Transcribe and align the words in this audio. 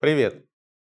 Привет! 0.00 0.46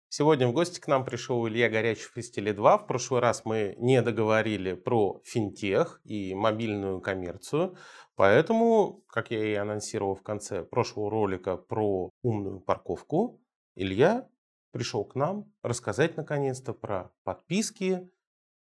Сегодня 0.09 0.47
в 0.47 0.53
гости 0.53 0.79
к 0.79 0.87
нам 0.87 1.05
пришел 1.05 1.47
Илья 1.47 1.69
Горячев 1.69 2.17
из 2.17 2.35
Теле2. 2.35 2.79
В 2.79 2.87
прошлый 2.87 3.21
раз 3.21 3.45
мы 3.45 3.75
не 3.77 4.01
договорили 4.01 4.73
про 4.73 5.21
финтех 5.23 6.01
и 6.03 6.33
мобильную 6.33 6.99
коммерцию, 6.99 7.77
поэтому, 8.15 9.03
как 9.05 9.29
я 9.29 9.45
и 9.45 9.53
анонсировал 9.53 10.15
в 10.15 10.23
конце 10.23 10.63
прошлого 10.63 11.11
ролика 11.11 11.57
про 11.57 12.09
умную 12.23 12.59
парковку, 12.59 13.39
Илья 13.75 14.27
пришел 14.71 15.05
к 15.05 15.13
нам 15.13 15.53
рассказать 15.61 16.17
наконец-то 16.17 16.73
про 16.73 17.13
подписки, 17.23 18.09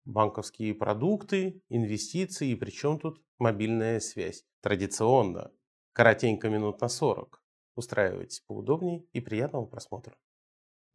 банковские 0.05 0.75
продукты, 0.75 1.63
инвестиции 1.71 2.51
и 2.51 2.57
причем 2.57 2.99
тут 2.99 3.23
мобильная 3.39 4.01
связь. 4.01 4.45
Традиционно, 4.61 5.51
коротенько 5.95 6.51
минут 6.51 6.83
на 6.83 6.89
40. 6.89 7.43
Устраивайтесь 7.75 8.41
поудобнее 8.41 9.07
и 9.15 9.21
приятного 9.21 9.65
просмотра. 9.65 10.15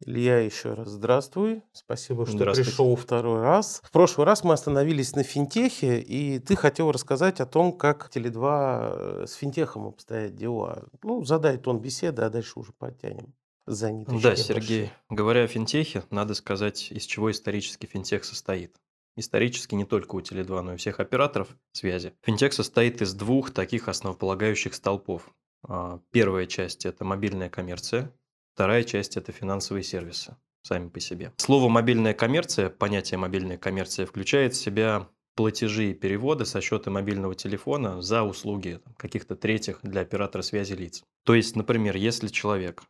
Илья, 0.04 0.40
еще 0.40 0.74
раз 0.74 0.88
здравствуй. 0.88 1.62
Спасибо, 1.72 2.26
что 2.26 2.38
пришел 2.38 2.96
второй 2.96 3.40
раз. 3.40 3.80
В 3.84 3.92
прошлый 3.92 4.26
раз 4.26 4.42
мы 4.42 4.54
остановились 4.54 5.14
на 5.14 5.22
финтехе, 5.22 6.00
и 6.00 6.40
ты 6.40 6.56
хотел 6.56 6.90
рассказать 6.90 7.40
о 7.40 7.46
том, 7.46 7.72
как 7.72 8.10
Теле2 8.12 9.22
э, 9.22 9.26
с 9.28 9.34
финтехом 9.34 9.86
обстоят 9.86 10.34
дела. 10.34 10.84
Ну, 11.02 11.24
задай 11.24 11.56
тон 11.56 11.80
беседы, 11.80 12.22
а 12.22 12.30
дальше 12.30 12.58
уже 12.58 12.72
подтянем 12.72 13.32
за 13.66 13.92
ниточки. 13.92 14.22
Да, 14.22 14.34
Сергей, 14.34 14.90
говоря 15.08 15.44
о 15.44 15.46
финтехе, 15.46 16.02
надо 16.10 16.34
сказать, 16.34 16.90
из 16.90 17.04
чего 17.04 17.30
исторически 17.30 17.86
финтех 17.86 18.24
состоит. 18.24 18.76
Исторически 19.16 19.74
не 19.74 19.84
только 19.84 20.16
у 20.16 20.20
Теле2, 20.20 20.62
но 20.62 20.72
и 20.72 20.74
у 20.74 20.78
всех 20.78 20.98
операторов 20.98 21.48
связи. 21.72 22.14
Финтех 22.22 22.52
состоит 22.54 23.02
из 23.02 23.14
двух 23.14 23.52
таких 23.52 23.88
основополагающих 23.88 24.74
столпов. 24.74 25.32
А, 25.64 26.00
первая 26.10 26.46
часть– 26.46 26.86
это 26.86 27.04
мобильная 27.04 27.50
коммерция, 27.50 28.12
Вторая 28.54 28.84
часть– 28.84 29.16
это 29.18 29.32
финансовые 29.32 29.82
сервисы 29.82 30.36
сами 30.62 30.88
по 30.88 31.00
себе. 31.00 31.32
Слово 31.38 31.68
«мобильная 31.68 32.14
коммерция», 32.14 32.70
понятие 32.70 33.18
«мобильная 33.18 33.58
коммерция» 33.58 34.06
включает 34.06 34.54
в 34.54 34.60
себя 34.60 35.08
платежи 35.34 35.90
и 35.90 35.94
переводы 35.94 36.44
со 36.44 36.60
счета 36.60 36.90
мобильного 36.90 37.34
телефона 37.34 38.02
за 38.02 38.22
услуги 38.22 38.80
каких-то 38.98 39.34
третьих 39.34 39.80
для 39.82 40.02
оператора 40.02 40.42
связи 40.42 40.74
лиц. 40.74 41.02
То 41.24 41.34
есть, 41.34 41.56
например, 41.56 41.96
если 41.96 42.28
человек, 42.28 42.82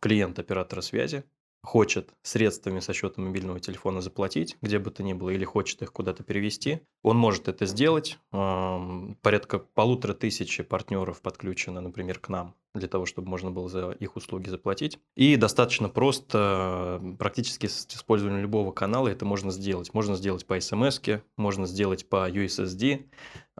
клиент 0.00 0.38
оператора 0.38 0.80
связи, 0.80 1.22
хочет 1.62 2.10
средствами 2.22 2.80
со 2.80 2.92
счета 2.92 3.20
мобильного 3.20 3.60
телефона 3.60 4.00
заплатить, 4.00 4.56
где 4.62 4.78
бы 4.78 4.90
то 4.90 5.02
ни 5.02 5.12
было, 5.12 5.30
или 5.30 5.44
хочет 5.44 5.82
их 5.82 5.92
куда-то 5.92 6.22
перевести, 6.22 6.80
он 7.02 7.16
может 7.16 7.48
это 7.48 7.66
сделать. 7.66 8.18
Порядка 8.30 9.58
полутора 9.58 10.14
тысячи 10.14 10.62
партнеров 10.62 11.20
подключено, 11.20 11.80
например, 11.80 12.18
к 12.18 12.28
нам 12.28 12.54
для 12.78 12.88
того, 12.88 13.06
чтобы 13.06 13.28
можно 13.28 13.50
было 13.50 13.68
за 13.68 13.90
их 13.90 14.16
услуги 14.16 14.48
заплатить. 14.48 14.98
И 15.16 15.36
достаточно 15.36 15.88
просто, 15.88 17.00
практически 17.18 17.66
с 17.66 17.86
использованием 17.86 18.42
любого 18.42 18.72
канала 18.72 19.08
это 19.08 19.24
можно 19.24 19.50
сделать. 19.50 19.92
Можно 19.94 20.16
сделать 20.16 20.46
по 20.46 20.60
смс, 20.60 21.00
можно 21.36 21.66
сделать 21.66 22.08
по 22.08 22.28
USSD. 22.28 23.06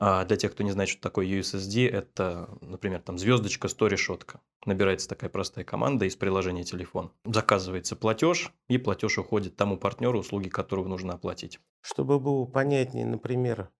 А 0.00 0.24
для 0.24 0.36
тех, 0.36 0.52
кто 0.52 0.62
не 0.62 0.70
знает, 0.70 0.88
что 0.88 1.00
такое 1.00 1.26
USSD, 1.26 1.88
это, 1.88 2.48
например, 2.60 3.00
там 3.02 3.18
звездочка, 3.18 3.66
100 3.66 3.86
решетка. 3.88 4.40
Набирается 4.64 5.08
такая 5.08 5.28
простая 5.28 5.64
команда 5.64 6.04
из 6.04 6.14
приложения 6.14 6.62
телефон. 6.62 7.10
Заказывается 7.24 7.96
платеж, 7.96 8.52
и 8.68 8.78
платеж 8.78 9.18
уходит 9.18 9.56
тому 9.56 9.76
партнеру, 9.76 10.20
услуги 10.20 10.48
которого 10.48 10.86
нужно 10.86 11.14
оплатить. 11.14 11.58
Чтобы 11.80 12.20
было 12.20 12.44
понятнее, 12.44 13.06
например, 13.06 13.70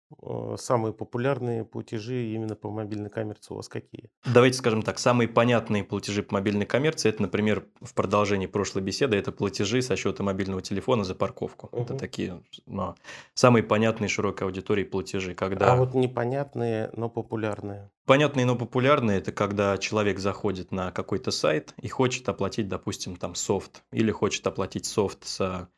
самые 0.56 0.92
популярные 0.92 1.64
платежи 1.64 2.32
именно 2.32 2.54
по 2.54 2.70
мобильной 2.70 3.10
коммерции 3.10 3.52
у 3.52 3.56
вас 3.56 3.68
какие? 3.68 4.10
Давайте 4.24 4.58
скажем 4.58 4.82
так, 4.82 4.98
самые 4.98 5.28
понятные 5.28 5.84
платежи 5.84 6.22
по 6.22 6.34
мобильной 6.34 6.66
коммерции, 6.66 7.08
это, 7.08 7.22
например, 7.22 7.66
в 7.80 7.94
продолжении 7.94 8.46
прошлой 8.46 8.82
беседы, 8.82 9.16
это 9.16 9.32
платежи 9.32 9.82
со 9.82 9.96
счета 9.96 10.22
мобильного 10.22 10.62
телефона 10.62 11.04
за 11.04 11.14
парковку. 11.14 11.68
Угу. 11.72 11.82
Это 11.82 11.94
такие 11.94 12.42
ну, 12.66 12.94
самые 13.34 13.62
понятные 13.62 14.08
широкой 14.08 14.46
аудитории 14.46 14.84
платежи. 14.84 15.34
Когда... 15.34 15.72
А 15.72 15.76
вот 15.76 15.94
непонятные, 15.94 16.90
но 16.94 17.08
популярные? 17.08 17.90
Понятные, 18.06 18.46
но 18.46 18.56
популярные– 18.56 19.18
это 19.20 19.32
когда 19.32 19.76
человек 19.76 20.18
заходит 20.18 20.72
на 20.72 20.90
какой-то 20.90 21.30
сайт 21.30 21.74
и 21.80 21.88
хочет 21.88 22.26
оплатить, 22.28 22.68
допустим, 22.68 23.16
там 23.16 23.34
софт, 23.34 23.82
или 23.92 24.10
хочет 24.10 24.46
оплатить 24.46 24.86
софт 24.86 25.26
с 25.26 25.68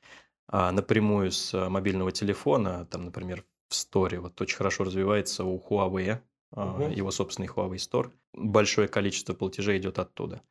а, 0.52 0.72
напрямую 0.72 1.30
с 1.30 1.68
мобильного 1.68 2.10
телефона, 2.10 2.86
там, 2.90 3.04
например, 3.04 3.44
в 3.70 3.74
Store, 3.74 4.18
вот 4.18 4.40
очень 4.40 4.56
хорошо 4.56 4.84
развивается 4.84 5.44
у 5.44 5.58
Huawei, 5.58 6.18
угу. 6.52 6.82
его 6.84 7.10
собственный 7.10 7.48
Huawei 7.48 7.76
Store, 7.76 8.10
большое 8.34 8.88
количество 8.88 9.32
платежей 9.32 9.78
идет 9.78 9.98
оттуда. 9.98 10.42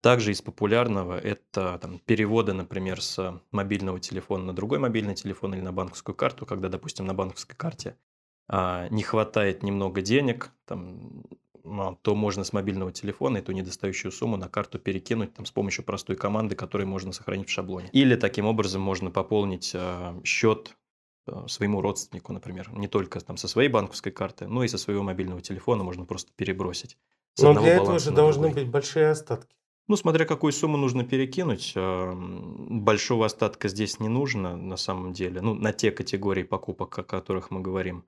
Также 0.00 0.32
из 0.32 0.42
популярного 0.42 1.18
это 1.18 1.78
там, 1.80 1.98
переводы, 2.00 2.52
например, 2.52 3.00
с 3.00 3.40
мобильного 3.52 3.98
телефона 4.00 4.44
на 4.44 4.52
другой 4.52 4.78
мобильный 4.78 5.14
телефон 5.14 5.54
или 5.54 5.62
на 5.62 5.72
банковскую 5.72 6.14
карту, 6.14 6.44
когда, 6.44 6.68
допустим, 6.68 7.06
на 7.06 7.14
банковской 7.14 7.56
карте 7.56 7.96
а, 8.46 8.86
не 8.90 9.02
хватает 9.02 9.62
немного 9.62 10.02
денег, 10.02 10.50
там, 10.66 11.24
а, 11.64 11.96
то 12.02 12.14
можно 12.14 12.44
с 12.44 12.52
мобильного 12.52 12.92
телефона 12.92 13.38
эту 13.38 13.52
недостающую 13.52 14.12
сумму 14.12 14.36
на 14.36 14.50
карту 14.50 14.78
перекинуть 14.78 15.32
там, 15.32 15.46
с 15.46 15.50
помощью 15.50 15.84
простой 15.84 16.16
команды, 16.16 16.54
которую 16.54 16.86
можно 16.86 17.12
сохранить 17.12 17.48
в 17.48 17.52
шаблоне. 17.52 17.88
Или 17.92 18.16
таким 18.16 18.44
образом 18.44 18.82
можно 18.82 19.10
пополнить 19.10 19.70
э, 19.74 20.20
счет 20.22 20.76
своему 21.46 21.80
родственнику, 21.80 22.32
например, 22.32 22.70
не 22.72 22.88
только 22.88 23.20
там 23.20 23.36
со 23.36 23.48
своей 23.48 23.68
банковской 23.68 24.12
карты, 24.12 24.46
но 24.46 24.64
и 24.64 24.68
со 24.68 24.78
своего 24.78 25.02
мобильного 25.02 25.40
телефона 25.40 25.84
можно 25.84 26.04
просто 26.04 26.32
перебросить. 26.36 26.96
Но 27.40 27.54
для 27.54 27.76
этого 27.76 27.98
же 27.98 28.10
должны 28.10 28.50
быть 28.50 28.68
большие 28.68 29.10
остатки. 29.10 29.56
Ну, 29.86 29.96
смотря 29.96 30.24
какую 30.24 30.52
сумму 30.52 30.78
нужно 30.78 31.04
перекинуть, 31.04 31.74
большого 31.76 33.26
остатка 33.26 33.68
здесь 33.68 34.00
не 34.00 34.08
нужно 34.08 34.56
на 34.56 34.76
самом 34.76 35.12
деле, 35.12 35.42
ну, 35.42 35.54
на 35.54 35.72
те 35.72 35.90
категории 35.90 36.42
покупок, 36.42 36.98
о 36.98 37.02
которых 37.02 37.50
мы 37.50 37.60
говорим 37.60 38.04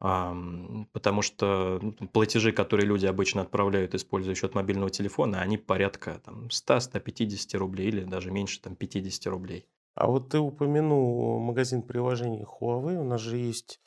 потому 0.00 1.20
что 1.20 1.78
ну, 1.82 1.92
платежи, 2.08 2.52
которые 2.52 2.86
люди 2.86 3.04
обычно 3.04 3.42
отправляют, 3.42 3.94
используя 3.94 4.34
счет 4.34 4.54
мобильного 4.54 4.88
телефона, 4.88 5.42
они 5.42 5.58
порядка 5.58 6.22
там, 6.24 6.46
100-150 6.46 7.56
рублей 7.58 7.88
или 7.88 8.04
даже 8.04 8.30
меньше 8.30 8.62
там, 8.62 8.76
50 8.76 9.26
рублей. 9.26 9.66
А 9.94 10.06
вот 10.06 10.30
ты 10.30 10.38
упомянул 10.38 11.38
магазин 11.40 11.82
приложений 11.82 12.44
Huawei. 12.44 12.96
У 12.96 13.04
нас 13.04 13.20
же 13.20 13.36
есть 13.36 13.80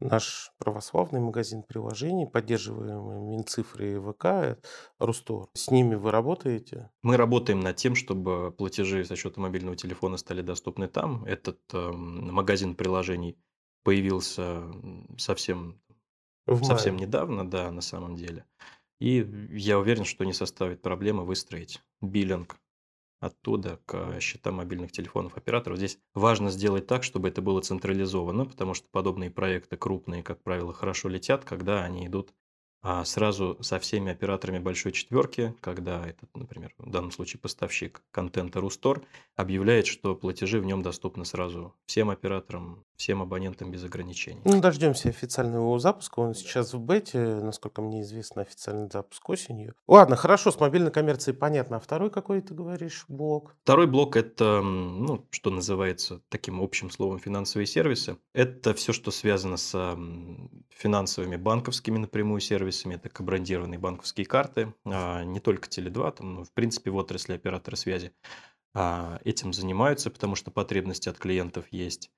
наш 0.00 0.52
православный 0.58 1.20
магазин 1.20 1.62
приложений, 1.62 2.26
поддерживаемый 2.26 3.20
Минцифрой 3.20 3.94
и 3.94 3.98
ВК, 3.98 4.58
Рустор. 4.98 5.48
С 5.54 5.70
ними 5.70 5.94
вы 5.94 6.10
работаете? 6.10 6.90
Мы 7.02 7.16
работаем 7.16 7.60
над 7.60 7.76
тем, 7.76 7.94
чтобы 7.94 8.52
платежи 8.52 9.04
со 9.04 9.16
счета 9.16 9.40
мобильного 9.40 9.76
телефона 9.76 10.16
стали 10.16 10.42
доступны 10.42 10.88
там. 10.88 11.24
Этот 11.24 11.60
э, 11.72 11.90
магазин 11.90 12.74
приложений 12.74 13.38
появился 13.82 14.62
совсем, 15.18 15.80
совсем 16.62 16.96
недавно, 16.96 17.48
да, 17.48 17.70
на 17.70 17.80
самом 17.80 18.16
деле. 18.16 18.46
И 19.00 19.26
я 19.50 19.78
уверен, 19.78 20.04
что 20.04 20.24
не 20.24 20.32
составит 20.32 20.80
проблемы 20.80 21.24
выстроить 21.24 21.82
биллинг 22.00 22.56
оттуда 23.20 23.80
к 23.86 24.20
счетам 24.20 24.56
мобильных 24.56 24.92
телефонов 24.92 25.36
операторов. 25.36 25.78
Здесь 25.78 25.98
важно 26.14 26.50
сделать 26.50 26.86
так, 26.86 27.02
чтобы 27.04 27.28
это 27.28 27.42
было 27.42 27.60
централизовано, 27.60 28.46
потому 28.46 28.74
что 28.74 28.88
подобные 28.90 29.30
проекты 29.30 29.76
крупные, 29.76 30.22
как 30.22 30.42
правило, 30.42 30.72
хорошо 30.72 31.08
летят, 31.08 31.44
когда 31.44 31.84
они 31.84 32.06
идут 32.06 32.34
сразу 33.04 33.56
со 33.60 33.78
всеми 33.78 34.12
операторами 34.12 34.58
большой 34.58 34.92
четверки, 34.92 35.54
когда 35.60 36.06
этот, 36.06 36.28
например, 36.36 36.74
в 36.78 36.90
данном 36.90 37.10
случае 37.12 37.40
поставщик 37.40 38.02
контента 38.10 38.60
Рустор 38.60 39.02
объявляет, 39.36 39.86
что 39.86 40.14
платежи 40.14 40.60
в 40.60 40.64
нем 40.64 40.82
доступны 40.82 41.24
сразу 41.24 41.74
всем 41.86 42.10
операторам, 42.10 42.84
всем 42.96 43.22
абонентам 43.22 43.70
без 43.70 43.84
ограничений. 43.84 44.40
Ну, 44.44 44.60
дождемся 44.60 45.08
официального 45.08 45.78
запуска. 45.78 46.20
Он 46.20 46.34
сейчас 46.34 46.74
в 46.74 46.80
бете, 46.80 47.18
насколько 47.18 47.82
мне 47.82 48.02
известно, 48.02 48.42
официальный 48.42 48.88
запуск 48.90 49.28
осенью. 49.28 49.74
Ладно, 49.88 50.16
хорошо, 50.16 50.50
с 50.50 50.60
мобильной 50.60 50.90
коммерцией 50.90 51.36
понятно. 51.36 51.78
А 51.78 51.80
второй 51.80 52.10
какой 52.10 52.40
ты 52.40 52.54
говоришь 52.54 53.04
блок? 53.08 53.56
Второй 53.62 53.86
блок– 53.86 54.16
это, 54.16 54.60
ну, 54.62 55.26
что 55.30 55.50
называется 55.50 56.20
таким 56.28 56.60
общим 56.62 56.90
словом 56.90 57.18
финансовые 57.18 57.66
сервисы. 57.66 58.18
Это 58.32 58.74
все, 58.74 58.92
что 58.92 59.10
связано 59.10 59.56
с 59.56 59.98
финансовыми 60.68 61.36
банковскими 61.36 61.98
напрямую 61.98 62.40
сервисами, 62.40 62.73
сервисами, 62.74 62.94
это 62.94 63.08
кобрандированные 63.08 63.78
банковские 63.78 64.26
карты, 64.26 64.74
а, 64.84 65.22
не 65.24 65.40
только 65.40 65.68
Теле2, 65.68 66.16
там, 66.16 66.34
ну, 66.34 66.44
в 66.44 66.52
принципе, 66.52 66.90
в 66.90 66.96
отрасли 66.96 67.34
оператора 67.34 67.76
связи 67.76 68.12
а, 68.74 69.20
этим 69.24 69.52
занимаются, 69.52 70.10
потому 70.10 70.34
что 70.34 70.50
потребности 70.50 71.08
от 71.08 71.18
клиентов 71.18 71.66
есть. 71.70 72.10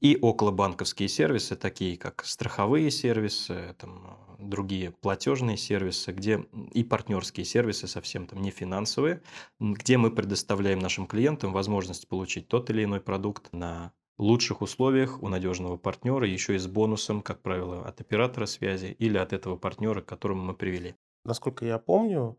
И 0.00 0.18
околобанковские 0.20 1.08
сервисы, 1.08 1.54
такие 1.54 1.96
как 1.96 2.24
страховые 2.24 2.90
сервисы, 2.90 3.76
там, 3.78 4.18
другие 4.40 4.90
платежные 4.90 5.56
сервисы, 5.56 6.10
где 6.10 6.44
и 6.72 6.82
партнерские 6.82 7.46
сервисы, 7.46 7.86
совсем 7.86 8.26
там 8.26 8.42
не 8.42 8.50
финансовые, 8.50 9.22
где 9.60 9.98
мы 9.98 10.10
предоставляем 10.10 10.80
нашим 10.80 11.06
клиентам 11.06 11.52
возможность 11.52 12.08
получить 12.08 12.48
тот 12.48 12.68
или 12.70 12.82
иной 12.82 13.00
продукт 13.00 13.52
на 13.52 13.92
лучших 14.22 14.62
условиях 14.62 15.22
у 15.22 15.28
надежного 15.28 15.76
партнера, 15.76 16.26
еще 16.26 16.54
и 16.54 16.58
с 16.58 16.66
бонусом, 16.66 17.22
как 17.22 17.42
правило, 17.42 17.86
от 17.86 18.00
оператора 18.00 18.46
связи 18.46 18.96
или 18.98 19.18
от 19.18 19.32
этого 19.32 19.56
партнера, 19.56 20.00
к 20.00 20.06
которому 20.06 20.42
мы 20.42 20.54
привели. 20.54 20.94
Насколько 21.24 21.66
я 21.66 21.78
помню, 21.78 22.38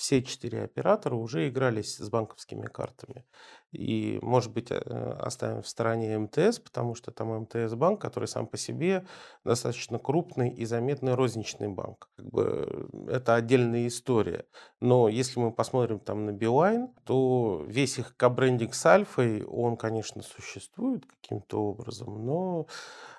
все 0.00 0.22
четыре 0.22 0.62
оператора 0.62 1.14
уже 1.14 1.46
игрались 1.46 1.98
с 1.98 2.08
банковскими 2.08 2.64
картами. 2.64 3.26
И, 3.70 4.18
может 4.22 4.50
быть, 4.50 4.70
э, 4.70 4.76
оставим 4.76 5.60
в 5.60 5.68
стороне 5.68 6.18
МТС, 6.18 6.58
потому 6.58 6.94
что 6.94 7.10
там 7.10 7.42
МТС 7.42 7.74
банк, 7.74 8.00
который 8.00 8.26
сам 8.26 8.46
по 8.46 8.56
себе 8.56 9.06
достаточно 9.44 9.98
крупный 9.98 10.48
и 10.48 10.64
заметный 10.64 11.14
розничный 11.14 11.68
банк. 11.68 12.08
Как 12.16 12.24
бы 12.30 12.88
это 13.10 13.34
отдельная 13.34 13.88
история. 13.88 14.46
Но 14.80 15.10
если 15.10 15.38
мы 15.38 15.52
посмотрим 15.52 16.00
там 16.00 16.24
на 16.24 16.32
Билайн, 16.32 16.88
то 17.04 17.62
весь 17.68 17.98
их 17.98 18.16
кабрендинг 18.16 18.72
с 18.72 18.86
Альфой, 18.86 19.44
он, 19.44 19.76
конечно, 19.76 20.22
существует 20.22 21.04
каким-то 21.04 21.62
образом, 21.62 22.24
но 22.24 22.66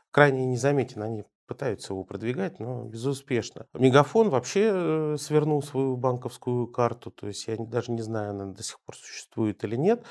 крайне 0.10 0.48
незаметен. 0.48 1.04
Они 1.04 1.26
пытаются 1.52 1.92
его 1.92 2.06
продвигать, 2.06 2.62
но 2.62 2.86
безуспешно. 2.86 3.66
Мегафон 3.74 4.30
вообще 4.30 4.70
э, 4.72 5.16
свернул 5.20 5.62
свою 5.62 5.98
банковскую 5.98 6.66
карту, 6.66 7.12
то 7.12 7.28
есть 7.28 7.46
я 7.48 7.58
даже 7.58 7.92
не 7.92 8.02
знаю, 8.02 8.30
она 8.30 8.46
до 8.46 8.64
сих 8.64 8.80
пор 8.80 8.96
существует 8.96 9.62
или 9.66 9.76
нет, 9.76 10.02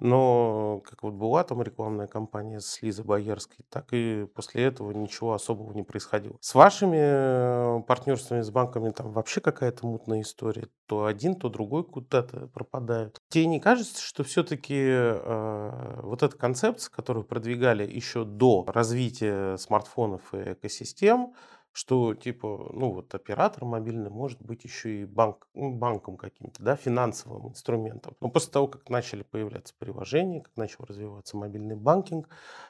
но 0.00 0.80
как 0.88 1.02
вот 1.02 1.12
была 1.12 1.44
там 1.44 1.60
рекламная 1.60 2.06
кампания 2.06 2.60
с 2.60 2.80
Лизой 2.80 3.04
Боярской, 3.04 3.66
так 3.68 3.88
и 3.92 4.26
после 4.34 4.64
этого 4.64 4.90
ничего 4.92 5.34
особого 5.34 5.74
не 5.74 5.82
происходило. 5.82 6.38
С 6.40 6.54
вашими 6.54 6.96
э, 6.98 7.82
партнерствами 7.82 8.40
с 8.40 8.50
банками 8.50 8.88
там 8.88 9.12
вообще 9.12 9.42
какая-то 9.42 9.86
мутная 9.86 10.22
история. 10.22 10.68
То 10.86 11.04
один, 11.04 11.34
то 11.34 11.50
другой 11.50 11.84
куда-то 11.84 12.46
пропадают. 12.54 13.20
Тебе 13.28 13.46
не 13.46 13.60
кажется, 13.60 14.00
что 14.00 14.24
все-таки 14.24 14.78
э, 14.78 16.00
вот 16.02 16.22
эта 16.22 16.38
концепция, 16.38 16.90
которую 16.90 17.24
продвигали 17.24 17.84
еще 17.84 18.24
до 18.24 18.64
развития 18.66 19.58
смартфонов 19.58 20.32
и 20.32 20.38
экосистемы, 20.86 21.26
систем, 21.26 21.34
что 21.72 22.14
типа, 22.14 22.70
ну 22.72 22.92
вот 22.92 23.14
оператор 23.14 23.64
мобильный 23.64 24.10
может 24.10 24.40
быть 24.42 24.64
еще 24.64 25.02
и 25.02 25.04
банк, 25.04 25.46
ну, 25.54 25.74
банком 25.74 26.16
каким-то, 26.16 26.62
да, 26.62 26.76
финансовым 26.76 27.48
инструментом. 27.48 28.16
Но 28.20 28.30
после 28.30 28.52
того, 28.52 28.66
как 28.66 28.88
начали 28.88 29.22
появляться 29.22 29.74
приложения, 29.78 30.40
как 30.40 30.56
начал 30.56 30.84
развиваться 30.84 31.36
мобильный 31.36 31.76
банкинг 31.76 32.28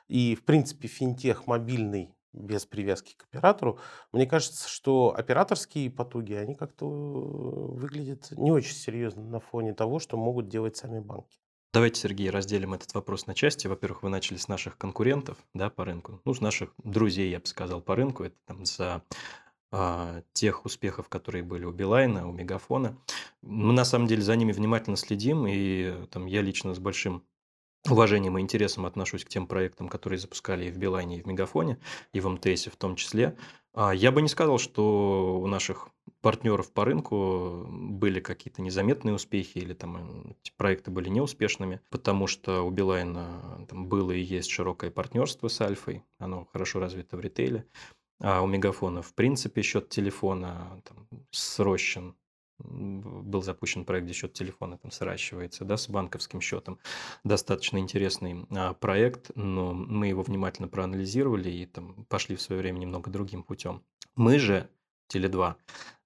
и, 0.08 0.34
в 0.34 0.44
принципе, 0.44 0.88
финтех 0.88 1.46
мобильный 1.46 2.12
без 2.32 2.66
привязки 2.66 3.14
к 3.16 3.24
оператору, 3.24 3.78
мне 4.12 4.26
кажется, 4.26 4.68
что 4.68 5.14
операторские 5.16 5.90
потуги, 5.90 6.34
они 6.34 6.54
как-то 6.54 6.86
э, 6.86 7.78
выглядят 7.78 8.32
не 8.32 8.50
очень 8.50 8.74
серьезно 8.74 9.22
на 9.22 9.40
фоне 9.40 9.72
того, 9.72 10.00
что 10.00 10.16
могут 10.16 10.48
делать 10.48 10.76
сами 10.76 10.98
банки. 10.98 11.38
Давайте, 11.76 12.00
Сергей, 12.00 12.30
разделим 12.30 12.72
этот 12.72 12.94
вопрос 12.94 13.26
на 13.26 13.34
части. 13.34 13.66
Во-первых, 13.66 14.02
вы 14.02 14.08
начали 14.08 14.38
с 14.38 14.48
наших 14.48 14.78
конкурентов 14.78 15.36
да, 15.52 15.68
по 15.68 15.84
рынку, 15.84 16.22
ну, 16.24 16.32
с 16.32 16.40
наших 16.40 16.72
друзей, 16.82 17.30
я 17.30 17.38
бы 17.38 17.44
сказал, 17.44 17.82
по 17.82 17.94
рынку. 17.94 18.24
Это 18.24 18.34
там 18.46 18.64
за 18.64 19.02
а, 19.70 20.22
тех 20.32 20.64
успехов, 20.64 21.10
которые 21.10 21.44
были 21.44 21.66
у 21.66 21.72
Билайна, 21.72 22.26
у 22.26 22.32
Мегафона. 22.32 22.96
Мы 23.42 23.74
на 23.74 23.84
самом 23.84 24.06
деле 24.06 24.22
за 24.22 24.34
ними 24.36 24.52
внимательно 24.52 24.96
следим, 24.96 25.46
и 25.46 26.06
там 26.06 26.24
я 26.24 26.40
лично 26.40 26.74
с 26.74 26.78
большим 26.78 27.22
уважением 27.88 28.38
и 28.38 28.40
интересом 28.40 28.86
отношусь 28.86 29.24
к 29.24 29.28
тем 29.28 29.46
проектам, 29.46 29.88
которые 29.88 30.18
запускали 30.18 30.66
и 30.66 30.70
в 30.70 30.78
Билайне, 30.78 31.18
и 31.18 31.22
в 31.22 31.26
Мегафоне, 31.26 31.78
и 32.12 32.20
в 32.20 32.28
МТСе 32.28 32.70
в 32.70 32.76
том 32.76 32.96
числе. 32.96 33.36
А, 33.74 33.94
я 33.94 34.10
бы 34.10 34.22
не 34.22 34.28
сказал, 34.28 34.58
что 34.58 35.38
у 35.40 35.46
наших 35.46 35.88
партнеров 36.20 36.72
по 36.72 36.84
рынку 36.84 37.66
были 37.68 38.20
какие-то 38.20 38.62
незаметные 38.62 39.14
успехи 39.14 39.58
или 39.58 39.74
там 39.74 40.30
эти 40.30 40.52
проекты 40.56 40.90
были 40.90 41.08
неуспешными, 41.08 41.80
потому 41.90 42.26
что 42.26 42.62
у 42.62 42.70
Билайна 42.70 43.66
там 43.68 43.86
было 43.86 44.12
и 44.12 44.20
есть 44.20 44.50
широкое 44.50 44.90
партнерство 44.90 45.48
с 45.48 45.60
Альфой, 45.60 46.02
оно 46.18 46.46
хорошо 46.52 46.80
развито 46.80 47.16
в 47.16 47.20
ритейле, 47.20 47.66
а 48.20 48.40
у 48.40 48.46
Мегафона 48.46 49.02
в 49.02 49.14
принципе 49.14 49.62
счет 49.62 49.88
телефона 49.88 50.82
там, 50.84 51.06
срощен 51.30 52.16
был 52.58 53.42
запущен 53.42 53.84
проект, 53.84 54.06
где 54.06 54.14
счет 54.14 54.32
телефона 54.32 54.78
там 54.78 54.90
сращивается, 54.90 55.64
да, 55.64 55.76
с 55.76 55.88
банковским 55.88 56.40
счетом. 56.40 56.78
Достаточно 57.24 57.78
интересный 57.78 58.46
а, 58.50 58.74
проект, 58.74 59.30
но 59.34 59.72
мы 59.74 60.08
его 60.08 60.22
внимательно 60.22 60.68
проанализировали 60.68 61.50
и 61.50 61.66
там 61.66 62.04
пошли 62.06 62.36
в 62.36 62.40
свое 62.40 62.60
время 62.60 62.78
немного 62.78 63.10
другим 63.10 63.42
путем. 63.42 63.82
Мы 64.14 64.38
же, 64.38 64.68
Теле2, 65.12 65.54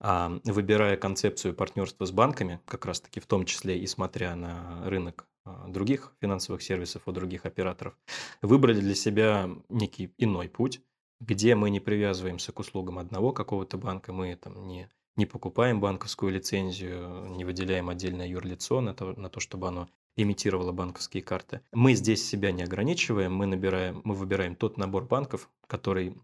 а, 0.01 0.41
выбирая 0.45 0.97
концепцию 0.97 1.55
партнерства 1.55 2.05
с 2.05 2.11
банками, 2.11 2.61
как 2.67 2.85
раз-таки 2.85 3.21
в 3.21 3.27
том 3.27 3.45
числе 3.45 3.79
и 3.79 3.87
смотря 3.87 4.35
на 4.35 4.83
рынок 4.89 5.27
а, 5.45 5.69
других 5.69 6.13
финансовых 6.21 6.63
сервисов 6.63 7.03
у 7.07 7.13
других 7.13 7.47
операторов, 7.47 7.97
выбрали 8.43 8.81
для 8.81 8.95
себя 8.95 9.49
некий 9.69 10.13
иной 10.19 10.49
путь, 10.49 10.81
где 11.21 11.55
мы 11.55 11.71
не 11.71 11.81
привязываемся 11.81 12.53
к 12.53 12.59
услугам 12.59 12.99
одного 12.99 13.33
какого-то 13.33 13.79
банка, 13.79 14.13
мы 14.13 14.35
там 14.37 14.67
не 14.67 14.89
не 15.17 15.27
покупаем 15.27 15.81
банковскую 15.81 16.33
лицензию, 16.33 17.27
не 17.37 17.45
выделяем 17.45 17.89
отдельное 17.89 18.27
юрлицо 18.27 18.81
на 18.81 18.95
то, 18.95 19.13
на 19.13 19.29
то, 19.29 19.41
чтобы 19.41 19.69
оно 19.69 19.89
имитировало 20.17 20.73
банковские 20.73 21.23
карты. 21.23 21.61
Мы 21.73 21.95
здесь 21.95 22.27
себя 22.27 22.53
не 22.53 22.63
ограничиваем, 22.63 23.35
мы, 23.35 23.47
набираем, 23.47 24.03
мы 24.05 24.15
выбираем 24.15 24.57
тот 24.57 24.77
набор 24.77 25.05
банков, 25.05 25.49
который 25.67 26.17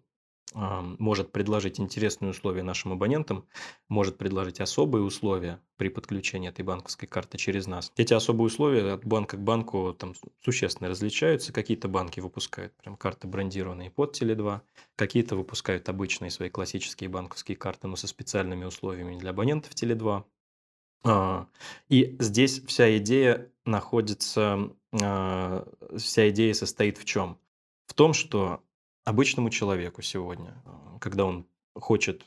может 0.55 1.33
предложить 1.33 1.81
интересные 1.81 2.31
условия 2.31 2.63
нашим 2.63 2.93
абонентам, 2.93 3.47
может 3.89 4.17
предложить 4.17 4.61
особые 4.61 5.03
условия 5.03 5.61
при 5.77 5.89
подключении 5.89 6.49
этой 6.49 6.65
банковской 6.65 7.09
карты 7.09 7.37
через 7.37 7.67
нас. 7.67 7.93
Эти 7.97 8.15
особые 8.15 8.47
условия 8.47 8.93
от 8.93 9.05
банка 9.05 9.37
к 9.37 9.43
банку 9.43 9.95
там 9.99 10.15
существенно 10.43 10.89
различаются. 10.89 11.53
Какие-то 11.53 11.89
банки 11.89 12.21
выпускают 12.21 12.73
прям 12.75 12.97
карты 12.97 13.27
брендированные 13.27 13.91
под 13.91 14.21
Теле2, 14.21 14.61
какие-то 14.95 15.37
выпускают 15.37 15.89
обычные 15.89 16.31
свои 16.31 16.49
классические 16.49 17.11
банковские 17.11 17.57
карты, 17.57 17.89
но 17.89 17.97
со 17.97 18.07
специальными 18.07 18.65
условиями 18.65 19.19
для 19.19 19.31
абонентов 19.31 19.73
Теле2. 19.75 20.25
А, 21.05 21.49
и 21.89 22.17
здесь 22.19 22.63
вся 22.65 22.97
идея 22.99 23.51
находится, 23.65 24.71
а, 24.93 25.69
вся 25.97 26.31
идея 26.31 26.55
состоит 26.55 26.99
в 26.99 27.05
чем? 27.05 27.39
В 27.87 27.95
том, 27.95 28.13
что 28.13 28.63
обычному 29.07 29.49
человеку 29.51 30.03
сегодня, 30.03 30.55
а, 30.67 30.99
когда 31.01 31.25
он 31.25 31.47
хочет 31.75 32.27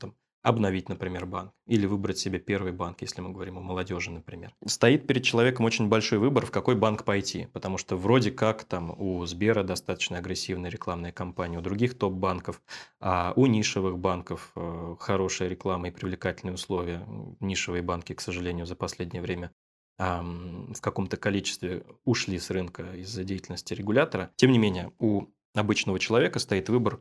там, 0.00 0.14
обновить, 0.42 0.90
например, 0.90 1.24
банк 1.24 1.52
или 1.66 1.86
выбрать 1.86 2.18
себе 2.18 2.38
первый 2.38 2.72
банк, 2.72 3.00
если 3.00 3.22
мы 3.22 3.30
говорим 3.30 3.56
о 3.56 3.62
молодежи, 3.62 4.10
например. 4.10 4.54
Стоит 4.66 5.06
перед 5.06 5.24
человеком 5.24 5.64
очень 5.64 5.88
большой 5.88 6.18
выбор, 6.18 6.44
в 6.44 6.50
какой 6.50 6.74
банк 6.74 7.04
пойти, 7.04 7.48
потому 7.54 7.78
что 7.78 7.96
вроде 7.96 8.30
как 8.30 8.64
там 8.64 8.94
у 9.00 9.24
Сбера 9.24 9.62
достаточно 9.62 10.18
агрессивная 10.18 10.70
рекламная 10.70 11.12
кампания, 11.12 11.58
у 11.58 11.62
других 11.62 11.96
топ-банков, 11.96 12.60
а 13.00 13.32
у 13.36 13.46
нишевых 13.46 13.98
банков 13.98 14.52
э, 14.54 14.96
хорошая 15.00 15.48
реклама 15.48 15.88
и 15.88 15.90
привлекательные 15.90 16.54
условия. 16.54 17.06
Нишевые 17.40 17.82
банки, 17.82 18.12
к 18.12 18.20
сожалению, 18.20 18.66
за 18.66 18.76
последнее 18.76 19.22
время 19.22 19.50
в 19.96 20.80
каком-то 20.80 21.16
количестве 21.16 21.84
ушли 22.04 22.40
с 22.40 22.50
рынка 22.50 22.82
из-за 22.96 23.22
деятельности 23.22 23.74
регулятора. 23.74 24.32
Тем 24.34 24.50
не 24.50 24.58
менее, 24.58 24.90
у 24.98 25.26
обычного 25.54 25.98
человека 25.98 26.38
стоит 26.38 26.68
выбор, 26.68 27.00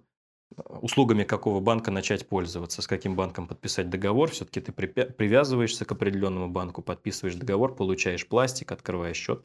э, 0.55 0.61
услугами 0.81 1.23
какого 1.23 1.59
банка 1.59 1.91
начать 1.91 2.27
пользоваться, 2.27 2.81
с 2.81 2.87
каким 2.87 3.15
банком 3.15 3.47
подписать 3.47 3.89
договор. 3.89 4.29
Все-таки 4.31 4.61
ты 4.61 4.71
привязываешься 4.71 5.85
к 5.85 5.91
определенному 5.91 6.49
банку, 6.49 6.81
подписываешь 6.81 7.35
договор, 7.35 7.75
получаешь 7.75 8.27
пластик, 8.27 8.71
открываешь 8.71 9.17
счет. 9.17 9.43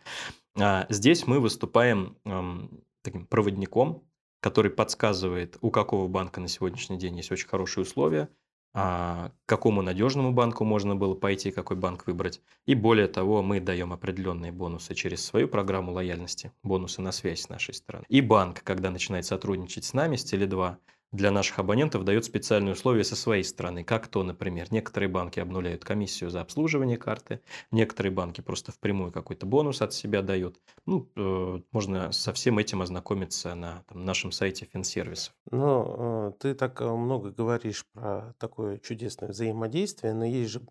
А 0.57 0.87
здесь 0.88 1.27
мы 1.27 1.41
выступаем 1.41 2.17
эм, 2.25 2.83
таким 3.03 3.27
проводником, 3.27 4.05
который 4.41 4.71
подсказывает, 4.71 5.59
у 5.61 5.71
какого 5.71 6.09
банка 6.09 6.41
на 6.41 6.49
сегодняшний 6.49 6.99
день 6.99 7.17
есть 7.17 7.33
очень 7.33 7.49
хорошие 7.49 7.83
условия, 7.83 8.23
а, 8.23 8.29
к 8.78 9.47
какому 9.47 9.82
надежному 9.82 10.32
банку 10.32 10.64
можно 10.64 10.94
было 10.94 11.14
пойти, 11.14 11.50
какой 11.50 11.76
банк 11.76 12.06
выбрать. 12.06 12.40
И 12.66 12.75
более 12.75 13.08
того, 13.08 13.42
мы 13.42 13.61
даем 13.61 13.92
определенные 13.92 14.52
бонусы 14.52 14.94
через 14.94 15.25
свою 15.25 15.49
программу 15.49 15.92
лояльности, 15.92 16.52
бонусы 16.62 17.02
на 17.02 17.12
связь 17.12 17.42
с 17.42 17.49
нашей 17.49 17.75
стороны. 17.75 18.04
И 18.08 18.20
банк, 18.20 18.62
когда 18.62 18.90
начинает 18.90 19.25
сотрудничать 19.25 19.85
с 19.85 19.94
нами, 19.94 20.16
с 20.16 20.32
Теле2, 20.32 20.76
для 21.12 21.31
наших 21.31 21.59
абонентов 21.59 22.05
дает 22.05 22.25
специальные 22.25 22.75
условия 22.75 23.05
со 23.05 23.17
своей 23.17 23.45
стороны. 23.45 23.85
Как 23.85 24.09
то, 24.09 24.23
например, 24.23 24.69
некоторые 24.71 25.09
банки 25.09 25.41
обнуляют 25.41 25.85
комиссию 25.85 26.31
за 26.31 26.41
обслуживание 26.41 26.99
карты, 26.99 27.41
некоторые 27.71 28.12
банки 28.12 28.41
просто 28.41 28.73
впрямую 28.73 29.12
какой-то 29.12 29.47
бонус 29.47 29.81
от 29.81 29.95
себя 29.95 30.23
дают. 30.23 30.61
Ну, 30.87 31.11
э, 31.17 31.61
можно 31.73 32.12
со 32.12 32.33
всем 32.33 32.59
этим 32.59 32.83
ознакомиться 32.83 33.55
на 33.55 33.85
там, 33.88 34.05
нашем 34.05 34.33
сайте 34.33 34.67
финсервисов. 34.67 35.35
Ну, 35.50 36.29
э, 36.29 36.33
ты 36.38 36.55
так 36.55 36.81
э, 36.81 36.85
много 36.85 37.31
говоришь 37.31 37.87
про 37.93 38.35
такое 38.38 38.79
чудесное 38.79 39.31
взаимодействие, 39.31 40.12
но 40.12 40.25
есть 40.27 40.50
же 40.50 40.62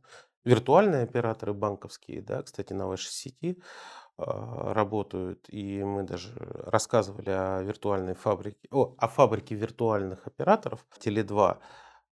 виртуальные 0.45 1.03
операторы 1.03 1.53
банковские, 1.53 2.21
да, 2.21 2.41
кстати, 2.43 2.73
на 2.73 2.87
вашей 2.87 3.11
сети. 3.11 3.59
А, 4.19 4.73
работают, 4.73 5.45
и 5.49 5.83
мы 5.83 6.01
даже 6.01 6.33
рассказывали 6.65 7.29
о 7.29 7.61
виртуальной 7.61 8.15
фабрике, 8.15 8.67
о, 8.71 8.95
о 8.97 9.07
фабрике 9.07 9.53
виртуальных 9.53 10.25
операторов 10.25 10.83
Теле2. 10.99 11.57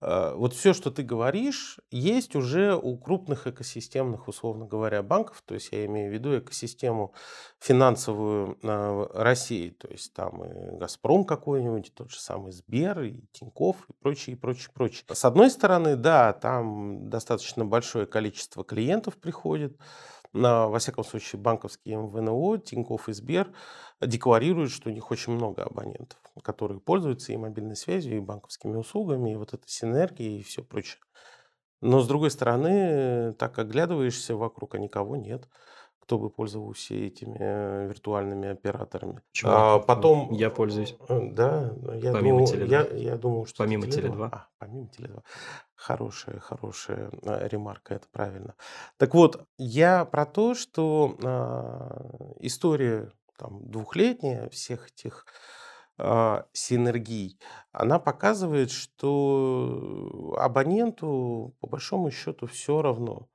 Э, 0.00 0.34
вот 0.34 0.52
все, 0.52 0.72
что 0.72 0.90
ты 0.90 1.04
говоришь, 1.04 1.78
есть 1.92 2.34
уже 2.34 2.74
у 2.74 2.98
крупных 2.98 3.46
экосистемных, 3.46 4.26
условно 4.26 4.66
говоря, 4.66 5.00
банков. 5.04 5.42
То 5.46 5.54
есть 5.54 5.68
я 5.70 5.86
имею 5.86 6.10
в 6.10 6.12
виду 6.12 6.36
экосистему 6.36 7.14
финансовую 7.60 8.58
э, 8.62 9.06
России. 9.14 9.70
То 9.70 9.88
есть 9.88 10.12
там 10.12 10.44
и 10.44 10.76
«Газпром» 10.76 11.24
какой-нибудь, 11.24 11.94
тот 11.94 12.10
же 12.10 12.18
самый 12.18 12.50
Сбер, 12.50 13.00
и 13.02 13.20
Тиньков, 13.30 13.76
и 13.88 13.92
прочее, 14.02 14.34
и 14.34 14.38
прочее, 14.38 14.70
прочее. 14.74 15.04
С 15.08 15.24
одной 15.24 15.50
стороны, 15.50 15.94
да, 15.94 16.32
там 16.32 17.08
достаточно 17.08 17.64
большое 17.64 18.06
количество 18.06 18.64
клиентов 18.64 19.16
приходит, 19.18 19.78
во 20.32 20.78
всяком 20.78 21.04
случае, 21.04 21.40
банковские 21.40 21.96
МВНО, 21.96 22.58
Тинькофф 22.58 23.08
и 23.08 23.12
Сбер 23.12 23.52
декларируют, 24.00 24.70
что 24.70 24.88
у 24.88 24.92
них 24.92 25.10
очень 25.10 25.32
много 25.34 25.64
абонентов, 25.64 26.18
которые 26.42 26.80
пользуются 26.80 27.32
и 27.32 27.36
мобильной 27.36 27.76
связью, 27.76 28.16
и 28.16 28.20
банковскими 28.20 28.76
услугами, 28.76 29.32
и 29.32 29.36
вот 29.36 29.52
этой 29.54 29.68
синергией, 29.68 30.40
и 30.40 30.42
все 30.42 30.62
прочее. 30.64 30.98
Но, 31.80 32.00
с 32.00 32.08
другой 32.08 32.30
стороны, 32.30 33.34
так 33.34 33.58
оглядываешься 33.58 34.36
вокруг, 34.36 34.74
а 34.76 34.78
никого 34.78 35.16
нет 35.16 35.48
кто 36.02 36.18
бы 36.18 36.30
пользовался 36.30 36.94
этими 36.94 37.36
э, 37.38 37.86
виртуальными 37.88 38.48
операторами. 38.48 39.22
Почему? 39.30 39.52
А 39.52 39.78
потом... 39.78 40.32
Я 40.32 40.50
пользуюсь. 40.50 40.96
Э, 41.08 41.20
да, 41.30 41.72
я 41.94 42.12
Помимо 42.12 42.38
думал, 42.40 42.52
Теле2. 42.52 42.66
я, 42.66 42.82
я 42.96 43.16
думал, 43.16 43.46
что 43.46 43.62
Помимо 43.62 43.86
это 43.86 44.00
Теле2. 44.00 44.28
А, 44.32 44.48
помимо 44.58 44.88
Теле2. 44.88 45.22
Хорошая, 45.76 46.40
хорошая 46.40 47.10
э, 47.22 47.48
ремарка, 47.48 47.94
это 47.94 48.06
правильно. 48.10 48.54
Так 48.96 49.14
вот, 49.14 49.46
я 49.58 50.04
про 50.04 50.26
то, 50.26 50.54
что 50.54 51.16
а, 51.22 52.34
история 52.40 53.12
там, 53.38 53.60
двухлетняя 53.70 54.48
всех 54.48 54.88
этих 54.88 55.24
а, 55.98 56.46
синергий, 56.52 57.38
она 57.70 58.00
показывает, 58.00 58.72
что 58.72 60.34
абоненту 60.36 61.54
по 61.60 61.68
большому 61.68 62.10
счету 62.10 62.46
все 62.48 62.82
равно. 62.82 63.28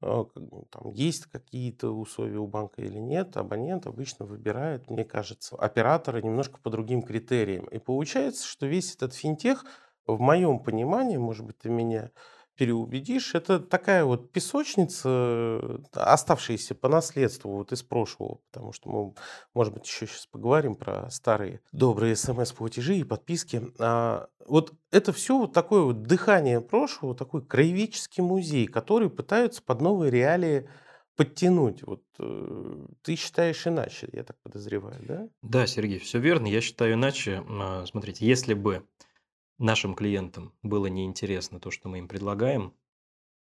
А, 0.00 0.26
там 0.70 0.90
есть 0.92 1.26
какие-то 1.26 1.90
условия 1.90 2.38
у 2.38 2.46
банка 2.46 2.82
или 2.82 2.98
нет, 2.98 3.36
абонент 3.36 3.86
обычно 3.86 4.26
выбирает, 4.26 4.88
мне 4.90 5.04
кажется, 5.04 5.56
оператора 5.56 6.22
немножко 6.22 6.60
по 6.60 6.70
другим 6.70 7.02
критериям. 7.02 7.66
И 7.66 7.78
получается, 7.78 8.46
что 8.46 8.66
весь 8.66 8.94
этот 8.94 9.14
финтех, 9.14 9.64
в 10.06 10.20
моем 10.20 10.60
понимании, 10.60 11.16
может 11.16 11.44
быть, 11.44 11.58
ты 11.58 11.68
меня 11.68 12.10
переубедишь, 12.58 13.34
это 13.34 13.60
такая 13.60 14.04
вот 14.04 14.32
песочница, 14.32 15.80
оставшаяся 15.92 16.74
по 16.74 16.88
наследству 16.88 17.52
вот 17.52 17.72
из 17.72 17.82
прошлого, 17.82 18.40
потому 18.50 18.72
что 18.72 18.90
мы, 18.90 19.14
может 19.54 19.72
быть, 19.72 19.86
еще 19.86 20.06
сейчас 20.06 20.26
поговорим 20.26 20.74
про 20.74 21.08
старые 21.10 21.60
добрые 21.72 22.16
смс-платежи 22.16 22.96
и 22.96 23.04
подписки. 23.04 23.62
А 23.78 24.28
вот 24.44 24.74
это 24.90 25.12
все 25.12 25.38
вот 25.38 25.52
такое 25.52 25.82
вот 25.82 26.02
дыхание 26.02 26.60
прошлого, 26.60 27.14
такой 27.14 27.46
краеведческий 27.46 28.22
музей, 28.22 28.66
который 28.66 29.08
пытаются 29.08 29.62
под 29.62 29.80
новые 29.80 30.10
реалии 30.10 30.68
подтянуть. 31.14 31.82
Вот 31.84 32.02
э, 32.18 32.86
ты 33.02 33.14
считаешь 33.16 33.66
иначе, 33.66 34.08
я 34.12 34.24
так 34.24 34.36
подозреваю, 34.42 35.00
да? 35.06 35.28
Да, 35.42 35.66
Сергей, 35.66 35.98
все 35.98 36.18
верно. 36.18 36.46
Я 36.46 36.60
считаю 36.60 36.94
иначе. 36.94 37.44
А, 37.48 37.84
Смотрите, 37.86 38.26
если 38.26 38.54
бы 38.54 38.84
нашим 39.58 39.94
клиентам 39.94 40.52
было 40.62 40.86
неинтересно 40.86 41.60
то, 41.60 41.70
что 41.70 41.88
мы 41.88 41.98
им 41.98 42.08
предлагаем, 42.08 42.74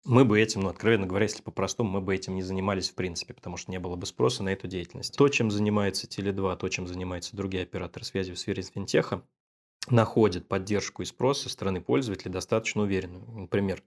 мы 0.05 0.25
бы 0.25 0.41
этим, 0.41 0.61
ну, 0.61 0.69
откровенно 0.69 1.07
говоря, 1.07 1.25
если 1.25 1.43
по-простому, 1.43 1.91
мы 1.91 2.01
бы 2.01 2.15
этим 2.15 2.37
не 2.37 2.43
занимались 2.43 2.91
в 2.91 2.95
принципе, 2.95 3.35
потому 3.35 3.57
что 3.57 3.73
не 3.73 3.81
было 3.81 3.97
бы 3.97 4.07
спроса 4.07 4.45
на 4.45 4.51
эту 4.51 4.69
деятельность. 4.69 5.17
То, 5.17 5.29
чем 5.29 5.51
занимается 5.51 6.07
Теле2, 6.07 6.57
то, 6.57 6.69
чем 6.69 6.87
занимаются 6.87 7.37
другие 7.37 7.65
операторы 7.65 8.05
связи 8.05 8.33
в 8.33 8.39
сфере 8.39 8.63
финтеха, 8.63 9.23
находит 9.89 10.47
поддержку 10.47 11.03
и 11.03 11.07
спрос 11.07 11.43
со 11.43 11.49
стороны 11.49 11.81
пользователей 11.81 12.31
достаточно 12.31 12.83
уверенно. 12.83 13.19
Например, 13.33 13.83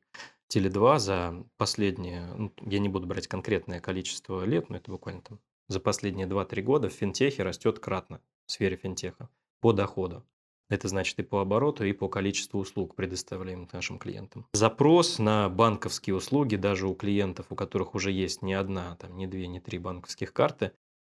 Теле2 0.53 1.00
за 1.00 1.45
последние, 1.57 2.25
ну, 2.36 2.53
я 2.65 2.79
не 2.79 2.89
буду 2.89 3.07
брать 3.07 3.27
конкретное 3.27 3.79
количество 3.79 4.43
лет, 4.43 4.69
но 4.69 4.77
это 4.77 4.91
буквально 4.91 5.21
там 5.21 5.39
за 5.67 5.79
последние 5.79 6.27
2-3 6.27 6.62
года 6.62 6.89
в 6.89 6.93
финтехе 6.93 7.43
растет 7.43 7.79
кратно 7.79 8.21
в 8.45 8.51
сфере 8.51 8.75
финтеха 8.75 9.29
по 9.62 9.71
доходу. 9.71 10.25
Это 10.69 10.88
значит 10.88 11.17
и 11.19 11.23
по 11.23 11.41
обороту, 11.41 11.83
и 11.83 11.93
по 11.93 12.07
количеству 12.07 12.59
услуг, 12.59 12.95
предоставляемых 12.95 13.73
нашим 13.73 13.97
клиентам. 13.97 14.45
Запрос 14.53 15.17
на 15.17 15.49
банковские 15.49 16.15
услуги 16.15 16.55
даже 16.55 16.88
у 16.88 16.93
клиентов, 16.93 17.47
у 17.49 17.55
которых 17.55 17.95
уже 17.95 18.11
есть 18.11 18.41
не 18.41 18.53
одна, 18.53 18.95
там, 18.97 19.17
не 19.17 19.25
две, 19.25 19.47
не 19.47 19.59
три 19.59 19.79
банковских 19.79 20.31
карты, 20.31 20.71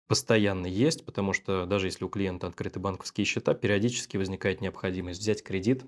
постоянно 0.08 0.66
есть, 0.66 1.04
потому 1.04 1.32
что 1.32 1.66
даже 1.66 1.86
если 1.86 2.04
у 2.04 2.08
клиента 2.08 2.46
открыты 2.46 2.80
банковские 2.80 3.24
счета, 3.24 3.54
периодически 3.54 4.16
возникает 4.16 4.60
необходимость 4.60 5.20
взять 5.20 5.42
кредит 5.42 5.84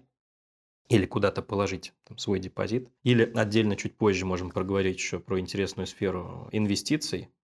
или 0.89 1.07
куда-то 1.07 1.43
положить 1.43 1.93
там, 2.05 2.19
свой 2.19 2.39
депозит. 2.39 2.91
Или 3.03 3.31
отдельно 3.35 3.77
чуть 3.77 3.97
позже 3.97 4.27
можем 4.27 4.51
проговорить 4.51 4.97
еще 4.97 5.19
про 5.19 5.41
интересную 5.41 5.87
сферу 5.87 6.49
инвестиций, 6.53 7.29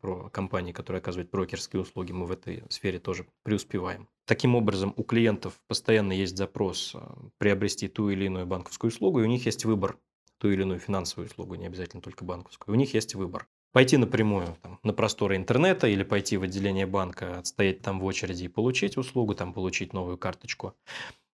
про 0.00 0.28
компании, 0.30 0.72
которые 0.72 1.00
оказывают 1.00 1.30
брокерские 1.30 1.82
услуги. 1.82 2.12
Мы 2.12 2.26
в 2.26 2.32
этой 2.32 2.64
сфере 2.68 2.98
тоже 2.98 3.26
преуспеваем. 3.42 4.08
Таким 4.26 4.54
образом, 4.54 4.92
у 4.96 5.02
клиентов 5.02 5.54
постоянно 5.66 6.12
есть 6.12 6.36
запрос 6.36 6.94
а, 6.94 7.18
приобрести 7.38 7.88
ту 7.88 8.10
или 8.10 8.26
иную 8.26 8.46
банковскую 8.46 8.90
услугу, 8.90 9.20
и 9.20 9.22
у 9.22 9.26
них 9.26 9.46
есть 9.46 9.64
выбор 9.64 9.98
ту 10.38 10.50
или 10.50 10.62
иную 10.62 10.80
финансовую 10.80 11.28
услугу, 11.28 11.54
не 11.54 11.66
обязательно 11.66 12.02
только 12.02 12.24
банковскую. 12.24 12.74
У 12.74 12.78
них 12.78 12.94
есть 12.94 13.14
выбор. 13.14 13.48
Пойти 13.72 13.96
напрямую 13.96 14.56
там, 14.62 14.78
на 14.82 14.92
просторы 14.92 15.36
интернета 15.36 15.88
или 15.88 16.02
пойти 16.02 16.36
в 16.36 16.42
отделение 16.42 16.86
банка, 16.86 17.38
отстоять 17.38 17.82
там 17.82 18.00
в 18.00 18.04
очереди 18.04 18.44
и 18.44 18.48
получить 18.48 18.96
услугу, 18.96 19.34
там 19.34 19.52
получить 19.52 19.92
новую 19.92 20.16
карточку. 20.16 20.74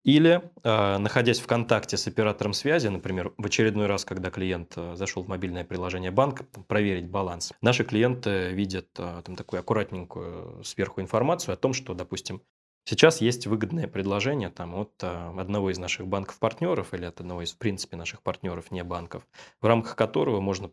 Или, 0.04 0.42
э, 0.64 0.98
находясь 0.98 1.40
в 1.40 1.46
контакте 1.46 1.96
с 1.96 2.08
оператором 2.08 2.54
связи, 2.54 2.88
например, 2.88 3.34
в 3.38 3.46
очередной 3.46 3.86
раз, 3.86 4.04
когда 4.04 4.32
клиент 4.32 4.74
э, 4.76 4.96
зашел 4.96 5.24
в 5.24 5.28
мобильное 5.28 5.64
приложение 5.64 6.10
банка, 6.10 6.44
проверить 6.68 7.08
баланс, 7.08 7.54
наши 7.62 7.84
клиенты 7.84 8.52
видят 8.52 8.88
э, 8.98 9.22
там 9.24 9.36
такую 9.36 9.60
аккуратненькую 9.60 10.64
сверху 10.64 11.02
информацию 11.02 11.54
о 11.54 11.58
том, 11.58 11.74
что, 11.74 11.94
допустим, 11.94 12.42
сейчас 12.84 13.22
есть 13.22 13.46
выгодное 13.46 13.88
предложение 13.88 14.50
там, 14.50 14.74
от 14.74 15.04
одного 15.04 15.70
из 15.70 15.78
наших 15.78 16.08
банков-партнеров 16.08 16.96
или 16.96 17.06
от 17.06 17.20
одного 17.20 17.44
из, 17.44 17.54
в 17.54 17.60
принципе, 17.60 17.96
наших 17.96 18.24
партнеров, 18.24 18.72
не 18.72 18.84
банков, 18.84 19.28
в 19.62 19.68
рамках 19.68 19.96
которого 19.96 20.42
можно, 20.42 20.72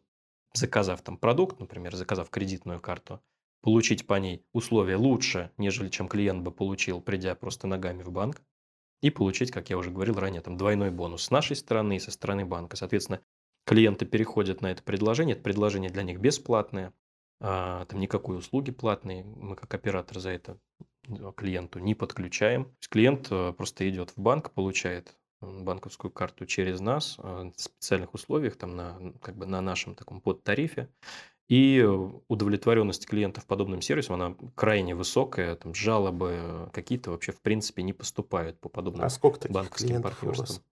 заказав 0.54 1.02
там 1.02 1.18
продукт, 1.18 1.61
например, 1.61 1.94
заказав 1.94 2.30
кредитную 2.30 2.80
карту, 2.80 3.20
получить 3.61 4.06
по 4.06 4.14
ней 4.14 4.47
условия 4.54 4.97
лучше, 4.97 5.50
нежели 5.58 5.90
чем 5.90 6.08
клиент 6.08 6.42
бы 6.42 6.50
получил, 6.50 7.02
придя 7.02 7.35
просто 7.35 7.66
ногами 7.66 8.02
в 8.02 8.11
банк 8.11 8.40
и 9.00 9.11
получить, 9.11 9.50
как 9.50 9.71
я 9.71 9.78
уже 9.78 9.90
говорил 9.90 10.19
ранее, 10.19 10.40
там 10.40 10.57
двойной 10.57 10.90
бонус 10.90 11.25
с 11.25 11.31
нашей 11.31 11.57
стороны 11.57 11.97
и 11.97 12.00
со 12.00 12.11
стороны 12.11 12.45
банка. 12.45 12.76
Соответственно, 12.76 13.21
клиенты 13.64 14.07
переходят 14.07 14.61
на 14.61 14.71
это 14.71 14.83
предложение, 14.83 15.35
это 15.35 15.43
предложение 15.43 15.90
для 15.90 16.02
них 16.02 16.21
бесплатное, 16.21 16.93
а, 17.40 17.85
там 17.87 18.00
никакой 18.00 18.38
услуги 18.38 18.71
платной, 18.71 19.23
мы 19.23 19.55
как 19.57 19.73
оператор 19.75 20.19
за 20.19 20.31
это 20.31 20.59
клиенту 21.37 21.78
не 21.78 21.95
подключаем. 21.95 22.64
То 22.64 22.71
есть 22.81 22.88
клиент 22.90 23.28
э, 23.31 23.52
просто 23.57 23.88
идет 23.88 24.11
в 24.11 24.19
банк, 24.19 24.50
получает 24.52 25.17
банковскую 25.40 26.11
карту 26.11 26.47
через 26.47 26.81
нас 26.81 27.17
э, 27.19 27.50
в 27.57 27.61
специальных 27.61 28.14
условиях, 28.14 28.57
там 28.57 28.76
на, 28.76 29.14
как 29.23 29.37
бы 29.37 29.47
на 29.47 29.61
нашем 29.61 29.95
таком 29.95 30.21
подтарифе, 30.21 30.90
и 31.49 31.83
удовлетворенность 32.28 33.07
клиентов 33.07 33.47
подобным 33.47 33.81
сервисом, 33.81 34.14
она 34.21 34.37
крайне 34.55 34.95
высокая. 34.95 35.57
Там 35.57 35.75
жалобы 35.75 36.69
какие-то 36.73 37.11
вообще 37.11 37.33
в 37.33 37.40
принципе 37.40 37.83
не 37.83 37.93
поступают 37.95 38.61
по 38.61 38.69
подобным 38.69 39.05
А 39.05 39.09
сколько 39.11 39.38
таких 39.40 39.55
банковским 39.55 40.02
партнерствам. 40.02 40.62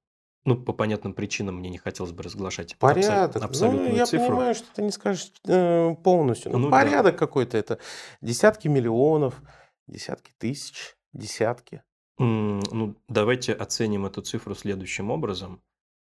Ну, 0.45 0.56
по 0.56 0.73
понятным 0.73 1.12
причинам 1.12 1.56
мне 1.56 1.71
не 1.71 1.78
хотелось 1.78 2.12
бы 2.12 2.23
разглашать 2.23 2.76
Порядок. 2.78 3.42
абсолютную 3.42 3.90
ну, 3.90 3.97
я 3.97 4.06
цифру. 4.06 4.28
понимаю, 4.28 4.54
что 4.54 4.66
ты 4.75 4.83
не 4.83 4.92
скажешь 4.92 5.33
э, 5.49 5.95
полностью. 6.04 6.52
Ну, 6.52 6.59
Ну 6.59 6.64
да. 6.66 6.71
порядок 6.71 7.18
какой-то 7.18 7.59
это. 7.59 7.80
Десятки 8.21 8.68
миллионов, 8.68 9.42
десятки 9.88 10.33
тысяч, 10.38 10.95
десятки. 11.12 11.83
М, 12.21 12.61
Ну, 12.71 12.95
давайте 13.09 13.54
оценим 13.54 14.06
эту 14.06 14.23
цифру 14.23 14.54
следующим 14.54 15.11
образом. 15.11 15.62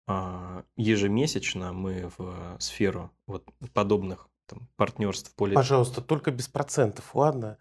А, 0.09 0.65
Ежемесячно 0.77 1.73
мы 1.73 2.11
в 2.19 2.57
сферу 2.59 3.13
вот 3.29 3.45
подобных 3.73 4.29
там, 4.55 4.69
партнерств 4.77 5.35
поле... 5.35 5.55
Пожалуйста, 5.55 6.01
только 6.01 6.31
без 6.31 6.49
процентов, 6.49 7.15
ладно? 7.15 7.59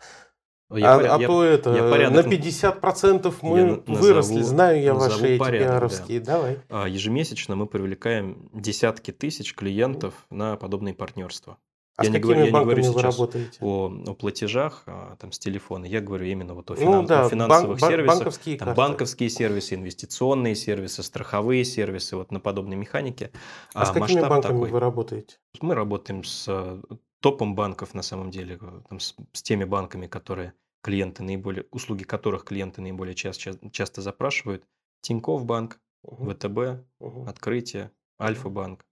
Я 0.74 0.94
а 0.96 1.16
а 1.18 1.20
я- 1.20 1.28
то 1.28 1.44
это, 1.44 1.76
я 1.76 1.84
на 1.84 1.90
порядок- 1.92 2.28
50% 2.28 3.36
мы 3.42 3.60
Я 3.60 3.66
на- 3.66 3.76
выросли. 4.00 4.36
назову- 4.36 4.44
Знаю 4.44 4.82
я 4.82 4.94
назову 4.94 5.12
ваши 5.22 5.28
эти 5.34 5.40
порядок, 5.40 5.68
да. 5.68 5.74
пиаровские. 5.74 6.20
Давай. 6.22 6.60
А, 6.70 6.88
Ежемесячно 6.88 7.56
мы 7.58 7.66
привлекаем 7.68 8.50
десятки 8.54 9.12
тысяч 9.12 9.54
клиентов 9.54 10.14
на 10.30 10.56
подобные 10.56 10.94
партнерства. 10.94 11.58
А 11.98 12.04
Я 12.06 12.10
с 12.10 12.14
не 12.14 12.20
какими 12.20 12.34
говорю- 12.34 12.40
я 12.40 12.52
не 12.52 12.60
говорю 12.64 12.84
вы 12.84 12.90
сейчас 12.90 13.04
работаете? 13.18 13.58
О, 13.62 13.94
о 14.08 14.14
платежах 14.16 14.84
а, 14.88 15.16
там, 15.18 15.32
с 15.32 15.40
телефона. 15.40 15.86
Я 15.86 16.00
говорю 16.02 16.26
именно 16.26 16.54
вот 16.54 16.72
о, 16.72 16.76
Ну 16.76 16.80
финан- 16.80 17.06
да, 17.06 17.26
о 17.26 17.30
финансовых 17.30 17.80
бан- 17.80 17.80
бан- 17.82 17.90
сервисах. 17.92 18.18
банковские 18.18 18.58
Там 18.58 18.66
карты. 18.68 18.78
банковские 18.78 19.30
сервисы, 19.30 19.76
инвестиционные 19.76 20.56
сервисы, 20.56 21.04
страховые 21.04 21.66
сервисы, 21.66 22.16
вот 22.16 22.32
на 22.32 22.40
подобной 22.40 22.78
механике. 22.78 23.32
А 23.74 23.86
с 23.86 23.92
какими 23.92 24.22
банками 24.22 24.42
такой. 24.54 24.70
вы 24.72 24.80
работаете? 24.80 25.38
Мы 25.62 25.76
работаем 25.76 26.24
с 26.24 26.46
э, 26.48 26.82
топом 27.20 27.56
банков 27.56 27.94
на 27.94 28.02
самом 28.04 28.32
деле, 28.32 28.58
э, 28.62 28.82
там, 28.90 29.00
с, 29.00 29.16
с 29.34 29.44
теми 29.44 29.66
банками, 29.66 30.08
которые 30.08 30.54
клиенты 30.82 31.22
наиболее, 31.24 31.66
услуги 31.72 32.04
которых 32.04 32.46
клиенты 32.46 32.82
наиболее 32.82 33.14
часто, 33.16 33.58
часто 33.70 34.02
запрашивают. 34.02 34.64
Тинькофф 35.02 35.46
банк, 35.46 35.80
Угу. 36.04 36.32
ВТБ, 36.32 36.84
угу. 37.00 37.26
Открытие, 37.28 37.92
Альфа-банк. 38.20 38.86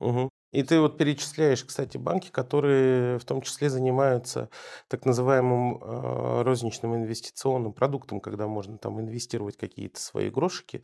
Угу. 0.00 0.30
И 0.50 0.62
ты 0.62 0.80
вот 0.80 0.96
перечисляешь, 0.96 1.64
кстати, 1.64 1.98
банки, 1.98 2.30
которые 2.30 3.18
в 3.18 3.24
том 3.24 3.42
числе 3.42 3.68
занимаются 3.68 4.48
так 4.88 5.04
называемым 5.04 5.78
э, 5.82 6.42
розничным 6.42 6.94
инвестиционным 6.94 7.72
продуктом, 7.72 8.20
когда 8.20 8.46
можно 8.46 8.78
там 8.78 9.00
инвестировать 9.00 9.56
какие-то 9.56 10.00
свои 10.00 10.30
грошики 10.30 10.82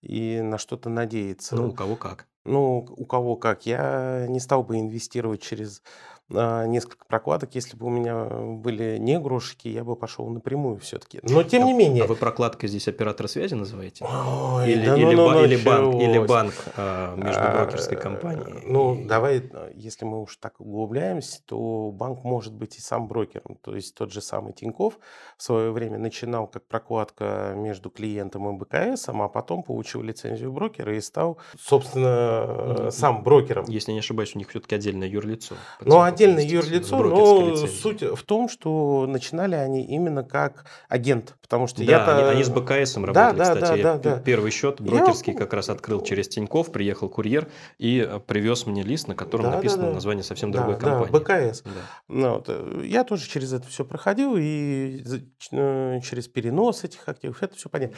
и 0.00 0.40
на 0.40 0.56
что-то 0.56 0.88
надеяться. 0.88 1.56
Ну, 1.56 1.68
у 1.68 1.72
кого 1.72 1.96
как. 1.96 2.26
Ну, 2.44 2.86
у 2.96 3.04
кого 3.04 3.36
как. 3.36 3.66
Я 3.66 4.26
не 4.28 4.40
стал 4.40 4.64
бы 4.64 4.78
инвестировать 4.78 5.42
через 5.42 5.82
а, 6.34 6.66
несколько 6.66 7.04
прокладок. 7.06 7.54
Если 7.54 7.76
бы 7.76 7.86
у 7.86 7.90
меня 7.90 8.24
были 8.24 8.96
не 8.98 9.18
грошики, 9.18 9.68
я 9.68 9.84
бы 9.84 9.96
пошел 9.96 10.26
напрямую 10.28 10.78
все-таки. 10.78 11.20
Но 11.22 11.42
тем 11.42 11.62
а, 11.62 11.66
не 11.66 11.72
менее. 11.72 12.04
А 12.04 12.06
вы 12.06 12.16
прокладкой 12.16 12.68
здесь 12.68 12.88
оператора 12.88 13.28
связи 13.28 13.54
называете? 13.54 14.04
Ой, 14.04 14.70
или, 14.70 14.86
да 14.86 14.96
или, 14.96 15.14
ну, 15.14 15.26
ба- 15.26 15.32
ну, 15.34 15.44
или 15.44 15.56
банк, 15.56 15.94
или 15.94 16.18
банк 16.18 16.54
а, 16.76 17.16
между 17.16 17.42
брокерской 17.42 17.96
компанией? 17.96 18.62
Ну, 18.66 18.94
и... 18.94 19.04
давай, 19.04 19.50
если 19.74 20.04
мы 20.04 20.22
уж 20.22 20.36
так 20.36 20.60
углубляемся, 20.60 21.40
то 21.44 21.90
банк 21.92 22.24
может 22.24 22.54
быть 22.54 22.78
и 22.78 22.80
сам 22.80 23.08
брокером. 23.08 23.56
То 23.60 23.74
есть 23.74 23.94
тот 23.94 24.12
же 24.12 24.20
самый 24.20 24.52
Тиньков 24.52 24.98
в 25.36 25.42
свое 25.42 25.70
время 25.70 25.98
начинал 25.98 26.46
как 26.46 26.66
прокладка 26.66 27.54
между 27.56 27.90
клиентом 27.90 28.48
и 28.48 28.58
БКС, 28.58 29.08
а 29.08 29.28
потом 29.28 29.62
получил 29.62 30.02
лицензию 30.02 30.52
брокера 30.52 30.96
и 30.96 31.00
стал, 31.00 31.38
собственно, 31.58 32.31
сам 32.90 33.22
брокером. 33.22 33.64
Если 33.68 33.92
не 33.92 33.98
ошибаюсь, 33.98 34.34
у 34.34 34.38
них 34.38 34.50
все-таки 34.50 34.74
отдельное 34.74 35.08
юрлицо. 35.08 35.54
Ну, 35.80 36.00
отдельное 36.00 36.44
юрлицо, 36.44 36.98
но 36.98 37.56
суть 37.66 38.02
в 38.02 38.22
том, 38.24 38.48
что 38.48 39.06
начинали 39.06 39.54
они 39.54 39.84
именно 39.84 40.22
как 40.22 40.66
агент, 40.88 41.36
потому 41.40 41.66
что 41.66 41.78
да, 41.78 41.84
я-то... 41.84 42.18
они, 42.18 42.36
они 42.36 42.44
с 42.44 42.48
БКС 42.48 42.96
работали, 42.96 43.14
да, 43.14 43.32
да, 43.32 43.54
кстати. 43.54 43.82
Да, 43.82 43.98
да, 43.98 44.16
да. 44.16 44.20
Первый 44.20 44.50
счет 44.50 44.80
брокерский 44.80 45.32
я... 45.32 45.38
как 45.38 45.52
раз 45.52 45.68
открыл 45.68 46.02
через 46.02 46.28
Тиньков, 46.28 46.72
приехал 46.72 47.08
курьер 47.08 47.48
и 47.78 48.06
э, 48.08 48.20
привез 48.20 48.66
мне 48.66 48.82
лист, 48.82 49.08
на 49.08 49.14
котором 49.14 49.44
да, 49.44 49.50
написано 49.56 49.82
да, 49.82 49.88
да. 49.88 49.94
название 49.94 50.24
совсем 50.24 50.52
другой 50.52 50.74
да, 50.74 50.80
компании. 50.80 51.12
Да, 51.12 51.18
БКС. 51.18 51.62
Да. 51.62 51.70
Ну, 52.08 52.34
вот, 52.34 52.44
э, 52.48 52.82
я 52.86 53.04
тоже 53.04 53.28
через 53.28 53.52
это 53.52 53.66
все 53.68 53.84
проходил, 53.84 54.36
и 54.36 55.02
э, 55.52 56.00
через 56.00 56.28
перенос 56.28 56.84
этих 56.84 57.08
активов, 57.08 57.42
это 57.42 57.56
все 57.56 57.68
понятно. 57.68 57.96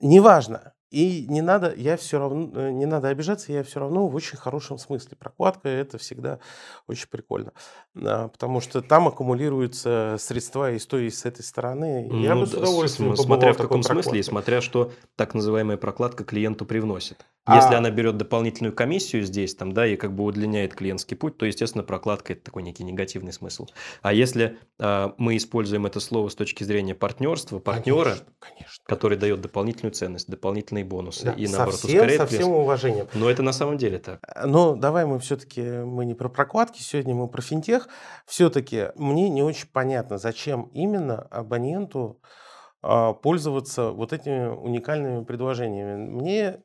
Неважно. 0.00 0.72
И 0.90 1.26
не 1.28 1.42
надо, 1.42 1.74
я 1.76 1.96
все 1.96 2.18
равно, 2.18 2.50
э, 2.54 2.70
не 2.70 2.86
надо 2.86 3.08
обижаться, 3.08 3.52
я 3.52 3.64
все 3.64 3.80
равно 3.80 4.06
в 4.06 4.14
очень 4.14 4.36
хорошем 4.36 4.78
смысле. 4.78 5.16
Прокладка 5.16 5.68
это 5.68 5.98
всегда 5.98 6.38
очень 6.86 7.08
прикольно, 7.08 7.52
а, 7.96 8.28
потому 8.28 8.60
что 8.60 8.82
там 8.82 9.08
аккумулируются 9.08 10.16
средства 10.18 10.70
и 10.70 10.78
с 10.78 10.86
той, 10.86 11.06
и 11.06 11.10
с 11.10 11.24
этой 11.24 11.42
стороны. 11.42 12.08
Я 12.22 12.34
ну, 12.34 12.42
бы 12.42 12.46
с 12.46 12.54
удовольствием 12.54 13.16
Смотря 13.16 13.52
в 13.52 13.56
каком 13.56 13.82
смысле 13.82 14.20
и 14.20 14.22
смотря 14.22 14.60
что 14.60 14.92
так 15.16 15.34
называемая 15.34 15.76
прокладка 15.76 16.24
клиенту 16.24 16.64
привносит. 16.64 17.26
Если 17.48 17.74
а... 17.74 17.78
она 17.78 17.90
берет 17.90 18.16
дополнительную 18.16 18.74
комиссию 18.74 19.22
здесь, 19.22 19.54
там, 19.54 19.72
да, 19.72 19.86
и 19.86 19.96
как 19.96 20.14
бы 20.14 20.24
удлиняет 20.24 20.74
клиентский 20.74 21.16
путь, 21.16 21.38
то, 21.38 21.46
естественно, 21.46 21.84
прокладка– 21.84 22.32
это 22.34 22.42
такой 22.42 22.62
некий 22.62 22.82
негативный 22.82 23.32
смысл. 23.32 23.66
А 24.02 24.12
если 24.12 24.58
э, 24.78 25.08
мы 25.16 25.36
используем 25.36 25.86
это 25.86 26.00
слово 26.00 26.28
с 26.28 26.34
точки 26.34 26.64
зрения 26.64 26.94
партнерства, 26.94 27.58
партнера, 27.58 28.04
конечно, 28.04 28.26
конечно. 28.40 28.84
который 28.86 29.16
дает 29.16 29.40
дополнительную 29.40 29.92
ценность, 29.92 30.28
дополнительные 30.28 30.84
бонусы 30.84 31.26
да, 31.26 31.32
и, 31.32 31.46
наоборот, 31.46 31.74
совсем, 31.74 32.00
ускоряет 32.00 32.20
со 32.20 32.26
всем 32.26 32.48
уважением. 32.50 33.08
Но 33.14 33.30
это 33.30 33.42
на 33.42 33.52
самом 33.52 33.78
деле 33.78 33.98
так. 33.98 34.20
Э, 34.26 34.46
но 34.46 34.74
давай 34.74 35.06
мы 35.06 35.20
все-таки, 35.20 35.62
мы 35.62 36.04
не 36.04 36.14
про 36.14 36.28
прокладки, 36.28 36.82
сегодня 36.82 37.14
мы 37.14 37.28
про 37.28 37.42
финтех. 37.42 37.88
Все-таки 38.26 38.88
мне 38.96 39.28
не 39.28 39.42
очень 39.42 39.68
понятно, 39.72 40.18
зачем 40.18 40.70
именно 40.74 41.20
абоненту 41.30 42.20
а, 42.82 43.14
пользоваться 43.14 43.90
вот 43.90 44.12
этими 44.12 44.46
уникальными 44.46 45.24
предложениями. 45.24 45.96
Мне 45.96 46.62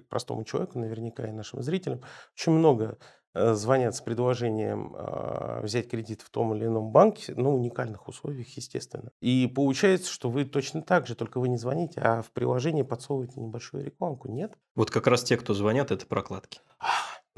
как 0.00 0.08
простому 0.08 0.44
человеку, 0.44 0.78
наверняка 0.78 1.26
и 1.26 1.32
нашим 1.32 1.62
зрителям, 1.62 2.00
очень 2.34 2.52
много 2.52 2.98
э, 3.34 3.54
звонят 3.54 3.94
с 3.94 4.00
предложением 4.00 4.94
э, 4.96 5.60
взять 5.62 5.88
кредит 5.88 6.22
в 6.22 6.30
том 6.30 6.54
или 6.54 6.66
ином 6.66 6.90
банке, 6.90 7.34
ну, 7.36 7.54
уникальных 7.54 8.08
условиях, 8.08 8.48
естественно. 8.56 9.10
И 9.20 9.46
получается, 9.46 10.10
что 10.10 10.30
вы 10.30 10.44
точно 10.44 10.82
так 10.82 11.06
же, 11.06 11.14
только 11.14 11.40
вы 11.40 11.48
не 11.48 11.56
звоните, 11.56 12.00
а 12.00 12.22
в 12.22 12.30
приложении 12.32 12.82
подсовываете 12.82 13.40
небольшую 13.40 13.84
рекламку, 13.84 14.28
нет? 14.28 14.52
Вот 14.74 14.90
как 14.90 15.06
раз 15.06 15.24
те, 15.24 15.36
кто 15.36 15.54
звонят, 15.54 15.90
это 15.90 16.06
прокладки. 16.06 16.60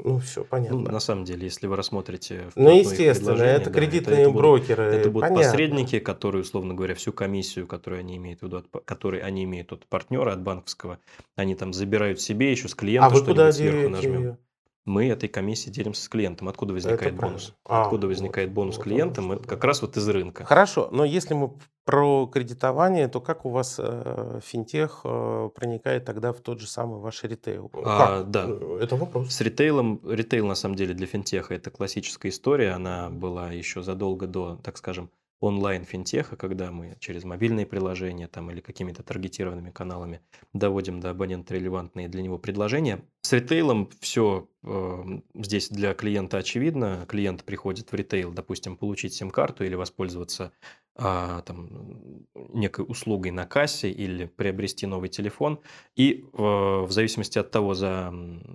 Ну, 0.03 0.19
все 0.19 0.43
понятно. 0.43 0.77
Ну, 0.77 0.91
на 0.91 0.99
самом 0.99 1.25
деле, 1.25 1.45
если 1.45 1.65
вы 1.65 1.75
рассмотрите... 1.75 2.49
Ну, 2.55 2.69
естественно, 2.69 3.41
это 3.41 3.71
да, 3.71 3.79
кредитные 3.79 4.21
это, 4.21 4.29
это 4.29 4.37
брокеры. 4.37 4.85
Будут, 4.85 4.99
это 4.99 5.09
будут 5.09 5.29
понятно. 5.29 5.51
посредники, 5.51 5.99
которые, 5.99 6.41
условно 6.43 6.75
говоря, 6.75 6.93
всю 6.93 7.11
комиссию, 7.11 7.65
которую 7.65 7.99
они 7.99 8.17
имеют, 8.17 8.41
в 8.41 8.43
виду 8.43 8.57
от, 8.57 8.67
которую 8.85 9.25
они 9.25 9.43
имеют 9.45 9.73
от 9.73 9.87
партнера, 9.87 10.33
от 10.33 10.41
банковского, 10.43 10.99
они 11.35 11.55
там 11.55 11.73
забирают 11.73 12.21
себе 12.21 12.51
еще 12.51 12.67
с 12.67 12.75
клиента 12.75 13.07
а 13.07 13.15
что-нибудь 13.15 13.55
сверху 13.55 13.89
нажмем. 13.89 14.21
Ее? 14.21 14.37
Мы 14.87 15.09
этой 15.09 15.29
комиссией 15.29 15.73
делимся 15.73 16.01
с 16.01 16.09
клиентом. 16.09 16.47
Откуда 16.47 16.73
возникает 16.73 17.13
это 17.13 17.21
бонус? 17.21 17.53
А, 17.65 17.83
Откуда 17.83 18.07
возникает 18.07 18.49
вот, 18.49 18.55
бонус 18.55 18.77
вот, 18.77 18.83
клиентам? 18.83 19.27
Вот, 19.27 19.45
как 19.45 19.63
раз 19.63 19.81
вот 19.81 19.97
из 19.97 20.07
рынка. 20.07 20.45
Хорошо, 20.45 20.89
но 20.91 21.03
если 21.03 21.33
мы 21.33 21.51
про 21.83 22.25
кредитование, 22.27 23.07
то 23.07 23.21
как 23.21 23.45
у 23.45 23.49
вас 23.49 23.75
э, 23.79 24.39
финтех 24.43 25.01
э, 25.03 25.49
проникает 25.53 26.05
тогда 26.05 26.33
в 26.33 26.39
тот 26.39 26.59
же 26.59 26.67
самый 26.67 26.99
ваш 26.99 27.23
ритейл? 27.23 27.71
А, 27.85 28.23
да. 28.23 28.45
Э, 28.47 28.79
это 28.81 28.95
вопрос. 28.95 29.29
С 29.29 29.41
ритейлом, 29.41 30.01
ритейл 30.03 30.47
на 30.47 30.55
самом 30.55 30.75
деле 30.75 30.93
для 30.93 31.05
финтеха 31.05 31.53
это 31.53 31.69
классическая 31.69 32.29
история. 32.29 32.71
Она 32.71 33.09
была 33.09 33.51
еще 33.51 33.83
задолго 33.83 34.27
до, 34.27 34.55
так 34.63 34.77
скажем, 34.77 35.09
онлайн-финтеха, 35.39 36.35
когда 36.35 36.71
мы 36.71 36.97
через 36.99 37.23
мобильные 37.23 37.65
приложения 37.65 38.27
там, 38.27 38.49
или 38.49 38.59
какими-то 38.59 39.03
таргетированными 39.03 39.69
каналами 39.69 40.21
доводим 40.53 40.99
до 40.99 41.11
абонента 41.11 41.53
релевантные 41.53 42.07
для 42.07 42.21
него 42.21 42.39
предложения. 42.39 43.03
С 43.21 43.33
ритейлом 43.33 43.89
все 43.99 44.49
э, 44.63 45.03
здесь 45.35 45.69
для 45.69 45.93
клиента 45.93 46.37
очевидно. 46.37 47.05
Клиент 47.07 47.43
приходит 47.43 47.91
в 47.91 47.95
ритейл, 47.95 48.31
допустим, 48.31 48.77
получить 48.77 49.13
сим-карту 49.13 49.63
или 49.63 49.75
воспользоваться 49.75 50.51
э, 50.95 51.41
там, 51.45 52.25
некой 52.53 52.85
услугой 52.87 53.31
на 53.31 53.45
кассе 53.45 53.91
или 53.91 54.25
приобрести 54.25 54.87
новый 54.87 55.09
телефон. 55.09 55.59
И 55.95 56.25
э, 56.33 56.37
в 56.37 56.89
зависимости 56.89 57.37
от 57.37 57.51
того, 57.51 57.75
за, 57.75 58.11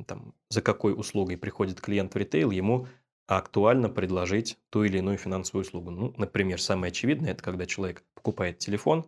там, 0.09 0.35
за 0.49 0.63
какой 0.63 0.95
услугой 0.95 1.37
приходит 1.37 1.81
клиент 1.81 2.15
в 2.15 2.17
ритейл, 2.17 2.51
ему 2.51 2.89
актуально 3.27 3.89
предложить 3.89 4.59
ту 4.71 4.85
или 4.85 4.99
иную 4.99 5.19
финансовую 5.19 5.63
услугу. 5.63 5.91
Ну, 5.91 6.15
например, 6.17 6.61
самое 6.61 6.91
очевидное– 6.91 7.31
это 7.33 7.43
когда 7.43 7.67
человек 7.67 8.05
покупает 8.15 8.59
телефон, 8.59 9.07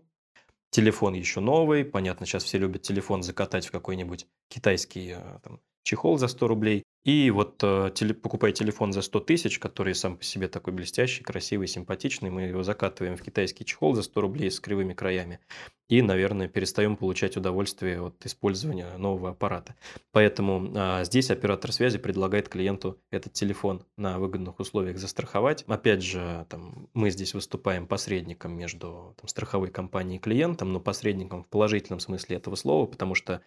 телефон 0.70 1.14
еще 1.14 1.40
новый, 1.40 1.85
понятно, 1.85 2.27
сейчас 2.27 2.44
все 2.44 2.59
любят 2.59 2.83
телефон 2.83 3.22
закатать 3.22 3.66
в 3.66 3.70
какой-нибудь 3.70 4.27
китайский 4.48 5.14
э, 5.16 5.38
там, 5.42 5.61
чехол 5.83 6.18
за 6.18 6.29
100 6.29 6.48
рублей, 6.48 6.85
и 7.05 7.31
вот 7.31 7.61
э, 7.62 7.90
теле, 7.95 8.14
покупая 8.14 8.53
телефон 8.53 8.95
за 8.95 9.03
100 9.03 9.21
тысяч, 9.21 9.59
который 9.59 9.95
сам 9.95 10.17
по 10.17 10.25
себе 10.25 10.49
такой 10.49 10.73
блестящий, 10.73 11.23
красивый, 11.23 11.69
симпатичный, 11.69 12.31
мы 12.31 12.43
его 12.43 12.62
закатываем 12.62 13.19
в 13.19 13.23
китайский 13.23 13.67
чехол 13.67 13.95
за 13.95 14.03
100 14.03 14.21
рублей 14.23 14.51
с 14.51 14.59
кривыми 14.59 14.95
краями. 14.95 15.40
И, 15.88 16.01
наверное, 16.01 16.49
перестаем 16.49 16.97
получать 16.97 17.37
удовольствие 17.37 18.01
от 18.01 18.25
использования 18.25 18.97
нового 18.97 19.31
аппарата. 19.31 19.75
Поэтому 20.12 20.73
а, 20.75 21.05
здесь 21.05 21.31
оператор 21.31 21.73
связи 21.73 21.99
предлагает 21.99 22.49
клиенту 22.49 22.99
этот 23.11 23.35
телефон 23.35 23.85
на 23.99 24.19
выгодных 24.19 24.59
условиях 24.61 24.97
застраховать. 24.97 25.62
Опять 25.67 26.03
же, 26.03 26.47
там, 26.49 26.88
мы 26.95 27.11
здесь 27.11 27.35
выступаем 27.35 27.87
посредником 27.87 28.57
между 28.57 29.14
там, 29.21 29.29
страховой 29.29 29.69
компанией 29.69 30.17
и 30.17 30.21
клиентом, 30.21 30.73
но 30.73 30.81
посредником 30.81 31.45
в 31.45 31.49
положительном 31.49 32.01
смысле 32.01 32.38
этого 32.38 32.55
слова, 32.55 32.87
потому 32.87 33.14
что 33.14 33.43